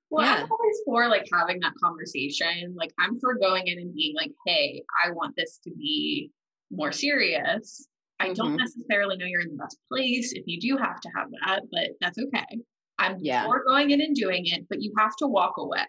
Well, 0.10 0.24
Yeah. 0.26 0.44
I'm 0.44 0.52
always 0.52 0.78
for 0.86 1.08
like 1.10 1.26
having 1.34 1.60
that 1.62 1.74
conversation. 1.84 2.76
Like 2.78 2.92
I'm 3.00 3.20
for 3.20 3.36
going 3.38 3.68
in 3.68 3.78
and 3.80 3.94
being 3.94 4.16
like, 4.16 4.32
"Hey, 4.46 4.84
I 5.04 5.12
want 5.12 5.36
this 5.36 5.60
to 5.66 5.72
be 5.72 6.32
more 6.72 6.92
serious." 6.94 7.88
I 8.22 8.32
don't 8.34 8.54
Mhm. 8.54 8.60
necessarily 8.60 9.18
know 9.18 9.26
you're 9.26 9.42
in 9.42 9.50
the 9.50 9.58
best 9.58 9.78
place 9.92 10.32
if 10.34 10.44
you 10.48 10.58
do 10.62 10.78
have 10.78 11.02
to 11.02 11.10
have 11.18 11.28
that, 11.46 11.64
but 11.72 11.88
that's 12.00 12.18
okay. 12.18 12.62
I'm 12.98 13.18
Yeah. 13.20 13.44
for 13.46 13.62
going 13.66 13.90
in 13.92 14.00
and 14.00 14.16
doing 14.16 14.44
it, 14.46 14.62
but 14.70 14.82
you 14.82 14.94
have 14.98 15.16
to 15.18 15.28
walk 15.28 15.56
away. 15.58 15.86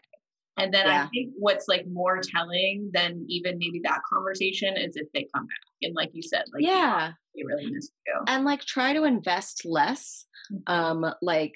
And 0.58 0.72
then 0.72 0.86
Yeah. 0.86 1.04
I 1.04 1.08
think 1.08 1.32
what's 1.38 1.68
like 1.68 1.86
more 1.86 2.20
telling 2.22 2.90
than 2.92 3.24
even 3.28 3.58
maybe 3.58 3.80
that 3.84 4.00
conversation 4.12 4.76
is 4.76 4.96
if 4.96 5.06
they 5.12 5.28
come 5.34 5.46
back. 5.46 5.56
And 5.82 5.94
like 5.94 6.10
you 6.14 6.22
said, 6.22 6.44
like 6.52 6.64
yeah. 6.64 7.12
they 7.34 7.42
really 7.44 7.70
miss 7.70 7.90
you. 8.06 8.14
and 8.26 8.44
like 8.44 8.62
try 8.62 8.92
to 8.92 9.04
invest 9.04 9.62
less. 9.64 10.26
Um 10.66 11.04
like 11.22 11.54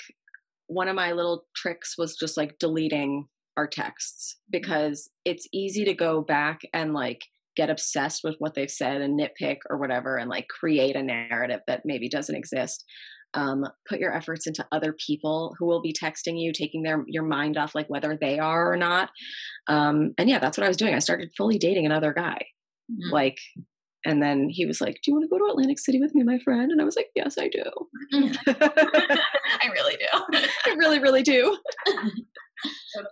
one 0.67 0.89
of 0.89 0.95
my 0.95 1.13
little 1.13 1.47
tricks 1.57 1.97
was 1.99 2.17
just 2.17 2.37
like 2.37 2.59
deleting 2.59 3.27
our 3.57 3.67
texts 3.67 4.37
because 4.51 5.11
it's 5.25 5.49
easy 5.53 5.85
to 5.85 5.95
go 5.95 6.23
back 6.23 6.61
and 6.73 6.95
like 6.95 7.23
get 7.57 7.69
obsessed 7.71 8.21
with 8.23 8.37
what 8.39 8.55
they've 8.55 8.71
said 8.71 9.01
and 9.01 9.19
nitpick 9.19 9.57
or 9.69 9.77
whatever 9.79 10.17
and 10.17 10.31
like 10.31 10.47
create 10.49 10.95
a 10.95 11.03
narrative 11.03 11.61
that 11.67 11.83
maybe 11.85 12.09
doesn't 12.09 12.37
exist 12.37 12.85
um, 13.35 13.65
put 13.89 14.01
your 14.01 14.15
efforts 14.15 14.47
into 14.47 14.67
other 14.73 14.93
people 15.07 15.55
who 15.59 15.67
will 15.67 15.81
be 15.81 15.93
texting 15.93 16.41
you 16.41 16.53
taking 16.53 16.83
their 16.83 17.05
your 17.07 17.23
mind 17.23 17.57
off 17.57 17.75
like 17.75 17.89
whether 17.89 18.17
they 18.21 18.39
are 18.39 18.73
or 18.73 18.77
not. 18.77 19.11
Um, 19.69 20.13
and 20.19 20.29
yeah 20.29 20.39
that's 20.39 20.57
what 20.59 20.65
i 20.65 20.69
was 20.69 20.77
doing. 20.77 20.95
I 20.95 20.99
started 20.99 21.31
fully 21.37 21.59
dating 21.59 21.87
another 21.87 22.13
guy 22.13 22.47
Mhm. 22.91 23.13
like 23.13 23.39
and 24.05 24.21
then 24.21 24.49
he 24.49 24.67
was 24.67 24.81
like 24.81 24.95
do 25.03 25.11
you 25.11 25.15
want 25.15 25.25
to 25.25 25.29
go 25.29 25.39
to 25.39 25.51
atlantic 25.53 25.79
city 25.79 26.01
with 26.01 26.13
me 26.15 26.23
my 26.25 26.39
friend? 26.41 26.73
And 26.73 26.81
i 26.81 26.85
was 26.85 26.97
like 26.97 27.11
yes 27.15 27.37
i 27.39 27.49
do. 27.49 27.63
I 28.47 29.69
really 29.73 29.97
do. 29.97 30.39
i 30.67 30.75
really 30.77 30.99
really 30.99 31.23
do 31.23 31.57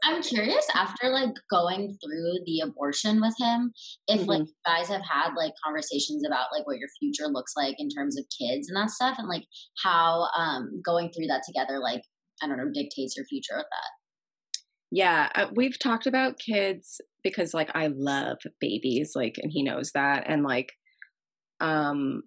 I'm 0.05 0.23
curious 0.23 0.67
after 0.75 1.11
like 1.11 1.35
going 1.51 1.97
through 2.03 2.33
the 2.45 2.61
abortion 2.65 3.21
with 3.21 3.35
him, 3.39 3.73
if 4.07 4.27
like 4.27 4.41
you 4.41 4.53
guys 4.67 4.89
have 4.89 5.03
had 5.03 5.35
like 5.37 5.53
conversations 5.65 6.25
about 6.27 6.47
like 6.53 6.67
what 6.67 6.79
your 6.79 6.89
future 6.99 7.31
looks 7.31 7.53
like 7.57 7.77
in 7.79 7.89
terms 7.89 8.19
of 8.19 8.25
kids 8.39 8.69
and 8.69 8.77
that 8.77 8.91
stuff, 8.91 9.17
and 9.19 9.29
like 9.29 9.45
how 9.83 10.29
um 10.37 10.81
going 10.85 11.11
through 11.11 11.27
that 11.29 11.43
together, 11.47 11.79
like 11.79 12.03
I 12.43 12.49
don't 12.49 12.59
know, 12.59 12.71
dictates 12.73 13.17
your 13.17 13.27
future 13.27 13.57
with 13.57 13.67
that. 13.71 13.91
yeah 14.91 15.29
uh, 15.35 15.47
we've 15.55 15.79
talked 15.79 16.07
about 16.07 16.39
kids 16.39 17.01
because 17.23 17.53
like 17.55 17.71
i 17.75 17.89
love 17.89 18.39
babies 18.61 19.13
like 19.15 19.37
and 19.43 19.53
he 19.53 19.63
knows 19.63 19.91
that 19.93 20.25
and 20.27 20.43
like 20.43 20.73
um 21.61 22.23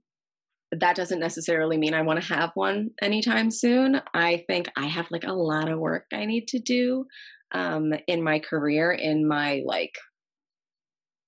that 0.79 0.95
doesn't 0.95 1.19
necessarily 1.19 1.77
mean 1.77 1.93
i 1.93 2.01
want 2.01 2.21
to 2.21 2.33
have 2.33 2.51
one 2.53 2.89
anytime 3.01 3.51
soon 3.51 4.01
i 4.13 4.43
think 4.47 4.67
i 4.77 4.85
have 4.85 5.07
like 5.11 5.23
a 5.23 5.33
lot 5.33 5.69
of 5.69 5.79
work 5.79 6.05
i 6.13 6.25
need 6.25 6.47
to 6.47 6.59
do 6.59 7.05
um 7.53 7.93
in 8.07 8.23
my 8.23 8.39
career 8.39 8.91
in 8.91 9.27
my 9.27 9.61
like 9.65 9.95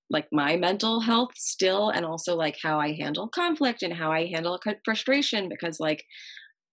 like 0.10 0.28
my 0.32 0.56
mental 0.56 1.00
health 1.00 1.32
still 1.36 1.90
and 1.90 2.06
also 2.06 2.36
like 2.36 2.58
how 2.62 2.80
i 2.80 2.94
handle 2.94 3.28
conflict 3.28 3.84
and 3.84 3.94
how 3.94 4.12
i 4.12 4.26
handle 4.28 4.60
frustration 4.86 5.50
because 5.50 5.80
like 5.80 6.04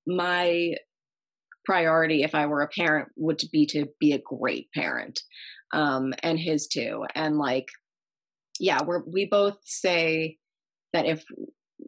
my 0.06 0.74
priority 1.64 2.22
if 2.22 2.34
I 2.34 2.46
were 2.46 2.62
a 2.62 2.68
parent 2.68 3.08
would 3.16 3.40
be 3.52 3.66
to 3.66 3.86
be 3.98 4.12
a 4.12 4.18
great 4.24 4.72
parent. 4.74 5.20
Um, 5.72 6.12
and 6.22 6.38
his 6.38 6.66
too. 6.66 7.04
And 7.14 7.38
like, 7.38 7.66
yeah, 8.58 8.80
we're, 8.84 9.04
we 9.06 9.26
both 9.26 9.58
say 9.64 10.38
that 10.92 11.06
if 11.06 11.24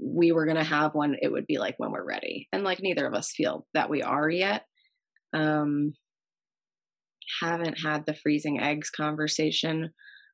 we 0.00 0.32
were 0.32 0.44
going 0.46 0.56
to 0.56 0.64
have 0.64 0.94
one, 0.94 1.16
it 1.20 1.30
would 1.30 1.46
be 1.46 1.58
like 1.58 1.74
when 1.78 1.90
we're 1.90 2.06
ready. 2.06 2.48
And 2.52 2.64
like, 2.64 2.80
neither 2.80 3.06
of 3.06 3.14
us 3.14 3.32
feel 3.32 3.66
that 3.74 3.90
we 3.90 4.02
are 4.02 4.28
yet. 4.28 4.64
Um, 5.34 5.92
haven't 7.40 7.78
had 7.78 8.04
the 8.06 8.14
freezing 8.14 8.60
eggs 8.60 8.90
conversation, 8.90 9.90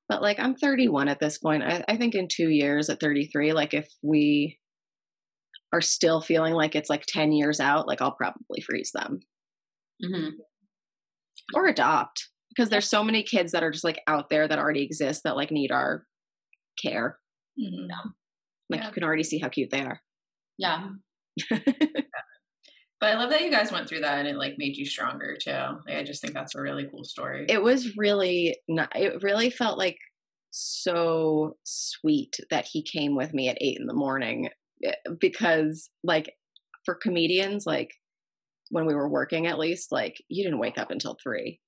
but 0.09 0.23
like, 0.23 0.39
I'm 0.39 0.55
31 0.55 1.09
at 1.09 1.21
this 1.21 1.39
point. 1.39 1.63
I, 1.63 1.85
I 1.89 1.97
think 1.97 2.15
in 2.15 2.29
two 2.29 2.49
years 2.49 2.89
at 2.89 3.01
33, 3.01 3.53
like 3.53 3.75
if 3.75 3.89
we 4.03 4.59
are 5.73 5.81
still 5.83 6.21
feeling 6.21 6.55
like 6.55 6.75
it's 6.75 6.89
like 6.91 7.05
10 7.07 7.33
years 7.33 7.61
out, 7.61 7.87
like 7.87 8.01
I'll 8.01 8.13
probably 8.17 8.61
freeze 8.65 8.91
them 8.95 9.21
Mm-hmm. 10.05 10.29
or 11.55 11.67
adopt 11.67 12.29
because 12.51 12.71
there's 12.71 12.89
so 12.89 13.03
many 13.03 13.25
kids 13.25 13.51
that 13.51 13.65
are 13.65 13.71
just 13.73 13.83
like 13.83 14.01
out 14.07 14.31
there 14.31 14.47
that 14.47 14.59
already 14.59 14.83
exist 14.85 15.23
that 15.25 15.35
like 15.35 15.51
need 15.51 15.73
our 15.73 16.05
care. 16.81 17.19
Mhm. 17.61 17.89
Like 18.71 18.81
Yeah. 18.81 18.87
you 18.89 18.93
can 18.93 19.05
already 19.05 19.25
see 19.25 19.39
how 19.39 19.49
cute 19.49 19.71
they 19.71 19.83
are. 19.83 20.01
Yeah. 20.59 20.89
But 23.01 23.11
I 23.11 23.15
love 23.15 23.31
that 23.31 23.43
you 23.43 23.51
guys 23.51 23.71
went 23.71 23.89
through 23.89 24.01
that 24.01 24.19
and 24.19 24.27
it 24.27 24.37
like 24.37 24.55
made 24.59 24.77
you 24.77 24.85
stronger 24.85 25.37
too. 25.41 25.53
Like, 25.87 25.97
I 25.99 26.03
just 26.03 26.21
think 26.21 26.35
that's 26.35 26.57
a 26.57 26.61
really 26.61 26.89
cool 26.91 27.05
story. 27.05 27.47
It 27.49 27.63
was 27.63 27.97
really 27.97 28.57
not, 28.67 28.91
it 28.97 29.23
really 29.23 29.51
felt 29.51 29.79
like 29.79 29.99
so 30.51 31.57
sweet 31.65 32.35
that 32.51 32.67
he 32.67 32.83
came 32.83 33.15
with 33.15 33.33
me 33.33 33.49
at 33.49 33.59
eight 33.61 33.79
in 33.79 33.87
the 33.87 33.95
morning 33.95 34.49
eh, 34.85 34.95
because 35.21 35.91
like 36.03 36.35
for 36.85 36.97
comedians, 36.97 37.67
like 37.67 37.93
when 38.71 38.85
we 38.85 38.97
were 38.97 39.09
working 39.09 39.47
at 39.47 39.61
least, 39.61 39.93
like 39.93 40.17
you 40.29 40.43
didn't 40.43 40.59
wake 40.59 40.77
up 40.79 40.91
until 40.91 41.17
three. 41.23 41.61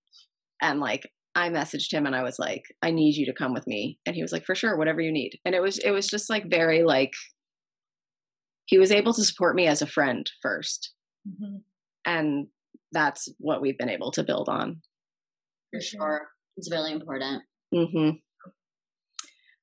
And 0.60 0.80
like 0.80 1.08
I 1.34 1.48
messaged 1.48 1.92
him 1.92 2.06
and 2.06 2.16
I 2.16 2.22
was 2.22 2.38
like, 2.38 2.64
I 2.82 2.90
need 2.90 3.16
you 3.16 3.26
to 3.26 3.32
come 3.32 3.54
with 3.54 3.66
me. 3.66 3.98
And 4.04 4.16
he 4.16 4.22
was 4.22 4.32
like, 4.32 4.44
for 4.44 4.54
sure, 4.54 4.76
whatever 4.76 5.00
you 5.00 5.12
need. 5.12 5.38
And 5.44 5.54
it 5.54 5.62
was 5.62 5.78
it 5.78 5.90
was 5.90 6.06
just 6.06 6.28
like 6.28 6.50
very 6.50 6.82
like 6.82 7.12
he 8.66 8.78
was 8.78 8.92
able 8.92 9.12
to 9.14 9.24
support 9.24 9.56
me 9.56 9.66
as 9.66 9.82
a 9.82 9.86
friend 9.86 10.30
1st 10.44 10.88
mm-hmm. 11.28 11.56
And 12.06 12.46
that's 12.92 13.28
what 13.38 13.60
we've 13.60 13.76
been 13.76 13.90
able 13.90 14.10
to 14.12 14.22
build 14.22 14.48
on. 14.48 14.80
For 15.72 15.80
sure. 15.80 16.28
It's 16.56 16.70
really 16.70 16.92
important. 16.92 17.42
Mm-hmm. 17.74 18.10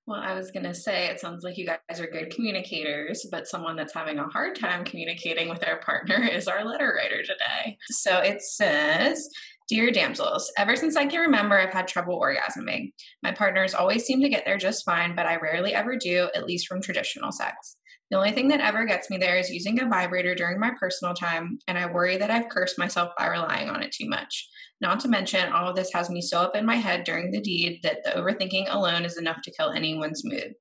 Well, 0.08 0.22
I 0.22 0.34
was 0.36 0.52
going 0.52 0.64
to 0.64 0.74
say, 0.74 1.08
it 1.08 1.20
sounds 1.20 1.44
like 1.44 1.58
you 1.58 1.66
guys 1.66 2.00
are 2.00 2.08
good 2.08 2.34
communicators, 2.34 3.28
but 3.30 3.46
someone 3.46 3.76
that's 3.76 3.94
having 3.94 4.20
a 4.20 4.28
hard 4.30 4.58
time 4.58 4.86
communicating 4.86 5.50
with 5.50 5.60
their 5.60 5.78
partner 5.78 6.24
is 6.32 6.48
our 6.48 6.64
letter 6.64 6.94
writer 6.98 7.22
today. 7.22 7.78
So 7.90 8.20
it 8.20 8.42
says, 8.42 9.30
Dear 9.68 9.92
damsels, 9.92 10.50
ever 10.58 10.78
since 10.78 10.96
I 10.96 11.08
can 11.08 11.20
remember, 11.20 11.60
I've 11.60 11.74
had 11.74 11.90
trouble 11.90 12.22
orgasming. 12.22 12.94
My 13.22 13.34
partners 13.34 13.74
always 13.74 14.06
seem 14.06 14.22
to 14.22 14.30
get 14.30 14.46
there 14.46 14.58
just 14.58 14.86
fine, 14.86 15.14
but 15.14 15.26
I 15.26 15.36
rarely 15.36 15.74
ever 15.74 15.98
do, 15.98 16.30
at 16.34 16.46
least 16.46 16.68
from 16.68 16.82
traditional 16.82 17.34
sex. 17.34 17.76
The 18.10 18.16
only 18.16 18.32
thing 18.32 18.48
that 18.48 18.62
ever 18.62 18.86
gets 18.86 19.10
me 19.10 19.18
there 19.18 19.36
is 19.36 19.50
using 19.50 19.82
a 19.82 19.90
vibrator 19.90 20.36
during 20.36 20.58
my 20.58 20.72
personal 20.80 21.14
time, 21.14 21.60
and 21.68 21.78
I 21.78 21.92
worry 21.92 22.16
that 22.16 22.32
I've 22.32 22.48
cursed 22.48 22.80
myself 22.80 23.12
by 23.18 23.28
relying 23.28 23.70
on 23.70 23.84
it 23.84 23.92
too 23.92 24.08
much. 24.08 24.48
Not 24.80 25.02
to 25.02 25.10
mention, 25.10 25.52
all 25.52 25.68
of 25.68 25.76
this 25.76 25.92
has 25.92 26.10
me 26.10 26.22
so 26.22 26.40
up 26.40 26.56
in 26.56 26.66
my 26.66 26.76
head 26.76 27.04
during 27.04 27.32
the 27.32 27.42
deed 27.42 27.82
that 27.84 28.06
the 28.06 28.12
overthinking 28.12 28.74
alone 28.74 29.04
is 29.04 29.18
enough 29.18 29.42
to 29.42 29.52
kill 29.52 29.72
anyone's 29.72 30.24
mood. 30.24 30.54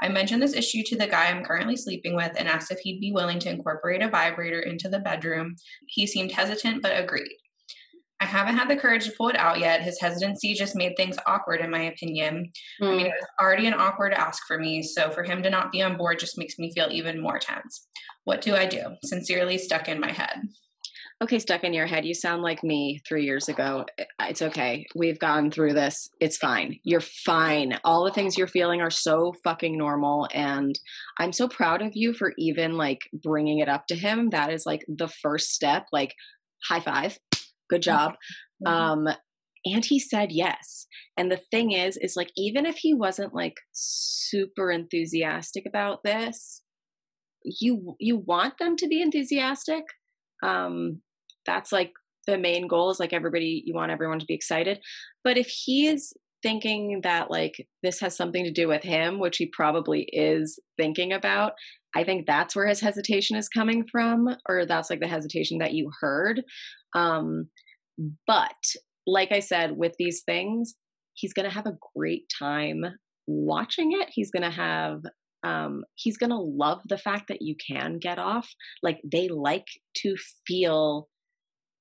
I 0.00 0.08
mentioned 0.08 0.42
this 0.42 0.54
issue 0.54 0.82
to 0.86 0.96
the 0.96 1.06
guy 1.06 1.26
I'm 1.26 1.44
currently 1.44 1.76
sleeping 1.76 2.16
with 2.16 2.32
and 2.36 2.48
asked 2.48 2.72
if 2.72 2.80
he'd 2.80 3.00
be 3.00 3.12
willing 3.12 3.38
to 3.40 3.50
incorporate 3.50 4.02
a 4.02 4.08
vibrator 4.08 4.58
into 4.58 4.88
the 4.88 4.98
bedroom. 4.98 5.54
He 5.86 6.06
seemed 6.08 6.32
hesitant 6.32 6.82
but 6.82 6.98
agreed. 6.98 7.36
I 8.20 8.26
haven't 8.26 8.56
had 8.56 8.68
the 8.68 8.76
courage 8.76 9.06
to 9.06 9.12
pull 9.16 9.28
it 9.28 9.36
out 9.36 9.58
yet. 9.58 9.82
His 9.82 9.98
hesitancy 10.00 10.54
just 10.54 10.76
made 10.76 10.96
things 10.96 11.16
awkward, 11.26 11.60
in 11.60 11.70
my 11.70 11.82
opinion. 11.82 12.52
Mm. 12.82 12.86
I 12.86 12.90
mean, 12.90 13.00
hmm. 13.00 13.06
it 13.06 13.14
was 13.18 13.28
already 13.40 13.66
an 13.66 13.74
awkward 13.74 14.12
ask 14.12 14.42
for 14.46 14.58
me, 14.58 14.82
so 14.82 15.10
for 15.10 15.22
him 15.22 15.42
to 15.42 15.50
not 15.50 15.72
be 15.72 15.82
on 15.82 15.96
board 15.96 16.18
just 16.18 16.38
makes 16.38 16.58
me 16.58 16.72
feel 16.74 16.88
even 16.90 17.20
more 17.20 17.38
tense. 17.38 17.86
What 18.24 18.42
do 18.42 18.54
I 18.54 18.66
do? 18.66 18.96
Sincerely, 19.04 19.58
stuck 19.58 19.88
in 19.88 20.00
my 20.00 20.12
head 20.12 20.42
okay, 21.22 21.38
stuck 21.38 21.64
in 21.64 21.74
your 21.74 21.86
head. 21.86 22.06
You 22.06 22.14
sound 22.14 22.42
like 22.42 22.64
me 22.64 23.00
three 23.06 23.24
years 23.24 23.48
ago. 23.48 23.84
It's 24.20 24.42
okay. 24.42 24.86
We've 24.94 25.18
gone 25.18 25.50
through 25.50 25.74
this. 25.74 26.08
It's 26.18 26.38
fine. 26.38 26.78
You're 26.82 27.00
fine. 27.00 27.78
All 27.84 28.04
the 28.04 28.12
things 28.12 28.38
you're 28.38 28.46
feeling 28.46 28.80
are 28.80 28.90
so 28.90 29.34
fucking 29.44 29.76
normal. 29.76 30.28
And 30.32 30.78
I'm 31.18 31.32
so 31.32 31.46
proud 31.48 31.82
of 31.82 31.92
you 31.94 32.14
for 32.14 32.32
even 32.38 32.76
like 32.76 33.00
bringing 33.12 33.58
it 33.58 33.68
up 33.68 33.86
to 33.88 33.96
him. 33.96 34.30
That 34.30 34.50
is 34.50 34.64
like 34.64 34.84
the 34.88 35.08
first 35.08 35.50
step. 35.50 35.86
Like, 35.92 36.14
high 36.66 36.80
five. 36.80 37.18
Good 37.70 37.82
job. 37.82 38.16
Mm-hmm. 38.66 38.72
Um, 38.72 39.08
and 39.64 39.84
he 39.84 39.98
said 39.98 40.32
yes. 40.32 40.86
And 41.16 41.30
the 41.30 41.40
thing 41.50 41.72
is, 41.72 41.96
is 41.98 42.16
like, 42.16 42.30
even 42.36 42.66
if 42.66 42.76
he 42.76 42.94
wasn't 42.94 43.34
like 43.34 43.56
super 43.72 44.70
enthusiastic 44.70 45.64
about 45.66 46.02
this, 46.02 46.62
you 47.44 47.96
you 47.98 48.16
want 48.16 48.58
them 48.58 48.76
to 48.76 48.86
be 48.86 49.00
enthusiastic 49.00 49.84
um 50.42 51.00
that's 51.46 51.72
like 51.72 51.92
the 52.26 52.38
main 52.38 52.68
goal 52.68 52.90
is 52.90 53.00
like 53.00 53.12
everybody 53.12 53.62
you 53.64 53.74
want 53.74 53.90
everyone 53.90 54.18
to 54.18 54.26
be 54.26 54.34
excited 54.34 54.78
but 55.24 55.38
if 55.38 55.48
he 55.48 55.86
is 55.86 56.12
thinking 56.42 57.00
that 57.02 57.30
like 57.30 57.66
this 57.82 58.00
has 58.00 58.16
something 58.16 58.44
to 58.44 58.52
do 58.52 58.68
with 58.68 58.82
him 58.82 59.18
which 59.18 59.36
he 59.36 59.46
probably 59.46 60.08
is 60.12 60.58
thinking 60.76 61.12
about 61.12 61.52
i 61.94 62.04
think 62.04 62.26
that's 62.26 62.56
where 62.56 62.66
his 62.66 62.80
hesitation 62.80 63.36
is 63.36 63.48
coming 63.48 63.84
from 63.90 64.28
or 64.48 64.66
that's 64.66 64.90
like 64.90 65.00
the 65.00 65.08
hesitation 65.08 65.58
that 65.58 65.74
you 65.74 65.90
heard. 66.00 66.42
Um 66.94 67.48
but 68.26 68.54
like 69.06 69.32
i 69.32 69.40
said 69.40 69.76
with 69.76 69.94
these 69.98 70.22
things 70.24 70.74
he's 71.20 71.32
going 71.32 71.48
to 71.48 71.54
have 71.54 71.66
a 71.66 71.76
great 71.94 72.24
time 72.38 72.84
watching 73.26 73.92
it. 73.92 74.08
He's 74.12 74.30
going 74.30 74.42
to 74.42 74.56
have 74.56 75.02
um 75.42 75.84
he's 75.94 76.18
going 76.18 76.30
to 76.30 76.36
love 76.36 76.80
the 76.86 76.98
fact 76.98 77.28
that 77.28 77.40
you 77.40 77.54
can 77.66 77.98
get 77.98 78.18
off. 78.18 78.48
Like 78.82 79.00
they 79.10 79.28
like 79.28 79.66
to 79.98 80.16
feel 80.46 81.08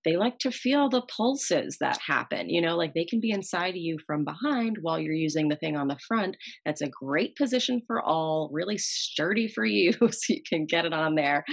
they 0.09 0.17
like 0.17 0.39
to 0.39 0.51
feel 0.51 0.89
the 0.89 1.03
pulses 1.03 1.77
that 1.79 1.99
happen. 2.05 2.49
You 2.49 2.61
know, 2.61 2.75
like 2.75 2.93
they 2.93 3.05
can 3.05 3.19
be 3.19 3.29
inside 3.29 3.71
of 3.71 3.75
you 3.77 3.97
from 4.07 4.25
behind 4.25 4.77
while 4.81 4.99
you're 4.99 5.13
using 5.13 5.49
the 5.49 5.55
thing 5.55 5.77
on 5.77 5.87
the 5.87 5.99
front. 6.07 6.35
That's 6.65 6.81
a 6.81 6.89
great 6.89 7.35
position 7.35 7.81
for 7.85 8.01
all, 8.01 8.49
really 8.51 8.77
sturdy 8.77 9.47
for 9.47 9.65
you, 9.65 9.93
so 10.01 10.33
you 10.33 10.41
can 10.47 10.65
get 10.65 10.85
it 10.85 10.93
on 10.93 11.15
there. 11.15 11.43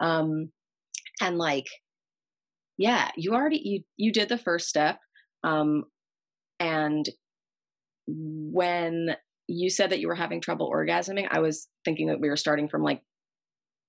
Um, 0.00 0.50
and 1.20 1.36
like, 1.36 1.66
yeah, 2.78 3.10
you 3.16 3.32
already 3.32 3.60
you 3.62 3.82
you 3.96 4.12
did 4.12 4.28
the 4.28 4.38
first 4.38 4.68
step. 4.68 4.98
Um, 5.44 5.84
and 6.58 7.08
when 8.06 9.16
you 9.46 9.68
said 9.68 9.90
that 9.90 10.00
you 10.00 10.08
were 10.08 10.14
having 10.14 10.40
trouble 10.40 10.70
orgasming, 10.72 11.28
I 11.30 11.40
was 11.40 11.68
thinking 11.84 12.08
that 12.08 12.20
we 12.20 12.28
were 12.28 12.36
starting 12.36 12.68
from 12.68 12.82
like 12.82 13.02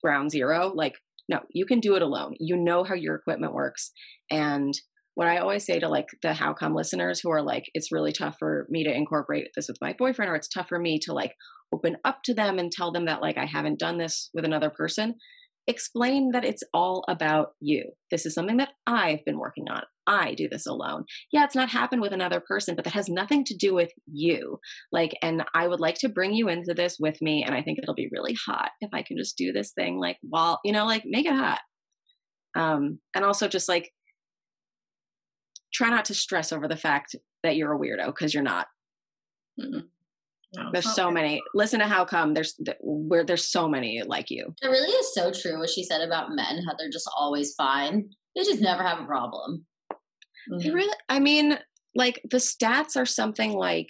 ground 0.03 0.31
zero. 0.31 0.71
Like 0.73 0.95
no, 1.29 1.41
you 1.51 1.65
can 1.65 1.79
do 1.79 1.95
it 1.95 2.01
alone. 2.01 2.35
You 2.39 2.57
know 2.57 2.83
how 2.83 2.95
your 2.95 3.15
equipment 3.15 3.53
works. 3.53 3.91
And 4.31 4.73
what 5.15 5.27
I 5.27 5.37
always 5.37 5.65
say 5.65 5.79
to 5.79 5.89
like 5.89 6.07
the 6.21 6.33
how 6.33 6.53
come 6.53 6.75
listeners 6.75 7.19
who 7.19 7.31
are 7.31 7.41
like, 7.41 7.65
it's 7.73 7.91
really 7.91 8.11
tough 8.11 8.35
for 8.37 8.67
me 8.69 8.83
to 8.83 8.93
incorporate 8.93 9.47
this 9.55 9.67
with 9.67 9.77
my 9.81 9.93
boyfriend, 9.97 10.31
or 10.31 10.35
it's 10.35 10.47
tough 10.47 10.69
for 10.69 10.79
me 10.79 10.99
to 11.03 11.13
like 11.13 11.33
open 11.73 11.97
up 12.05 12.19
to 12.23 12.33
them 12.33 12.59
and 12.59 12.71
tell 12.71 12.91
them 12.91 13.05
that 13.05 13.21
like 13.21 13.37
I 13.37 13.45
haven't 13.45 13.79
done 13.79 13.97
this 13.97 14.29
with 14.33 14.45
another 14.45 14.69
person 14.69 15.15
explain 15.67 16.31
that 16.31 16.45
it's 16.45 16.63
all 16.73 17.03
about 17.07 17.49
you. 17.59 17.91
This 18.09 18.25
is 18.25 18.33
something 18.33 18.57
that 18.57 18.69
I've 18.85 19.23
been 19.25 19.37
working 19.37 19.65
on. 19.69 19.83
I 20.07 20.33
do 20.33 20.47
this 20.49 20.65
alone. 20.65 21.03
Yeah, 21.33 21.43
it's 21.43 21.55
not 21.55 21.69
happened 21.69 22.01
with 22.01 22.13
another 22.13 22.39
person, 22.39 22.75
but 22.75 22.85
that 22.85 22.93
has 22.93 23.09
nothing 23.09 23.43
to 23.45 23.57
do 23.57 23.73
with 23.73 23.91
you. 24.05 24.59
Like, 24.91 25.13
and 25.21 25.43
I 25.53 25.67
would 25.67 25.81
like 25.81 25.95
to 25.99 26.09
bring 26.09 26.33
you 26.33 26.47
into 26.47 26.73
this 26.73 26.97
with 26.99 27.21
me. 27.21 27.43
And 27.45 27.53
I 27.53 27.61
think 27.61 27.77
it'll 27.77 27.93
be 27.93 28.09
really 28.11 28.35
hot 28.45 28.69
if 28.79 28.89
I 28.93 29.03
can 29.03 29.17
just 29.17 29.37
do 29.37 29.51
this 29.51 29.73
thing, 29.73 29.99
like, 29.99 30.17
while, 30.21 30.59
you 30.63 30.71
know, 30.71 30.85
like 30.85 31.03
make 31.05 31.25
it 31.25 31.35
hot. 31.35 31.59
Um, 32.55 32.99
and 33.13 33.25
also 33.25 33.47
just 33.47 33.67
like 33.67 33.91
try 35.73 35.89
not 35.89 36.05
to 36.05 36.13
stress 36.13 36.53
over 36.53 36.67
the 36.67 36.77
fact 36.77 37.15
that 37.43 37.57
you're 37.57 37.73
a 37.73 37.77
weirdo 37.77 38.07
because 38.07 38.33
you're 38.33 38.43
not. 38.43 38.67
Mm-mm. 39.59 39.83
No, 40.57 40.69
there's 40.73 40.95
so 40.95 41.11
many. 41.11 41.41
Listen 41.53 41.79
to 41.79 41.87
how 41.87 42.05
come 42.05 42.33
there's 42.33 42.59
where 42.81 43.23
there's 43.23 43.47
so 43.47 43.67
many 43.67 44.01
like 44.05 44.29
you. 44.29 44.53
It 44.61 44.67
really 44.67 44.89
is 44.89 45.13
so 45.13 45.31
true 45.31 45.59
what 45.59 45.69
she 45.69 45.83
said 45.83 46.01
about 46.01 46.31
men, 46.31 46.63
how 46.67 46.75
they're 46.77 46.89
just 46.89 47.09
always 47.15 47.53
fine. 47.55 48.09
They 48.35 48.43
just 48.43 48.61
never 48.61 48.83
have 48.83 48.99
a 48.99 49.05
problem. 49.05 49.65
Mm-hmm. 50.51 50.57
They 50.59 50.71
really 50.71 50.97
I 51.09 51.19
mean, 51.19 51.57
like 51.95 52.21
the 52.29 52.37
stats 52.37 52.95
are 52.95 53.05
something 53.05 53.53
like 53.53 53.89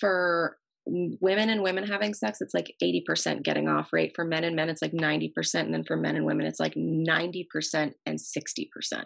for 0.00 0.56
women 0.86 1.48
and 1.48 1.62
women 1.62 1.86
having 1.86 2.14
sex, 2.14 2.40
it's 2.40 2.54
like 2.54 2.74
80% 2.82 3.42
getting 3.42 3.68
off 3.68 3.92
rate. 3.92 4.12
For 4.14 4.24
men 4.24 4.44
and 4.44 4.56
men, 4.56 4.68
it's 4.68 4.82
like 4.82 4.92
90%. 4.92 5.30
And 5.54 5.74
then 5.74 5.84
for 5.84 5.96
men 5.96 6.16
and 6.16 6.26
women, 6.26 6.46
it's 6.46 6.58
like 6.58 6.74
90% 6.74 7.92
and 8.04 8.18
60%. 8.18 9.04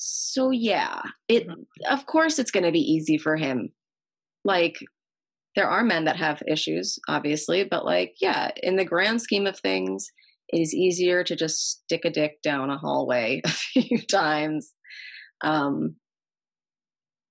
So 0.00 0.50
yeah, 0.50 1.00
it 1.28 1.48
mm-hmm. 1.48 1.92
of 1.92 2.06
course 2.06 2.38
it's 2.38 2.52
gonna 2.52 2.70
be 2.70 2.78
easy 2.78 3.18
for 3.18 3.36
him. 3.36 3.70
Like 4.44 4.78
there 5.58 5.68
are 5.68 5.82
men 5.82 6.04
that 6.04 6.16
have 6.16 6.40
issues, 6.46 7.00
obviously, 7.08 7.64
but 7.64 7.84
like, 7.84 8.14
yeah, 8.20 8.52
in 8.62 8.76
the 8.76 8.84
grand 8.84 9.20
scheme 9.20 9.44
of 9.44 9.58
things, 9.58 10.06
it 10.50 10.60
is 10.60 10.72
easier 10.72 11.24
to 11.24 11.34
just 11.34 11.82
stick 11.82 12.04
a 12.04 12.10
dick 12.10 12.40
down 12.44 12.70
a 12.70 12.78
hallway 12.78 13.40
a 13.44 13.48
few 13.48 13.98
times. 14.02 14.72
Um, 15.42 15.96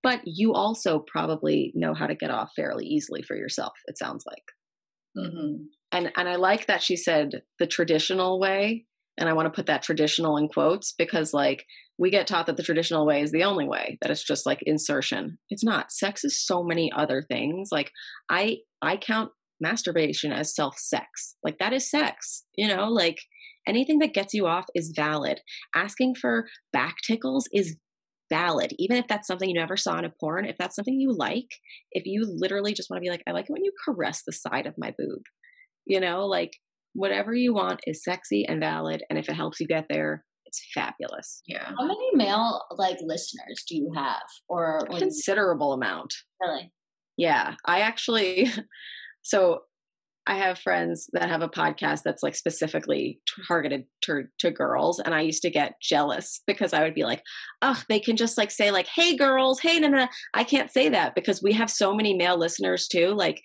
but 0.03 0.19
you 0.25 0.51
also 0.51 0.99
probably 0.99 1.71
know 1.73 1.93
how 1.93 2.05
to 2.05 2.15
get 2.15 2.30
off 2.30 2.51
fairly 2.53 2.86
easily 2.86 3.21
for 3.21 3.38
yourself. 3.38 3.71
It 3.86 3.97
sounds 3.97 4.25
like. 4.28 5.25
Mm-hmm. 5.25 5.63
And 5.93 6.11
and 6.17 6.28
I 6.28 6.36
like 6.36 6.67
that 6.67 6.84
she 6.84 6.97
said 6.97 7.43
the 7.59 7.67
traditional 7.67 8.41
way, 8.41 8.86
and 9.18 9.28
I 9.28 9.34
want 9.34 9.47
to 9.47 9.55
put 9.55 9.65
that 9.65 9.82
traditional 9.82 10.38
in 10.38 10.47
quotes 10.47 10.93
because 10.93 11.34
like 11.34 11.65
we 11.97 12.11
get 12.11 12.28
taught 12.28 12.45
that 12.45 12.57
the 12.57 12.63
traditional 12.63 13.05
way 13.05 13.22
is 13.22 13.32
the 13.32 13.43
only 13.43 13.68
way 13.68 13.97
that 14.01 14.11
it's 14.11 14.24
just 14.24 14.45
like 14.45 14.59
insertion. 14.61 15.39
It's 15.49 15.63
not. 15.63 15.91
Sex 15.91 16.24
is 16.24 16.45
so 16.45 16.63
many 16.63 16.91
other 16.91 17.24
things. 17.28 17.70
Like 17.72 17.91
i 18.30 18.57
i 18.82 18.97
count 18.97 19.32
masturbation 19.59 20.32
as 20.32 20.53
self 20.53 20.78
sex 20.78 21.36
like 21.43 21.57
that 21.57 21.74
is 21.74 21.89
sex 21.89 22.43
you 22.55 22.68
know? 22.68 22.88
Like 22.88 23.20
anything 23.68 23.99
that 23.99 24.13
gets 24.13 24.34
you 24.34 24.45
off 24.45 24.65
is 24.76 24.93
valid. 24.95 25.41
Asking 25.76 26.15
for 26.15 26.47
back 26.72 26.97
tickles 27.05 27.49
is 27.51 27.78
valid. 28.30 28.74
Even 28.78 28.97
if 28.97 29.07
that's 29.07 29.26
something 29.26 29.49
you 29.49 29.55
never 29.55 29.78
saw 29.78 29.97
in 29.97 30.05
a 30.05 30.13
porn 30.20 30.45
if 30.45 30.57
that's 30.57 30.76
something 30.76 30.99
you 30.99 31.15
like 31.15 31.47
if 31.91 32.05
you 32.05 32.28
literally 32.28 32.74
just 32.74 32.89
want 32.89 32.99
to 32.99 33.01
be 33.01 33.09
like 33.09 33.24
i 33.26 33.32
like 33.32 33.45
it 33.45 33.53
when 33.53 33.63
you 33.63 33.72
caress 33.86 34.24
the 34.26 34.34
side 34.34 34.68
of 34.68 34.76
my 34.78 34.93
boob 34.97 35.22
you 35.88 35.99
know? 35.99 36.26
Like 36.26 36.51
whatever 36.93 37.33
you 37.33 37.53
want 37.53 37.79
is 37.85 38.03
sexy 38.03 38.45
and 38.47 38.59
valid 38.59 39.03
and 39.09 39.19
if 39.19 39.29
it 39.29 39.35
helps 39.35 39.59
you 39.59 39.67
get 39.67 39.85
there 39.89 40.23
it's 40.47 40.65
fabulous. 40.73 41.41
Yeah. 41.45 41.71
How 41.77 41.85
many 41.85 42.09
male 42.13 42.63
like 42.71 42.97
listeners 43.01 43.63
do 43.67 43.75
you 43.75 43.91
have, 43.95 44.23
or 44.47 44.79
A 44.89 44.97
considerable 44.97 45.73
amount. 45.73 46.13
really? 46.41 46.71
Yeah, 47.17 47.55
I 47.65 47.81
actually, 47.81 48.51
so 49.21 49.61
I 50.27 50.35
have 50.35 50.59
friends 50.59 51.09
that 51.13 51.29
have 51.29 51.41
a 51.41 51.49
podcast 51.49 52.03
that's 52.03 52.21
like 52.21 52.35
specifically 52.35 53.19
targeted 53.47 53.85
to, 54.03 54.25
to 54.39 54.51
girls. 54.51 54.99
And 54.99 55.15
I 55.15 55.21
used 55.21 55.41
to 55.43 55.49
get 55.49 55.81
jealous 55.81 56.41
because 56.45 56.73
I 56.73 56.83
would 56.83 56.93
be 56.93 57.05
like, 57.05 57.23
oh, 57.61 57.81
they 57.88 57.99
can 57.99 58.17
just 58.17 58.38
like 58.38 58.51
say, 58.51 58.69
like, 58.69 58.88
hey, 58.88 59.15
girls, 59.15 59.59
hey, 59.59 59.79
no, 59.79 59.88
no. 59.88 60.07
I 60.33 60.43
can't 60.43 60.71
say 60.71 60.89
that 60.89 61.15
because 61.15 61.41
we 61.41 61.53
have 61.53 61.69
so 61.69 61.93
many 61.93 62.13
male 62.13 62.38
listeners 62.38 62.88
too. 62.88 63.13
Like, 63.13 63.41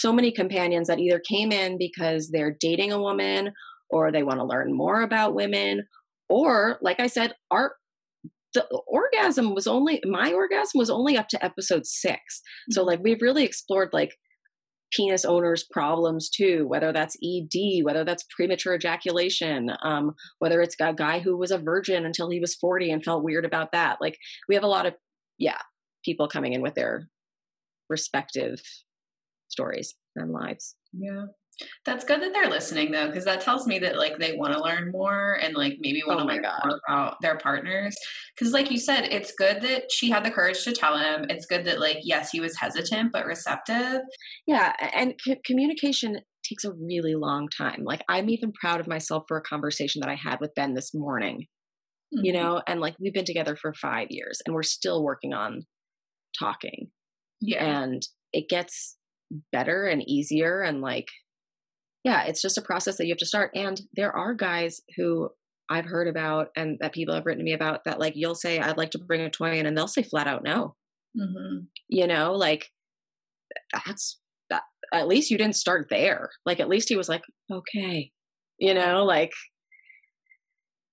so 0.00 0.12
many 0.12 0.32
companions 0.32 0.88
that 0.88 0.98
either 0.98 1.20
came 1.20 1.52
in 1.52 1.76
because 1.78 2.30
they're 2.30 2.56
dating 2.58 2.92
a 2.92 3.00
woman 3.00 3.52
or 3.90 4.10
they 4.10 4.22
want 4.22 4.38
to 4.38 4.46
learn 4.46 4.74
more 4.74 5.02
about 5.02 5.34
women. 5.34 5.86
Or, 6.28 6.78
like 6.80 7.00
I 7.00 7.06
said, 7.06 7.34
our 7.50 7.74
the 8.52 8.66
orgasm 8.86 9.54
was 9.54 9.66
only 9.66 10.02
my 10.04 10.32
orgasm 10.32 10.78
was 10.78 10.90
only 10.90 11.16
up 11.16 11.28
to 11.28 11.44
episode 11.44 11.86
6 11.86 12.42
so 12.72 12.82
like 12.82 12.98
we've 13.00 13.22
really 13.22 13.44
explored 13.44 13.90
like 13.92 14.16
penis 14.92 15.24
owners 15.24 15.64
problems 15.70 16.28
too 16.28 16.66
whether 16.66 16.92
that's 16.92 17.16
ed 17.22 17.84
whether 17.84 18.02
that's 18.04 18.24
premature 18.34 18.74
ejaculation 18.74 19.70
um, 19.84 20.14
whether 20.40 20.60
it's 20.60 20.74
a 20.80 20.92
guy 20.92 21.20
who 21.20 21.36
was 21.36 21.52
a 21.52 21.58
virgin 21.58 22.04
until 22.04 22.28
he 22.28 22.40
was 22.40 22.56
40 22.56 22.90
and 22.90 23.04
felt 23.04 23.22
weird 23.22 23.44
about 23.44 23.70
that 23.70 23.98
like 24.00 24.18
we 24.48 24.56
have 24.56 24.64
a 24.64 24.68
lot 24.68 24.84
of 24.86 24.94
yeah 25.38 25.58
people 26.04 26.26
coming 26.26 26.52
in 26.52 26.60
with 26.60 26.74
their 26.74 27.06
respective 27.88 28.60
stories 29.60 29.94
and 30.16 30.32
lives 30.32 30.76
Yeah. 30.92 31.26
That's 31.84 32.06
good 32.06 32.22
that 32.22 32.32
they're 32.32 32.48
listening 32.48 32.90
though, 32.90 33.08
because 33.08 33.26
that 33.26 33.42
tells 33.42 33.66
me 33.66 33.78
that 33.80 33.98
like 33.98 34.16
they 34.18 34.32
want 34.34 34.54
to 34.54 34.62
learn 34.62 34.90
more 34.92 35.34
and 35.42 35.54
like 35.54 35.74
maybe 35.80 36.02
want 36.06 36.20
Oh 36.20 36.22
to 36.22 36.26
my 36.26 36.34
learn 36.34 36.42
God. 36.42 36.60
more 36.64 36.80
about 36.88 37.16
their 37.20 37.36
partners. 37.36 37.94
Because 38.34 38.54
like 38.54 38.70
you 38.70 38.78
said, 38.78 39.02
it's 39.04 39.32
good 39.44 39.60
that 39.66 39.92
she 39.92 40.08
had 40.08 40.24
the 40.24 40.30
courage 40.30 40.64
to 40.64 40.72
tell 40.72 40.96
him. 40.96 41.26
It's 41.28 41.44
good 41.44 41.66
that 41.66 41.78
like 41.78 41.98
yes, 42.02 42.30
he 42.30 42.40
was 42.40 42.56
hesitant 42.56 43.12
but 43.12 43.26
receptive. 43.26 44.00
yeah 44.46 44.72
and 45.00 45.14
c- 45.22 45.36
communication 45.44 46.20
takes 46.48 46.64
a 46.64 46.72
really 46.72 47.14
long 47.14 47.46
time 47.62 47.82
like 47.84 48.02
i'm 48.08 48.30
even 48.30 48.50
proud 48.62 48.80
of 48.80 48.88
myself 48.88 49.24
for 49.28 49.36
a 49.36 49.42
conversation 49.42 50.00
that 50.00 50.08
i 50.08 50.14
had 50.14 50.40
with 50.40 50.54
ben 50.56 50.72
this 50.74 50.94
morning 50.94 51.46
you 52.10 52.32
Mhm. 52.32 52.36
know 52.36 52.62
and 52.66 52.80
like 52.80 52.96
we've 52.98 53.12
been 53.18 53.26
together 53.32 53.54
for 53.56 53.74
five 53.74 54.08
years 54.10 54.40
and 54.46 54.54
we're 54.54 54.62
still 54.78 55.04
working 55.04 55.34
on 55.34 55.52
talking 56.38 56.90
Yeah. 57.40 57.64
and 57.82 58.02
it 58.32 58.48
gets 58.48 58.96
better 59.52 59.86
and 59.86 60.08
easier 60.08 60.62
and 60.62 60.80
like 60.80 61.06
yeah 62.04 62.24
it's 62.24 62.42
just 62.42 62.58
a 62.58 62.62
process 62.62 62.96
that 62.96 63.06
you 63.06 63.12
have 63.12 63.18
to 63.18 63.26
start. 63.26 63.50
And 63.54 63.80
there 63.94 64.12
are 64.12 64.34
guys 64.34 64.80
who 64.96 65.30
i've 65.68 65.86
heard 65.86 66.08
about 66.08 66.48
and 66.56 66.78
that 66.80 66.92
people 66.92 67.14
have 67.14 67.24
written 67.24 67.38
to 67.38 67.44
me 67.44 67.52
about 67.52 67.84
that 67.84 68.00
like 68.00 68.14
you'll 68.16 68.34
say 68.34 68.58
i'd 68.58 68.76
like 68.76 68.90
to 68.90 68.98
bring 68.98 69.20
a 69.20 69.30
toy 69.30 69.56
in 69.56 69.66
and 69.66 69.76
they'll 69.76 69.86
say 69.86 70.02
flat 70.02 70.26
out 70.26 70.42
no. 70.42 70.74
Hmm 71.16 71.60
you 71.88 72.06
know 72.06 72.32
like 72.34 72.70
that's 73.72 74.18
that 74.48 74.62
at 74.92 75.08
least 75.08 75.30
you 75.30 75.38
didn't 75.38 75.56
start 75.56 75.86
there. 75.90 76.30
Like 76.44 76.60
at 76.60 76.68
least 76.68 76.88
he 76.88 76.96
was 76.96 77.08
like 77.08 77.22
okay. 77.50 78.10
You 78.58 78.74
know 78.74 79.04
like 79.04 79.32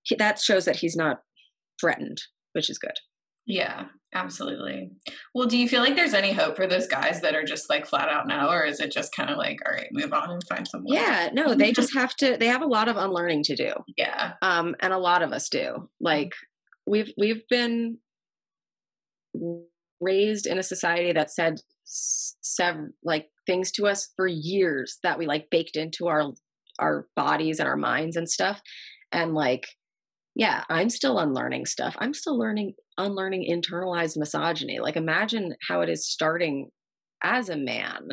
he, 0.03 0.15
that 0.15 0.39
shows 0.39 0.65
that 0.65 0.77
he's 0.77 0.95
not 0.95 1.21
threatened 1.79 2.21
which 2.53 2.69
is 2.69 2.79
good. 2.79 2.97
Yeah, 3.45 3.85
absolutely. 4.13 4.91
Well, 5.35 5.47
do 5.47 5.57
you 5.57 5.67
feel 5.69 5.81
like 5.81 5.95
there's 5.95 6.13
any 6.13 6.31
hope 6.31 6.55
for 6.55 6.65
those 6.67 6.87
guys 6.87 7.21
that 7.21 7.35
are 7.35 7.43
just 7.43 7.69
like 7.69 7.85
flat 7.85 8.09
out 8.09 8.27
no, 8.27 8.49
or 8.49 8.65
is 8.65 8.79
it 8.79 8.91
just 8.91 9.15
kind 9.15 9.29
of 9.29 9.37
like, 9.37 9.59
all 9.65 9.73
right, 9.73 9.87
move 9.91 10.13
on 10.13 10.29
and 10.31 10.41
find 10.47 10.67
someone? 10.67 10.93
yeah 10.93 11.29
no 11.33 11.53
they 11.53 11.71
just 11.71 11.93
have 11.93 12.15
to 12.15 12.37
they 12.37 12.47
have 12.47 12.61
a 12.61 12.67
lot 12.67 12.87
of 12.87 12.97
unlearning 12.97 13.43
to 13.43 13.55
do 13.55 13.71
Yeah. 13.97 14.33
um 14.41 14.75
and 14.79 14.93
a 14.93 14.97
lot 14.97 15.21
of 15.21 15.31
us 15.31 15.49
do 15.49 15.89
like 15.99 16.31
we've 16.85 17.11
we've 17.17 17.43
been 17.49 17.97
raised 20.01 20.47
in 20.47 20.57
a 20.57 20.63
society 20.63 21.11
that 21.13 21.31
said 21.31 21.59
sev- 21.85 22.89
like 23.03 23.27
things 23.45 23.71
to 23.71 23.87
us 23.87 24.09
for 24.15 24.27
years 24.27 24.97
that 25.03 25.17
we 25.17 25.25
like 25.25 25.47
baked 25.51 25.75
into 25.75 26.07
our 26.07 26.31
our 26.79 27.07
bodies 27.15 27.59
and 27.59 27.67
our 27.67 27.77
minds 27.77 28.15
and 28.15 28.29
stuff 28.29 28.61
and 29.11 29.33
like 29.33 29.67
yeah 30.37 30.63
i'm 30.69 30.89
still 30.89 31.19
unlearning 31.19 31.65
stuff. 31.65 31.95
I'm 31.99 32.13
still 32.13 32.37
learning 32.37 32.75
unlearning 32.97 33.47
internalized 33.49 34.17
misogyny. 34.17 34.79
Like 34.79 34.95
imagine 34.95 35.55
how 35.67 35.81
it 35.81 35.89
is 35.89 36.07
starting 36.09 36.69
as 37.23 37.49
a 37.49 37.57
man. 37.57 38.09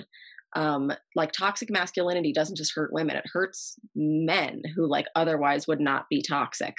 Um 0.57 0.93
like 1.15 1.33
toxic 1.33 1.69
masculinity 1.71 2.33
doesn't 2.33 2.57
just 2.57 2.73
hurt 2.75 2.93
women 2.93 3.17
it 3.17 3.25
hurts 3.33 3.77
men 3.95 4.63
who 4.75 4.89
like 4.89 5.07
otherwise 5.15 5.67
would 5.67 5.81
not 5.81 6.05
be 6.09 6.23
toxic. 6.23 6.75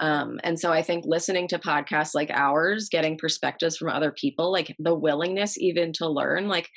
Um 0.00 0.38
and 0.44 0.60
so 0.60 0.72
i 0.72 0.82
think 0.82 1.04
listening 1.06 1.48
to 1.48 1.58
podcasts 1.58 2.14
like 2.14 2.30
ours 2.30 2.88
getting 2.90 3.16
perspectives 3.16 3.76
from 3.78 3.88
other 3.88 4.12
people 4.12 4.52
like 4.52 4.74
the 4.78 4.94
willingness 4.94 5.56
even 5.58 5.92
to 5.94 6.08
learn 6.08 6.48
like 6.48 6.68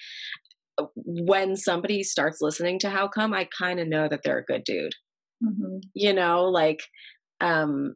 when 0.96 1.56
somebody 1.56 2.04
starts 2.04 2.40
listening 2.42 2.80
to 2.80 2.90
how 2.90 3.08
come 3.08 3.34
i 3.34 3.48
kind 3.58 3.80
of 3.80 3.88
know 3.88 4.08
that 4.08 4.22
they're 4.24 4.40
a 4.40 4.44
good 4.46 4.64
dude. 4.64 4.94
Hmm 5.44 5.78
you 5.94 6.14
know 6.14 6.46
like 6.46 6.82
um 7.42 7.96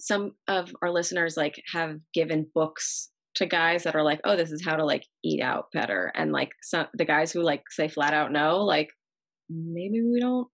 some 0.00 0.32
of 0.46 0.72
our 0.82 0.90
listeners 0.90 1.36
like 1.36 1.60
have 1.72 1.96
given 2.14 2.46
books 2.54 3.10
to 3.34 3.46
guys 3.46 3.84
that 3.84 3.94
are 3.94 4.02
like 4.02 4.20
oh 4.24 4.36
this 4.36 4.50
is 4.50 4.64
how 4.64 4.76
to 4.76 4.84
like 4.84 5.04
eat 5.24 5.40
out 5.42 5.66
better 5.72 6.12
and 6.14 6.32
like 6.32 6.50
some 6.62 6.86
the 6.94 7.04
guys 7.04 7.32
who 7.32 7.42
like 7.42 7.62
say 7.70 7.88
flat 7.88 8.12
out 8.12 8.32
no 8.32 8.58
like 8.64 8.88
maybe 9.48 10.02
we 10.02 10.20
don't 10.20 10.48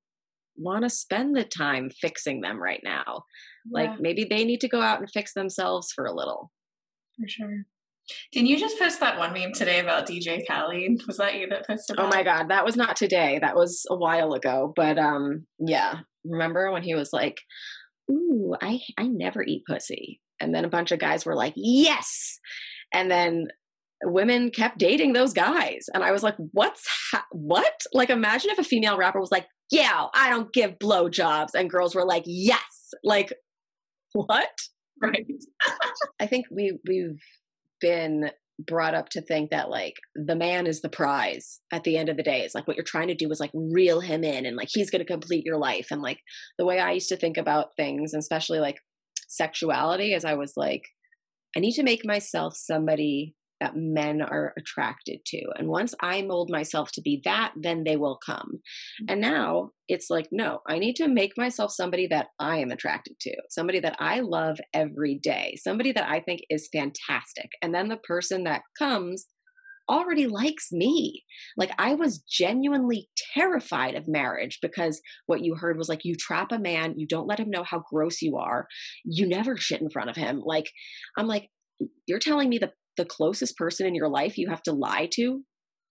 want 0.57 0.85
to 0.85 0.91
spend 0.91 1.37
the 1.37 1.45
time 1.45 1.91
fixing 1.91 2.41
them 2.41 2.63
right 2.63 2.83
now 2.85 3.23
like 3.73 3.99
maybe 3.99 4.25
they 4.25 4.45
need 4.45 4.61
to 4.61 4.69
go 4.69 4.81
out 4.81 5.01
and 5.01 5.11
fix 5.11 5.33
themselves 5.35 5.93
for 5.93 6.05
a 6.05 6.15
little 6.15 6.51
for 7.19 7.29
sure. 7.29 7.65
Didn't 8.33 8.49
you 8.49 8.59
just 8.59 8.79
post 8.79 9.01
that 9.01 9.19
one 9.19 9.33
meme 9.33 9.53
today 9.55 9.81
about 9.81 10.07
DJ 10.07 10.47
Khaled? 10.47 11.07
Was 11.07 11.17
that 11.17 11.37
you 11.37 11.49
that 11.49 11.67
posted? 11.67 11.97
oh 11.99 12.09
my 12.09 12.23
god 12.23 12.49
that 12.51 12.65
was 12.65 12.77
not 12.77 12.97
today 12.97 13.39
that 13.41 13.57
was 13.57 13.87
a 13.91 13.97
while 13.97 14.35
ago 14.35 14.73
but 14.77 14.99
um 14.99 15.47
yeah 15.59 16.01
remember 16.25 16.71
when 16.71 16.83
he 16.83 16.95
was 16.95 17.13
like 17.13 17.41
ooh 18.11 18.55
i 18.61 18.81
i 18.99 19.07
never 19.07 19.43
eat 19.43 19.63
pussy. 19.69 20.21
And 20.41 20.55
then 20.55 20.65
a 20.65 20.69
bunch 20.69 20.93
of 20.93 20.99
guys 20.99 21.25
were 21.25 21.35
like 21.37 21.55
yes. 21.57 22.39
And 22.93 23.11
then 23.11 23.49
women 24.03 24.51
kept 24.51 24.79
dating 24.79 25.13
those 25.13 25.33
guys. 25.33 25.87
And 25.95 26.03
i 26.05 26.13
was 26.13 26.23
like 26.23 26.37
what's 26.53 26.87
ha- 27.11 27.27
what? 27.33 27.83
Like 27.93 28.11
imagine 28.11 28.51
if 28.51 28.59
a 28.59 28.65
female 28.65 28.97
rapper 28.97 29.21
was 29.21 29.33
like 29.33 29.47
yeah 29.71 30.07
i 30.15 30.31
don't 30.31 30.53
give 30.53 30.79
blowjobs. 30.79 31.55
And 31.55 31.71
girls 31.71 31.95
were 31.95 32.07
like 32.07 32.25
yes. 32.27 32.93
Like 33.03 33.33
what? 34.13 34.59
Right. 35.01 35.27
I 36.21 36.27
think 36.27 36.47
we 36.51 36.79
we've 36.87 37.21
been 37.81 38.31
brought 38.59 38.95
up 38.95 39.09
to 39.11 39.21
think 39.21 39.51
that 39.51 39.69
like 39.69 39.97
the 40.15 40.37
man 40.37 40.67
is 40.67 40.81
the 40.81 40.89
prize 40.89 41.61
at 41.73 41.85
the 41.85 41.97
end 41.97 42.09
of 42.09 42.17
the 42.17 42.23
day. 42.23 42.41
It's 42.41 42.55
like 42.55 42.67
what 42.67 42.77
you're 42.77 42.85
trying 42.85 43.09
to 43.09 43.15
do 43.15 43.31
is 43.31 43.41
like 43.41 43.51
reel 43.55 44.01
him 44.01 44.23
in 44.23 44.47
and 44.47 44.57
like 44.57 44.69
he's 44.71 44.91
going 44.91 45.01
to 45.01 45.13
complete 45.13 45.45
your 45.45 45.59
life. 45.59 45.89
And 45.91 46.03
like 46.03 46.21
the 46.59 46.65
way 46.65 46.79
I 46.79 46.93
used 46.93 47.09
to 47.09 47.17
think 47.17 47.37
about 47.37 47.77
things, 47.77 48.13
and 48.13 48.21
especially 48.21 48.61
like 48.61 48.77
sexuality, 49.29 50.13
is 50.13 50.25
I 50.25 50.35
was 50.35 50.53
like, 50.57 50.83
I 51.57 51.61
need 51.61 51.73
to 51.75 51.83
make 51.83 52.05
myself 52.05 52.57
somebody 52.57 53.35
that 53.61 53.77
men 53.77 54.21
are 54.21 54.53
attracted 54.59 55.21
to. 55.27 55.43
And 55.57 55.69
once 55.69 55.95
I 56.01 56.23
mold 56.23 56.51
myself 56.51 56.91
to 56.93 57.01
be 57.01 57.21
that, 57.25 57.53
then 57.57 57.85
they 57.85 57.97
will 57.97 58.19
come. 58.25 58.61
Mm-hmm. 59.03 59.05
And 59.09 59.21
now 59.21 59.71
it's 59.89 60.11
like, 60.11 60.29
no, 60.33 60.61
I 60.69 60.79
need 60.79 60.97
to 60.97 61.09
make 61.09 61.33
myself 61.37 61.73
somebody 61.73 62.07
that 62.09 62.29
I 62.39 62.59
am 62.59 62.71
attracted 62.71 63.19
to, 63.21 63.35
somebody 63.51 63.81
that 63.81 63.97
I 63.99 64.21
love 64.21 64.59
every 64.73 65.19
day, 65.23 65.57
somebody 65.63 65.93
that 65.93 66.09
I 66.09 66.21
think 66.21 66.41
is 66.51 66.69
fantastic. 66.73 67.51
And 67.63 67.75
then 67.75 67.89
the 67.89 67.97
person 67.97 68.45
that 68.45 68.63
comes 68.79 69.27
already 69.89 70.27
likes 70.27 70.73
me. 70.73 71.23
Like 71.57 71.71
I 71.79 71.95
was 71.95 72.19
genuinely 72.19 73.09
terrified 73.35 73.95
of 73.95 74.09
marriage 74.09 74.59
because 74.63 75.01
what 75.27 75.45
you 75.45 75.55
heard 75.55 75.77
was 75.77 75.89
like, 75.89 76.05
you 76.05 76.15
trap 76.17 76.53
a 76.53 76.59
man, 76.59 76.95
you 76.97 77.07
don't 77.07 77.27
let 77.27 77.39
him 77.39 77.51
know 77.51 77.65
how 77.65 77.83
gross 77.91 78.23
you 78.23 78.37
are, 78.37 78.67
you 79.05 79.29
never 79.29 79.57
shit 79.57 79.83
in 79.83 79.91
front 79.91 80.11
of 80.11 80.17
him. 80.17 80.41
Like, 80.45 80.71
I'm 81.19 81.27
like, 81.27 81.51
you're 82.07 82.19
telling 82.19 82.49
me 82.49 82.59
the 82.59 82.73
the 82.97 83.05
closest 83.05 83.57
person 83.57 83.87
in 83.87 83.95
your 83.95 84.09
life 84.09 84.39
you 84.39 84.49
have 84.49 84.63
to 84.63 84.73
lie 84.73 85.09
to 85.13 85.43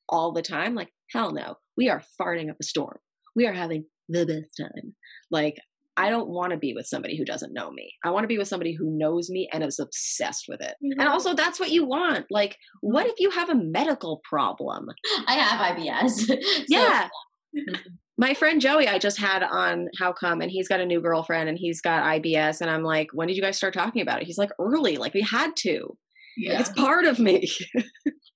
all 0.09 0.31
the 0.31 0.41
time 0.41 0.75
like 0.75 0.89
hell 1.11 1.31
no 1.31 1.55
we 1.77 1.89
are 1.89 2.03
farting 2.19 2.49
up 2.49 2.57
a 2.59 2.63
storm. 2.63 2.97
We 3.35 3.47
are 3.47 3.53
having 3.53 3.85
the 4.09 4.25
best 4.25 4.59
time. 4.59 4.95
Like 5.31 5.57
i 5.95 6.09
don't 6.09 6.27
want 6.27 6.51
to 6.51 6.57
be 6.57 6.73
with 6.73 6.87
somebody 6.87 7.15
who 7.15 7.23
doesn't 7.23 7.53
know 7.53 7.69
me. 7.69 7.91
I 8.03 8.09
want 8.09 8.23
to 8.23 8.27
be 8.27 8.39
with 8.39 8.47
somebody 8.47 8.73
who 8.73 8.97
knows 8.97 9.29
me 9.29 9.47
and 9.53 9.63
is 9.63 9.79
obsessed 9.79 10.45
with 10.47 10.59
it. 10.59 10.73
And 10.81 10.99
mm-hmm. 10.99 11.07
also 11.07 11.35
that's 11.35 11.59
what 11.59 11.69
you 11.69 11.85
want. 11.85 12.25
Like 12.31 12.57
what 12.81 13.05
if 13.05 13.13
you 13.19 13.29
have 13.29 13.49
a 13.49 13.55
medical 13.55 14.21
problem? 14.27 14.87
I 15.27 15.35
have 15.35 15.77
IBS. 15.77 16.11
So- 16.27 16.35
yeah. 16.67 17.09
My 18.15 18.35
friend 18.35 18.61
joey 18.61 18.87
i 18.87 18.99
just 18.99 19.19
had 19.19 19.41
on 19.41 19.87
how 19.99 20.13
come 20.13 20.41
and 20.41 20.51
he's 20.51 20.67
got 20.67 20.79
a 20.79 20.85
new 20.85 21.01
girlfriend 21.01 21.49
and 21.49 21.57
he's 21.57 21.81
got 21.81 22.03
ibs 22.03 22.61
and 22.61 22.69
i'm 22.69 22.83
like 22.83 23.07
when 23.11 23.27
did 23.27 23.35
you 23.35 23.41
guys 23.41 23.57
start 23.57 23.73
talking 23.73 24.03
about 24.03 24.21
it? 24.21 24.27
He's 24.27 24.37
like 24.37 24.51
early 24.59 24.97
like 24.97 25.15
we 25.15 25.21
had 25.21 25.55
to 25.57 25.97
Yeah. 26.37 26.53
like, 26.53 26.61
it's 26.61 26.69
part 26.71 27.05
of 27.05 27.19
me 27.19 27.47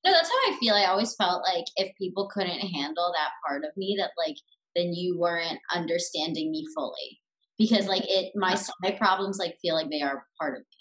No, 0.07 0.13
that's 0.13 0.29
how 0.29 0.53
I 0.53 0.57
feel. 0.59 0.73
I 0.73 0.85
always 0.85 1.15
felt 1.15 1.43
like 1.43 1.65
if 1.75 1.91
people 1.97 2.29
couldn't 2.33 2.59
handle 2.59 3.11
that 3.13 3.31
part 3.45 3.65
of 3.65 3.71
me, 3.75 3.97
that 3.99 4.11
like 4.17 4.37
then 4.73 4.93
you 4.93 5.19
weren't 5.19 5.59
understanding 5.73 6.49
me 6.49 6.65
fully. 6.73 7.19
because 7.57 7.87
like 7.87 8.03
it 8.05 8.31
my 8.35 8.57
my 8.81 8.91
problems 8.91 9.37
like 9.37 9.55
feel 9.61 9.75
like 9.75 9.89
they 9.89 10.01
are 10.01 10.23
part 10.39 10.53
of 10.53 10.59
me. 10.59 10.77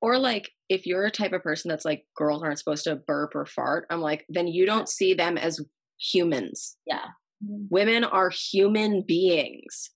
Or 0.00 0.18
like 0.18 0.50
if 0.68 0.86
you're 0.86 1.04
a 1.04 1.10
type 1.10 1.32
of 1.32 1.42
person 1.42 1.68
that's 1.68 1.84
like 1.84 2.04
girls 2.16 2.44
aren't 2.44 2.58
supposed 2.58 2.84
to 2.84 2.94
burp 2.94 3.34
or 3.34 3.44
fart, 3.44 3.86
I'm 3.90 4.00
like, 4.00 4.24
then 4.28 4.46
you 4.46 4.66
don't 4.66 4.88
see 4.88 5.14
them 5.14 5.36
as 5.36 5.60
humans. 5.98 6.76
Yeah. 6.86 7.06
Women 7.40 8.04
are 8.04 8.30
human 8.30 9.02
beings. 9.06 9.90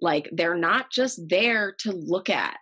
Like 0.00 0.28
they're 0.32 0.58
not 0.58 0.90
just 0.90 1.20
there 1.28 1.74
to 1.80 1.92
look 1.92 2.28
at 2.28 2.56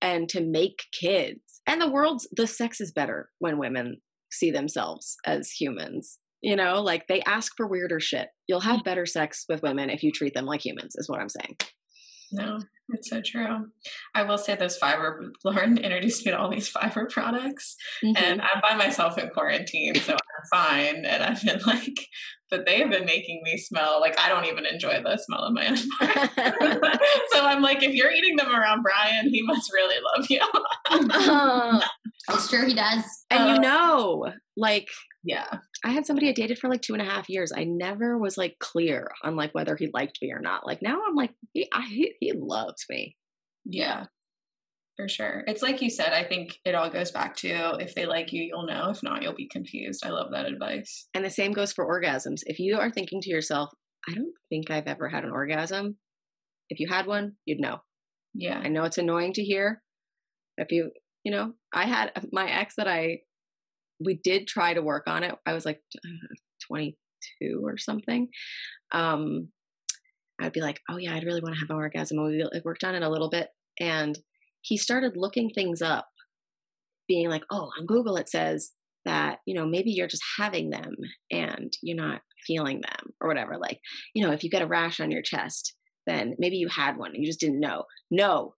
and 0.00 0.28
to 0.30 0.40
make 0.40 0.84
kids. 0.98 1.60
And 1.66 1.80
the 1.80 1.90
world's 1.90 2.28
the 2.32 2.46
sex 2.46 2.80
is 2.80 2.92
better 2.92 3.30
when 3.38 3.58
women 3.58 4.00
see 4.30 4.50
themselves 4.50 5.16
as 5.26 5.50
humans. 5.50 6.18
You 6.40 6.54
know, 6.54 6.80
like 6.82 7.06
they 7.08 7.20
ask 7.22 7.52
for 7.56 7.66
weirder 7.66 7.98
shit. 8.00 8.28
You'll 8.46 8.60
have 8.60 8.80
mm. 8.80 8.84
better 8.84 9.06
sex 9.06 9.44
with 9.48 9.62
women 9.62 9.90
if 9.90 10.02
you 10.02 10.12
treat 10.12 10.34
them 10.34 10.46
like 10.46 10.64
humans, 10.64 10.94
is 10.96 11.08
what 11.08 11.20
I'm 11.20 11.28
saying. 11.28 11.56
No, 12.32 12.58
it's 12.90 13.10
so 13.10 13.20
true. 13.24 13.66
I 14.14 14.22
will 14.22 14.38
say 14.38 14.54
those 14.54 14.76
fiber, 14.76 15.32
Lauren 15.44 15.78
introduced 15.78 16.24
me 16.26 16.32
to 16.32 16.38
all 16.38 16.50
these 16.50 16.68
fiber 16.68 17.06
products, 17.10 17.76
Mm-hmm. 18.04 18.22
and 18.22 18.40
I'm 18.42 18.60
by 18.62 18.76
myself 18.76 19.18
in 19.18 19.28
quarantine, 19.30 19.94
so 19.96 20.12
I'm 20.14 20.18
fine. 20.50 21.04
And 21.04 21.22
I've 21.22 21.42
been 21.42 21.60
like, 21.66 21.98
but 22.50 22.64
they 22.64 22.78
have 22.80 22.90
been 22.90 23.04
making 23.04 23.42
me 23.44 23.58
smell 23.58 24.00
like 24.00 24.18
I 24.18 24.28
don't 24.30 24.46
even 24.46 24.64
enjoy 24.64 25.02
the 25.02 25.18
smell 25.18 25.40
of 25.40 25.52
my 25.52 25.66
own 25.68 25.76
so 27.32 27.44
I'm 27.44 27.60
like, 27.60 27.82
if 27.82 27.92
you're 27.94 28.10
eating 28.10 28.36
them 28.36 28.54
around 28.54 28.82
Brian, 28.82 29.28
he 29.28 29.42
must 29.42 29.70
really 29.72 29.96
love 30.16 30.26
you. 30.30 30.40
Uh, 30.90 31.80
It's 32.30 32.48
true 32.48 32.66
he 32.66 32.74
does. 32.74 33.04
and 33.30 33.50
Uh, 33.50 33.54
you 33.54 33.60
know, 33.60 34.32
like 34.56 34.88
yeah. 35.24 35.46
I 35.84 35.90
had 35.90 36.06
somebody 36.06 36.28
I 36.28 36.32
dated 36.32 36.58
for 36.58 36.68
like 36.68 36.80
two 36.82 36.94
and 36.94 37.02
a 37.02 37.04
half 37.04 37.28
years. 37.28 37.52
I 37.54 37.64
never 37.64 38.18
was 38.18 38.36
like 38.38 38.56
clear 38.60 39.10
on 39.22 39.36
like 39.36 39.54
whether 39.54 39.76
he 39.76 39.90
liked 39.92 40.18
me 40.22 40.32
or 40.32 40.40
not. 40.40 40.66
Like 40.66 40.80
now 40.82 41.00
I'm 41.06 41.14
like, 41.14 41.32
he, 41.52 41.68
I, 41.72 41.82
he, 41.86 42.14
he 42.20 42.32
loves 42.34 42.84
me. 42.88 43.16
Yeah, 43.64 44.06
for 44.96 45.08
sure. 45.08 45.44
It's 45.46 45.62
like 45.62 45.82
you 45.82 45.90
said, 45.90 46.12
I 46.12 46.24
think 46.24 46.58
it 46.64 46.74
all 46.74 46.90
goes 46.90 47.10
back 47.10 47.36
to 47.36 47.76
if 47.78 47.94
they 47.94 48.06
like 48.06 48.32
you, 48.32 48.42
you'll 48.42 48.66
know. 48.66 48.90
If 48.90 49.02
not, 49.02 49.22
you'll 49.22 49.34
be 49.34 49.48
confused. 49.48 50.04
I 50.04 50.10
love 50.10 50.32
that 50.32 50.46
advice. 50.46 51.08
And 51.14 51.24
the 51.24 51.30
same 51.30 51.52
goes 51.52 51.72
for 51.72 51.86
orgasms. 51.86 52.40
If 52.46 52.58
you 52.58 52.78
are 52.78 52.90
thinking 52.90 53.20
to 53.22 53.30
yourself, 53.30 53.70
I 54.08 54.14
don't 54.14 54.34
think 54.48 54.70
I've 54.70 54.86
ever 54.86 55.08
had 55.08 55.24
an 55.24 55.30
orgasm. 55.30 55.98
If 56.70 56.80
you 56.80 56.88
had 56.88 57.06
one, 57.06 57.32
you'd 57.44 57.60
know. 57.60 57.78
Yeah. 58.34 58.60
I 58.62 58.68
know 58.68 58.84
it's 58.84 58.98
annoying 58.98 59.34
to 59.34 59.42
hear. 59.42 59.82
If 60.56 60.72
you, 60.72 60.90
you 61.28 61.34
know, 61.34 61.52
I 61.74 61.84
had 61.84 62.10
my 62.32 62.50
ex 62.50 62.76
that 62.76 62.88
I, 62.88 63.18
we 64.00 64.14
did 64.14 64.48
try 64.48 64.72
to 64.72 64.80
work 64.80 65.02
on 65.06 65.22
it. 65.22 65.34
I 65.44 65.52
was 65.52 65.66
like 65.66 65.78
I 66.02 66.08
don't 66.08 66.14
know, 66.22 66.36
22 66.66 67.60
or 67.62 67.76
something. 67.76 68.28
Um, 68.92 69.48
I'd 70.40 70.54
be 70.54 70.62
like, 70.62 70.80
oh 70.88 70.96
yeah, 70.96 71.14
I'd 71.14 71.24
really 71.24 71.42
want 71.42 71.54
to 71.54 71.60
have 71.60 71.68
an 71.68 71.76
orgasm. 71.76 72.24
We 72.24 72.42
worked 72.64 72.82
on 72.82 72.94
it 72.94 73.02
a 73.02 73.10
little 73.10 73.28
bit. 73.28 73.48
And 73.78 74.18
he 74.62 74.78
started 74.78 75.18
looking 75.18 75.50
things 75.50 75.82
up, 75.82 76.08
being 77.08 77.28
like, 77.28 77.44
oh, 77.50 77.68
on 77.78 77.84
Google 77.84 78.16
it 78.16 78.30
says 78.30 78.70
that, 79.04 79.40
you 79.44 79.54
know, 79.54 79.66
maybe 79.66 79.90
you're 79.90 80.08
just 80.08 80.24
having 80.38 80.70
them 80.70 80.94
and 81.30 81.70
you're 81.82 82.02
not 82.02 82.22
feeling 82.46 82.80
them 82.80 83.12
or 83.20 83.28
whatever. 83.28 83.58
Like, 83.58 83.80
you 84.14 84.26
know, 84.26 84.32
if 84.32 84.42
you 84.42 84.48
get 84.48 84.62
a 84.62 84.66
rash 84.66 84.98
on 84.98 85.10
your 85.10 85.20
chest, 85.20 85.74
then 86.06 86.36
maybe 86.38 86.56
you 86.56 86.68
had 86.68 86.96
one 86.96 87.10
and 87.10 87.22
you 87.22 87.26
just 87.26 87.40
didn't 87.40 87.60
know. 87.60 87.84
No, 88.10 88.54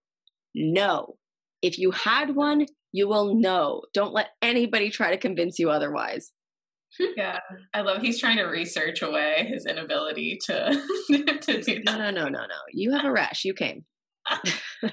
no. 0.55 1.17
If 1.63 1.79
you 1.79 1.91
had 1.91 2.35
one, 2.35 2.67
you 2.93 3.09
will 3.09 3.35
know. 3.35 3.83
Don't 3.95 4.13
let 4.15 4.29
anybody 4.43 4.91
try 4.91 5.11
to 5.11 5.19
convince 5.19 5.59
you 5.59 5.71
otherwise. 5.71 6.33
Yeah. 7.17 7.39
I 7.73 7.83
love 7.83 8.03
he's 8.03 8.19
trying 8.19 8.39
to 8.39 8.45
research 8.47 9.01
away 9.01 9.47
his 9.49 9.65
inability 9.65 10.41
to 10.47 10.83
to 11.43 11.63
do 11.63 11.81
No, 11.85 11.93
that. 11.93 11.99
no, 11.99 12.11
no, 12.11 12.25
no, 12.25 12.41
no. 12.41 12.57
You 12.73 12.91
have 12.91 13.05
a 13.05 13.13
rash. 13.13 13.45
You 13.45 13.55
came. 13.55 13.85
I'm 14.29 14.91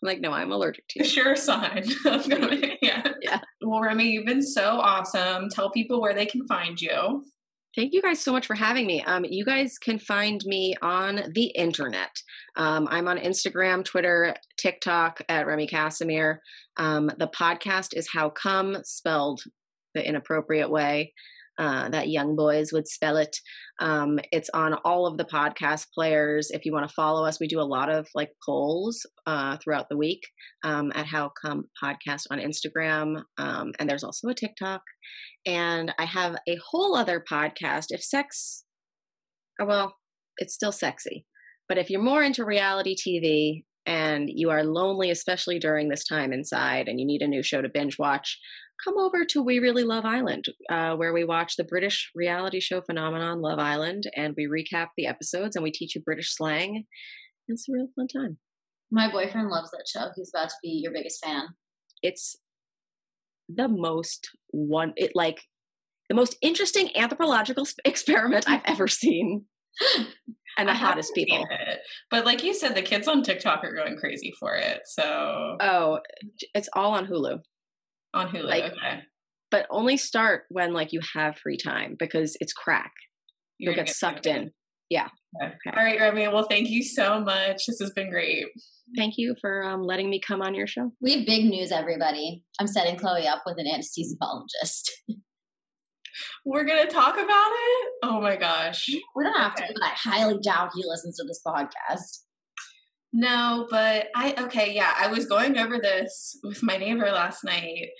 like, 0.00 0.20
no, 0.22 0.32
I'm 0.32 0.52
allergic 0.52 0.86
to 0.88 1.00
you. 1.00 1.04
Sure 1.04 1.36
sign. 1.36 1.84
Yeah. 2.80 3.02
Yeah. 3.20 3.40
Well, 3.60 3.82
Remy, 3.82 4.04
you've 4.08 4.24
been 4.26 4.42
so 4.42 4.78
awesome. 4.78 5.50
Tell 5.50 5.70
people 5.70 6.00
where 6.00 6.14
they 6.14 6.24
can 6.26 6.46
find 6.46 6.80
you. 6.80 7.24
Thank 7.76 7.92
you 7.92 8.02
guys 8.02 8.20
so 8.20 8.30
much 8.30 8.46
for 8.46 8.54
having 8.54 8.86
me. 8.86 9.02
Um, 9.02 9.24
you 9.28 9.44
guys 9.44 9.78
can 9.78 9.98
find 9.98 10.40
me 10.46 10.76
on 10.80 11.32
the 11.34 11.46
internet. 11.46 12.10
Um, 12.56 12.86
I'm 12.88 13.08
on 13.08 13.18
Instagram, 13.18 13.84
Twitter, 13.84 14.34
TikTok 14.56 15.20
at 15.28 15.44
Remy 15.44 15.66
Kassimir. 15.66 16.38
Um, 16.76 17.10
the 17.18 17.26
podcast 17.28 17.88
is 17.94 18.08
How 18.12 18.30
Come, 18.30 18.76
spelled 18.84 19.42
the 19.92 20.06
inappropriate 20.06 20.70
way 20.70 21.12
uh, 21.58 21.88
that 21.90 22.08
young 22.08 22.36
boys 22.36 22.72
would 22.72 22.88
spell 22.88 23.16
it. 23.16 23.36
Um, 23.80 24.18
it's 24.32 24.50
on 24.54 24.74
all 24.84 25.06
of 25.06 25.18
the 25.18 25.24
podcast 25.24 25.86
players. 25.94 26.50
If 26.50 26.64
you 26.64 26.72
want 26.72 26.88
to 26.88 26.94
follow 26.94 27.24
us, 27.24 27.40
we 27.40 27.46
do 27.46 27.60
a 27.60 27.62
lot 27.62 27.90
of 27.90 28.06
like 28.14 28.30
polls 28.44 29.06
uh, 29.26 29.56
throughout 29.58 29.88
the 29.88 29.96
week 29.96 30.22
um, 30.64 30.92
at 30.94 31.06
How 31.06 31.30
Come 31.44 31.64
Podcast 31.82 32.24
on 32.30 32.38
Instagram. 32.38 33.22
Um, 33.38 33.72
and 33.78 33.88
there's 33.88 34.04
also 34.04 34.28
a 34.28 34.34
TikTok. 34.34 34.82
And 35.46 35.92
I 35.98 36.04
have 36.04 36.36
a 36.48 36.58
whole 36.70 36.96
other 36.96 37.22
podcast. 37.30 37.86
If 37.88 38.02
sex, 38.02 38.64
oh, 39.60 39.66
well, 39.66 39.96
it's 40.38 40.54
still 40.54 40.72
sexy. 40.72 41.26
But 41.68 41.78
if 41.78 41.90
you're 41.90 42.02
more 42.02 42.22
into 42.22 42.44
reality 42.44 42.94
TV 42.94 43.64
and 43.86 44.28
you 44.28 44.50
are 44.50 44.64
lonely, 44.64 45.10
especially 45.10 45.58
during 45.58 45.88
this 45.88 46.04
time 46.04 46.32
inside, 46.32 46.88
and 46.88 46.98
you 46.98 47.06
need 47.06 47.22
a 47.22 47.28
new 47.28 47.42
show 47.42 47.60
to 47.60 47.68
binge 47.68 47.98
watch, 47.98 48.38
come 48.82 48.98
over 48.98 49.24
to 49.24 49.42
We 49.42 49.58
Really 49.58 49.84
Love 49.84 50.04
Island, 50.04 50.46
uh, 50.70 50.94
where 50.96 51.12
we 51.12 51.24
watch 51.24 51.56
the 51.56 51.64
British 51.64 52.10
reality 52.14 52.60
show 52.60 52.80
phenomenon 52.80 53.40
Love 53.40 53.58
Island, 53.58 54.10
and 54.16 54.34
we 54.36 54.46
recap 54.46 54.88
the 54.96 55.06
episodes 55.06 55.56
and 55.56 55.62
we 55.62 55.70
teach 55.70 55.94
you 55.94 56.02
British 56.02 56.34
slang. 56.34 56.84
It's 57.48 57.68
a 57.68 57.72
real 57.72 57.88
fun 57.94 58.08
time. 58.08 58.38
My 58.90 59.10
boyfriend 59.10 59.48
loves 59.48 59.70
that 59.70 59.86
show. 59.86 60.08
He's 60.16 60.30
about 60.34 60.50
to 60.50 60.56
be 60.62 60.80
your 60.82 60.92
biggest 60.92 61.24
fan. 61.24 61.48
It's 62.02 62.36
the 63.48 63.68
most 63.68 64.30
one, 64.50 64.92
it 64.96 65.12
like 65.14 65.42
the 66.08 66.14
most 66.14 66.36
interesting 66.42 66.96
anthropological 66.96 67.66
experiment 67.84 68.48
I've 68.48 68.62
ever 68.64 68.88
seen, 68.88 69.46
and 70.58 70.68
the 70.68 70.72
I 70.72 70.76
hottest 70.76 71.14
people. 71.14 71.46
it. 71.50 71.80
But 72.10 72.24
like 72.24 72.42
you 72.44 72.54
said, 72.54 72.74
the 72.74 72.82
kids 72.82 73.08
on 73.08 73.22
TikTok 73.22 73.64
are 73.64 73.74
going 73.74 73.96
crazy 73.96 74.32
for 74.38 74.54
it. 74.54 74.80
So 74.86 75.56
Oh, 75.60 75.98
it's 76.54 76.68
all 76.74 76.92
on 76.92 77.06
Hulu, 77.06 77.38
on 78.14 78.28
Hulu. 78.28 78.44
like- 78.44 78.64
okay. 78.72 79.00
but 79.50 79.66
only 79.70 79.96
start 79.96 80.44
when 80.48 80.72
like 80.72 80.92
you 80.92 81.00
have 81.14 81.36
free 81.38 81.56
time 81.56 81.96
because 81.98 82.36
it's 82.40 82.52
crack. 82.52 82.92
You're 83.58 83.72
You'll 83.72 83.76
gonna 83.76 83.86
get 83.86 83.94
sucked 83.96 84.26
in. 84.26 84.50
Okay. 85.42 85.76
All 85.76 85.84
right, 85.84 85.98
Remy. 85.98 86.28
Well, 86.28 86.46
thank 86.48 86.68
you 86.68 86.84
so 86.84 87.18
much. 87.20 87.66
This 87.66 87.80
has 87.80 87.90
been 87.90 88.08
great. 88.08 88.44
Thank 88.96 89.14
you 89.16 89.34
for 89.40 89.64
um, 89.64 89.82
letting 89.82 90.08
me 90.08 90.20
come 90.20 90.40
on 90.40 90.54
your 90.54 90.68
show. 90.68 90.92
We 91.00 91.16
have 91.16 91.26
big 91.26 91.46
news, 91.46 91.72
everybody. 91.72 92.44
I'm 92.60 92.68
setting 92.68 92.96
Chloe 92.96 93.26
up 93.26 93.42
with 93.44 93.56
an 93.58 93.66
anesthesiologist. 93.66 94.90
We're 96.44 96.64
gonna 96.64 96.86
talk 96.86 97.14
about 97.14 97.26
it. 97.26 97.88
Oh 98.02 98.20
my 98.20 98.36
gosh. 98.36 98.88
We 99.16 99.24
don't 99.24 99.38
have 99.38 99.54
to, 99.56 99.64
but 99.72 99.82
I 99.82 99.92
highly 99.94 100.38
doubt 100.42 100.70
he 100.74 100.84
listens 100.86 101.16
to 101.16 101.24
this 101.24 101.40
podcast. 101.46 102.24
No, 103.16 103.68
but 103.70 104.08
I 104.16 104.34
okay, 104.38 104.74
yeah. 104.74 104.92
I 104.98 105.06
was 105.06 105.26
going 105.26 105.56
over 105.56 105.78
this 105.78 106.36
with 106.42 106.64
my 106.64 106.76
neighbor 106.76 107.10
last 107.12 107.44
night, 107.44 107.90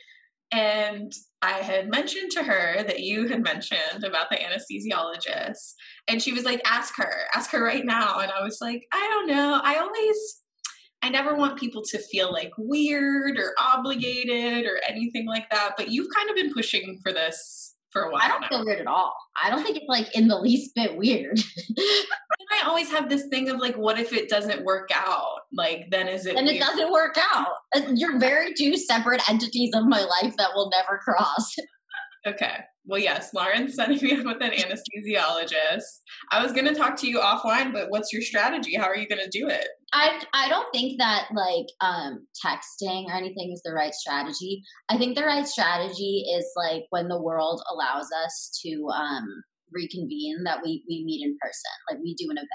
and 0.51 1.13
I 1.41 1.53
had 1.59 1.89
mentioned 1.89 2.33
to 2.33 2.43
her 2.43 2.83
that 2.83 2.99
you 2.99 3.29
had 3.29 3.45
mentioned 3.45 4.03
about 4.05 4.29
the 4.29 4.39
anesthesiologist, 4.39 5.75
and 6.09 6.21
she 6.21 6.33
was 6.33 6.45
like, 6.45 6.61
"Ask 6.65 6.97
her, 6.97 7.27
ask 7.33 7.53
her 7.53 7.63
right 7.63 7.85
now." 7.85 8.19
And 8.19 8.33
I 8.33 8.43
was 8.43 8.59
like, 8.61 8.83
"I 8.93 9.09
don't 9.13 9.29
know. 9.29 9.61
I 9.63 9.77
always, 9.77 10.41
I 11.01 11.11
never 11.11 11.37
want 11.37 11.61
people 11.61 11.83
to 11.91 11.99
feel 11.99 12.33
like 12.33 12.51
weird 12.59 13.39
or 13.39 13.55
obligated 13.61 14.67
or 14.67 14.81
anything 14.89 15.27
like 15.29 15.49
that." 15.51 15.75
But 15.77 15.91
you've 15.93 16.13
kind 16.13 16.29
of 16.29 16.35
been 16.35 16.53
pushing 16.53 16.99
for 17.05 17.13
this 17.13 17.74
for 17.95 18.03
a 18.03 18.13
while. 18.13 18.21
I 18.23 18.29
don't 18.29 18.43
now. 18.43 18.49
feel 18.49 18.65
weird 18.67 18.81
at 18.81 18.87
all. 18.87 19.15
I 19.43 19.49
don't 19.49 19.63
think 19.63 19.79
it's 19.79 19.89
like 19.89 20.15
in 20.15 20.29
the 20.29 20.39
least 20.39 20.75
bit 20.75 20.99
weird. 20.99 21.41
I 21.79 22.67
always 22.67 22.91
have 22.91 23.09
this 23.09 23.27
thing 23.29 23.49
of 23.49 23.59
like, 23.59 23.77
what 23.77 23.99
if 23.99 24.13
it 24.13 24.29
doesn't 24.29 24.65
work 24.65 24.91
out? 24.95 25.39
Like, 25.53 25.87
then 25.91 26.09
is 26.09 26.27
it? 26.27 26.37
and 26.37 26.49
it 26.49 26.61
doesn't 26.61 26.93
work 26.93 27.17
out. 27.35 27.49
You're 27.95 28.19
very 28.19 28.53
two 28.53 28.77
separate 28.77 29.27
entities 29.31 29.71
of 29.75 29.87
my 29.87 30.01
life 30.01 30.35
that 30.37 30.51
will 30.55 30.71
never 30.71 30.99
cross. 30.99 31.55
Okay. 32.27 32.57
Well, 32.87 33.01
yes, 33.01 33.33
Lauren's 33.33 33.75
setting 33.75 33.99
me 34.03 34.17
up 34.17 34.25
with 34.27 34.43
an 34.43 34.51
anesthesiologist. 34.51 35.83
I 36.31 36.43
was 36.43 36.53
going 36.53 36.67
to 36.67 36.75
talk 36.75 36.97
to 37.01 37.09
you 37.09 37.19
offline, 37.19 37.73
but 37.73 37.89
what's 37.89 38.13
your 38.13 38.21
strategy? 38.21 38.77
How 38.77 38.85
are 38.85 38.97
you 38.97 39.09
going 39.09 39.23
to 39.25 39.39
do 39.39 39.49
it? 39.49 39.67
I 39.93 40.21
I 40.35 40.49
don't 40.49 40.67
think 40.73 40.99
that 40.99 41.29
like 41.35 41.67
um 41.81 42.27
texting 42.45 43.07
or 43.07 43.15
anything 43.15 43.53
is 43.53 43.63
the 43.65 43.73
right 43.73 43.95
strategy. 43.95 44.63
I 44.89 44.99
think 44.99 45.17
the 45.17 45.25
right 45.25 45.47
strategy 45.47 46.25
is 46.37 46.51
like 46.57 46.83
when 46.91 47.09
the 47.09 47.21
world 47.21 47.63
allows 47.73 48.09
us 48.25 48.61
to 48.65 48.89
um 48.95 49.25
reconvene 49.73 50.43
that 50.45 50.59
we 50.63 50.85
we 50.89 51.05
meet 51.05 51.25
in 51.25 51.37
person. 51.41 51.71
Like 51.91 52.01
we 52.03 52.15
do 52.15 52.31
an 52.31 52.39
event. 52.39 52.49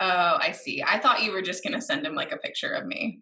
Oh, 0.00 0.38
I 0.40 0.52
see. 0.52 0.82
I 0.82 0.98
thought 0.98 1.22
you 1.22 1.32
were 1.32 1.42
just 1.42 1.62
going 1.62 1.74
to 1.74 1.80
send 1.80 2.04
him 2.04 2.16
like 2.16 2.32
a 2.32 2.36
picture 2.36 2.72
of 2.72 2.86
me. 2.86 3.20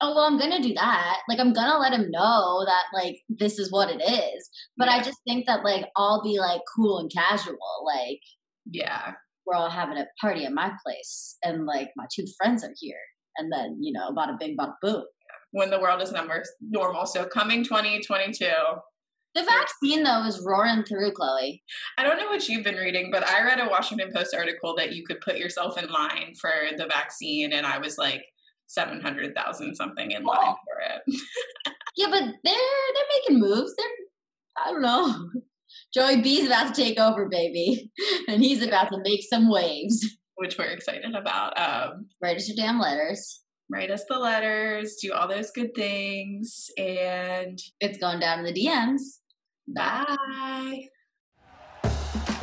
Oh 0.00 0.14
well, 0.14 0.24
I'm 0.24 0.38
gonna 0.38 0.62
do 0.62 0.74
that. 0.74 1.18
Like 1.28 1.40
I'm 1.40 1.52
gonna 1.52 1.78
let 1.78 1.92
him 1.92 2.10
know 2.10 2.64
that 2.66 2.84
like 2.94 3.16
this 3.28 3.58
is 3.58 3.72
what 3.72 3.90
it 3.90 4.00
is. 4.02 4.48
But 4.76 4.88
I 4.88 5.02
just 5.02 5.18
think 5.26 5.46
that 5.46 5.64
like 5.64 5.86
I'll 5.96 6.22
be 6.22 6.38
like 6.38 6.60
cool 6.76 6.98
and 6.98 7.10
casual. 7.12 7.58
Like 7.84 8.20
Yeah. 8.70 9.12
we're 9.46 9.54
all 9.56 9.70
having 9.70 9.96
a 9.98 10.06
party 10.20 10.44
at 10.44 10.52
my 10.52 10.72
place, 10.84 11.36
and 11.42 11.66
like 11.66 11.90
my 11.96 12.06
two 12.14 12.26
friends 12.36 12.62
are 12.64 12.74
here, 12.78 13.00
and 13.36 13.50
then 13.52 13.78
you 13.80 13.92
know, 13.92 14.08
about 14.08 14.30
a 14.30 14.36
big, 14.38 14.54
about 14.54 14.74
boom. 14.82 15.04
When 15.52 15.70
the 15.70 15.80
world 15.80 16.02
is 16.02 16.12
number 16.12 16.42
normal, 16.60 17.06
so 17.06 17.24
coming 17.24 17.64
2022. 17.64 18.46
The 19.34 19.44
vaccine 19.44 20.02
though 20.04 20.24
is 20.24 20.40
roaring 20.44 20.84
through, 20.84 21.12
Chloe. 21.12 21.62
I 21.96 22.02
don't 22.02 22.18
know 22.18 22.26
what 22.28 22.48
you've 22.48 22.64
been 22.64 22.76
reading, 22.76 23.10
but 23.10 23.26
I 23.26 23.42
read 23.44 23.60
a 23.60 23.68
Washington 23.68 24.10
Post 24.14 24.34
article 24.34 24.74
that 24.76 24.92
you 24.94 25.04
could 25.04 25.20
put 25.20 25.38
yourself 25.38 25.76
in 25.78 25.88
line 25.88 26.34
for 26.40 26.50
the 26.76 26.86
vaccine, 26.86 27.52
and 27.52 27.66
I 27.66 27.78
was 27.78 27.96
like 27.98 28.22
seven 28.68 29.00
hundred 29.00 29.34
thousand 29.34 29.74
something 29.74 30.12
in 30.12 30.22
line 30.22 30.38
oh. 30.40 30.54
for 30.64 31.12
it. 31.12 31.20
yeah, 31.96 32.06
but 32.08 32.22
they're 32.22 32.54
they're 32.54 33.20
making 33.20 33.40
moves. 33.40 33.74
They're 33.76 33.86
I 34.64 34.72
don't 34.72 34.82
know. 34.82 35.30
Joey 35.92 36.20
B's 36.22 36.46
about 36.46 36.74
to 36.74 36.82
take 36.82 36.98
over, 36.98 37.28
baby, 37.28 37.90
and 38.28 38.42
he's 38.42 38.62
about 38.62 38.90
to 38.92 39.00
make 39.02 39.22
some 39.22 39.50
waves, 39.50 40.18
which 40.36 40.56
we're 40.58 40.66
excited 40.66 41.14
about. 41.14 41.58
Um, 41.58 42.06
write 42.22 42.36
us 42.36 42.48
your 42.48 42.56
damn 42.56 42.78
letters. 42.78 43.42
Write 43.70 43.90
us 43.90 44.04
the 44.08 44.18
letters. 44.18 44.96
Do 44.96 45.12
all 45.12 45.28
those 45.28 45.50
good 45.50 45.74
things, 45.74 46.70
and 46.78 47.58
it's 47.80 47.98
going 47.98 48.20
down 48.20 48.38
in 48.38 48.44
the 48.46 48.52
DMs. 48.52 49.00
Bye. 49.68 50.88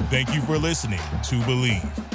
Thank 0.09 0.35
you 0.35 0.41
for 0.41 0.57
listening 0.57 0.99
to 0.99 1.35
Bleav. 1.41 2.14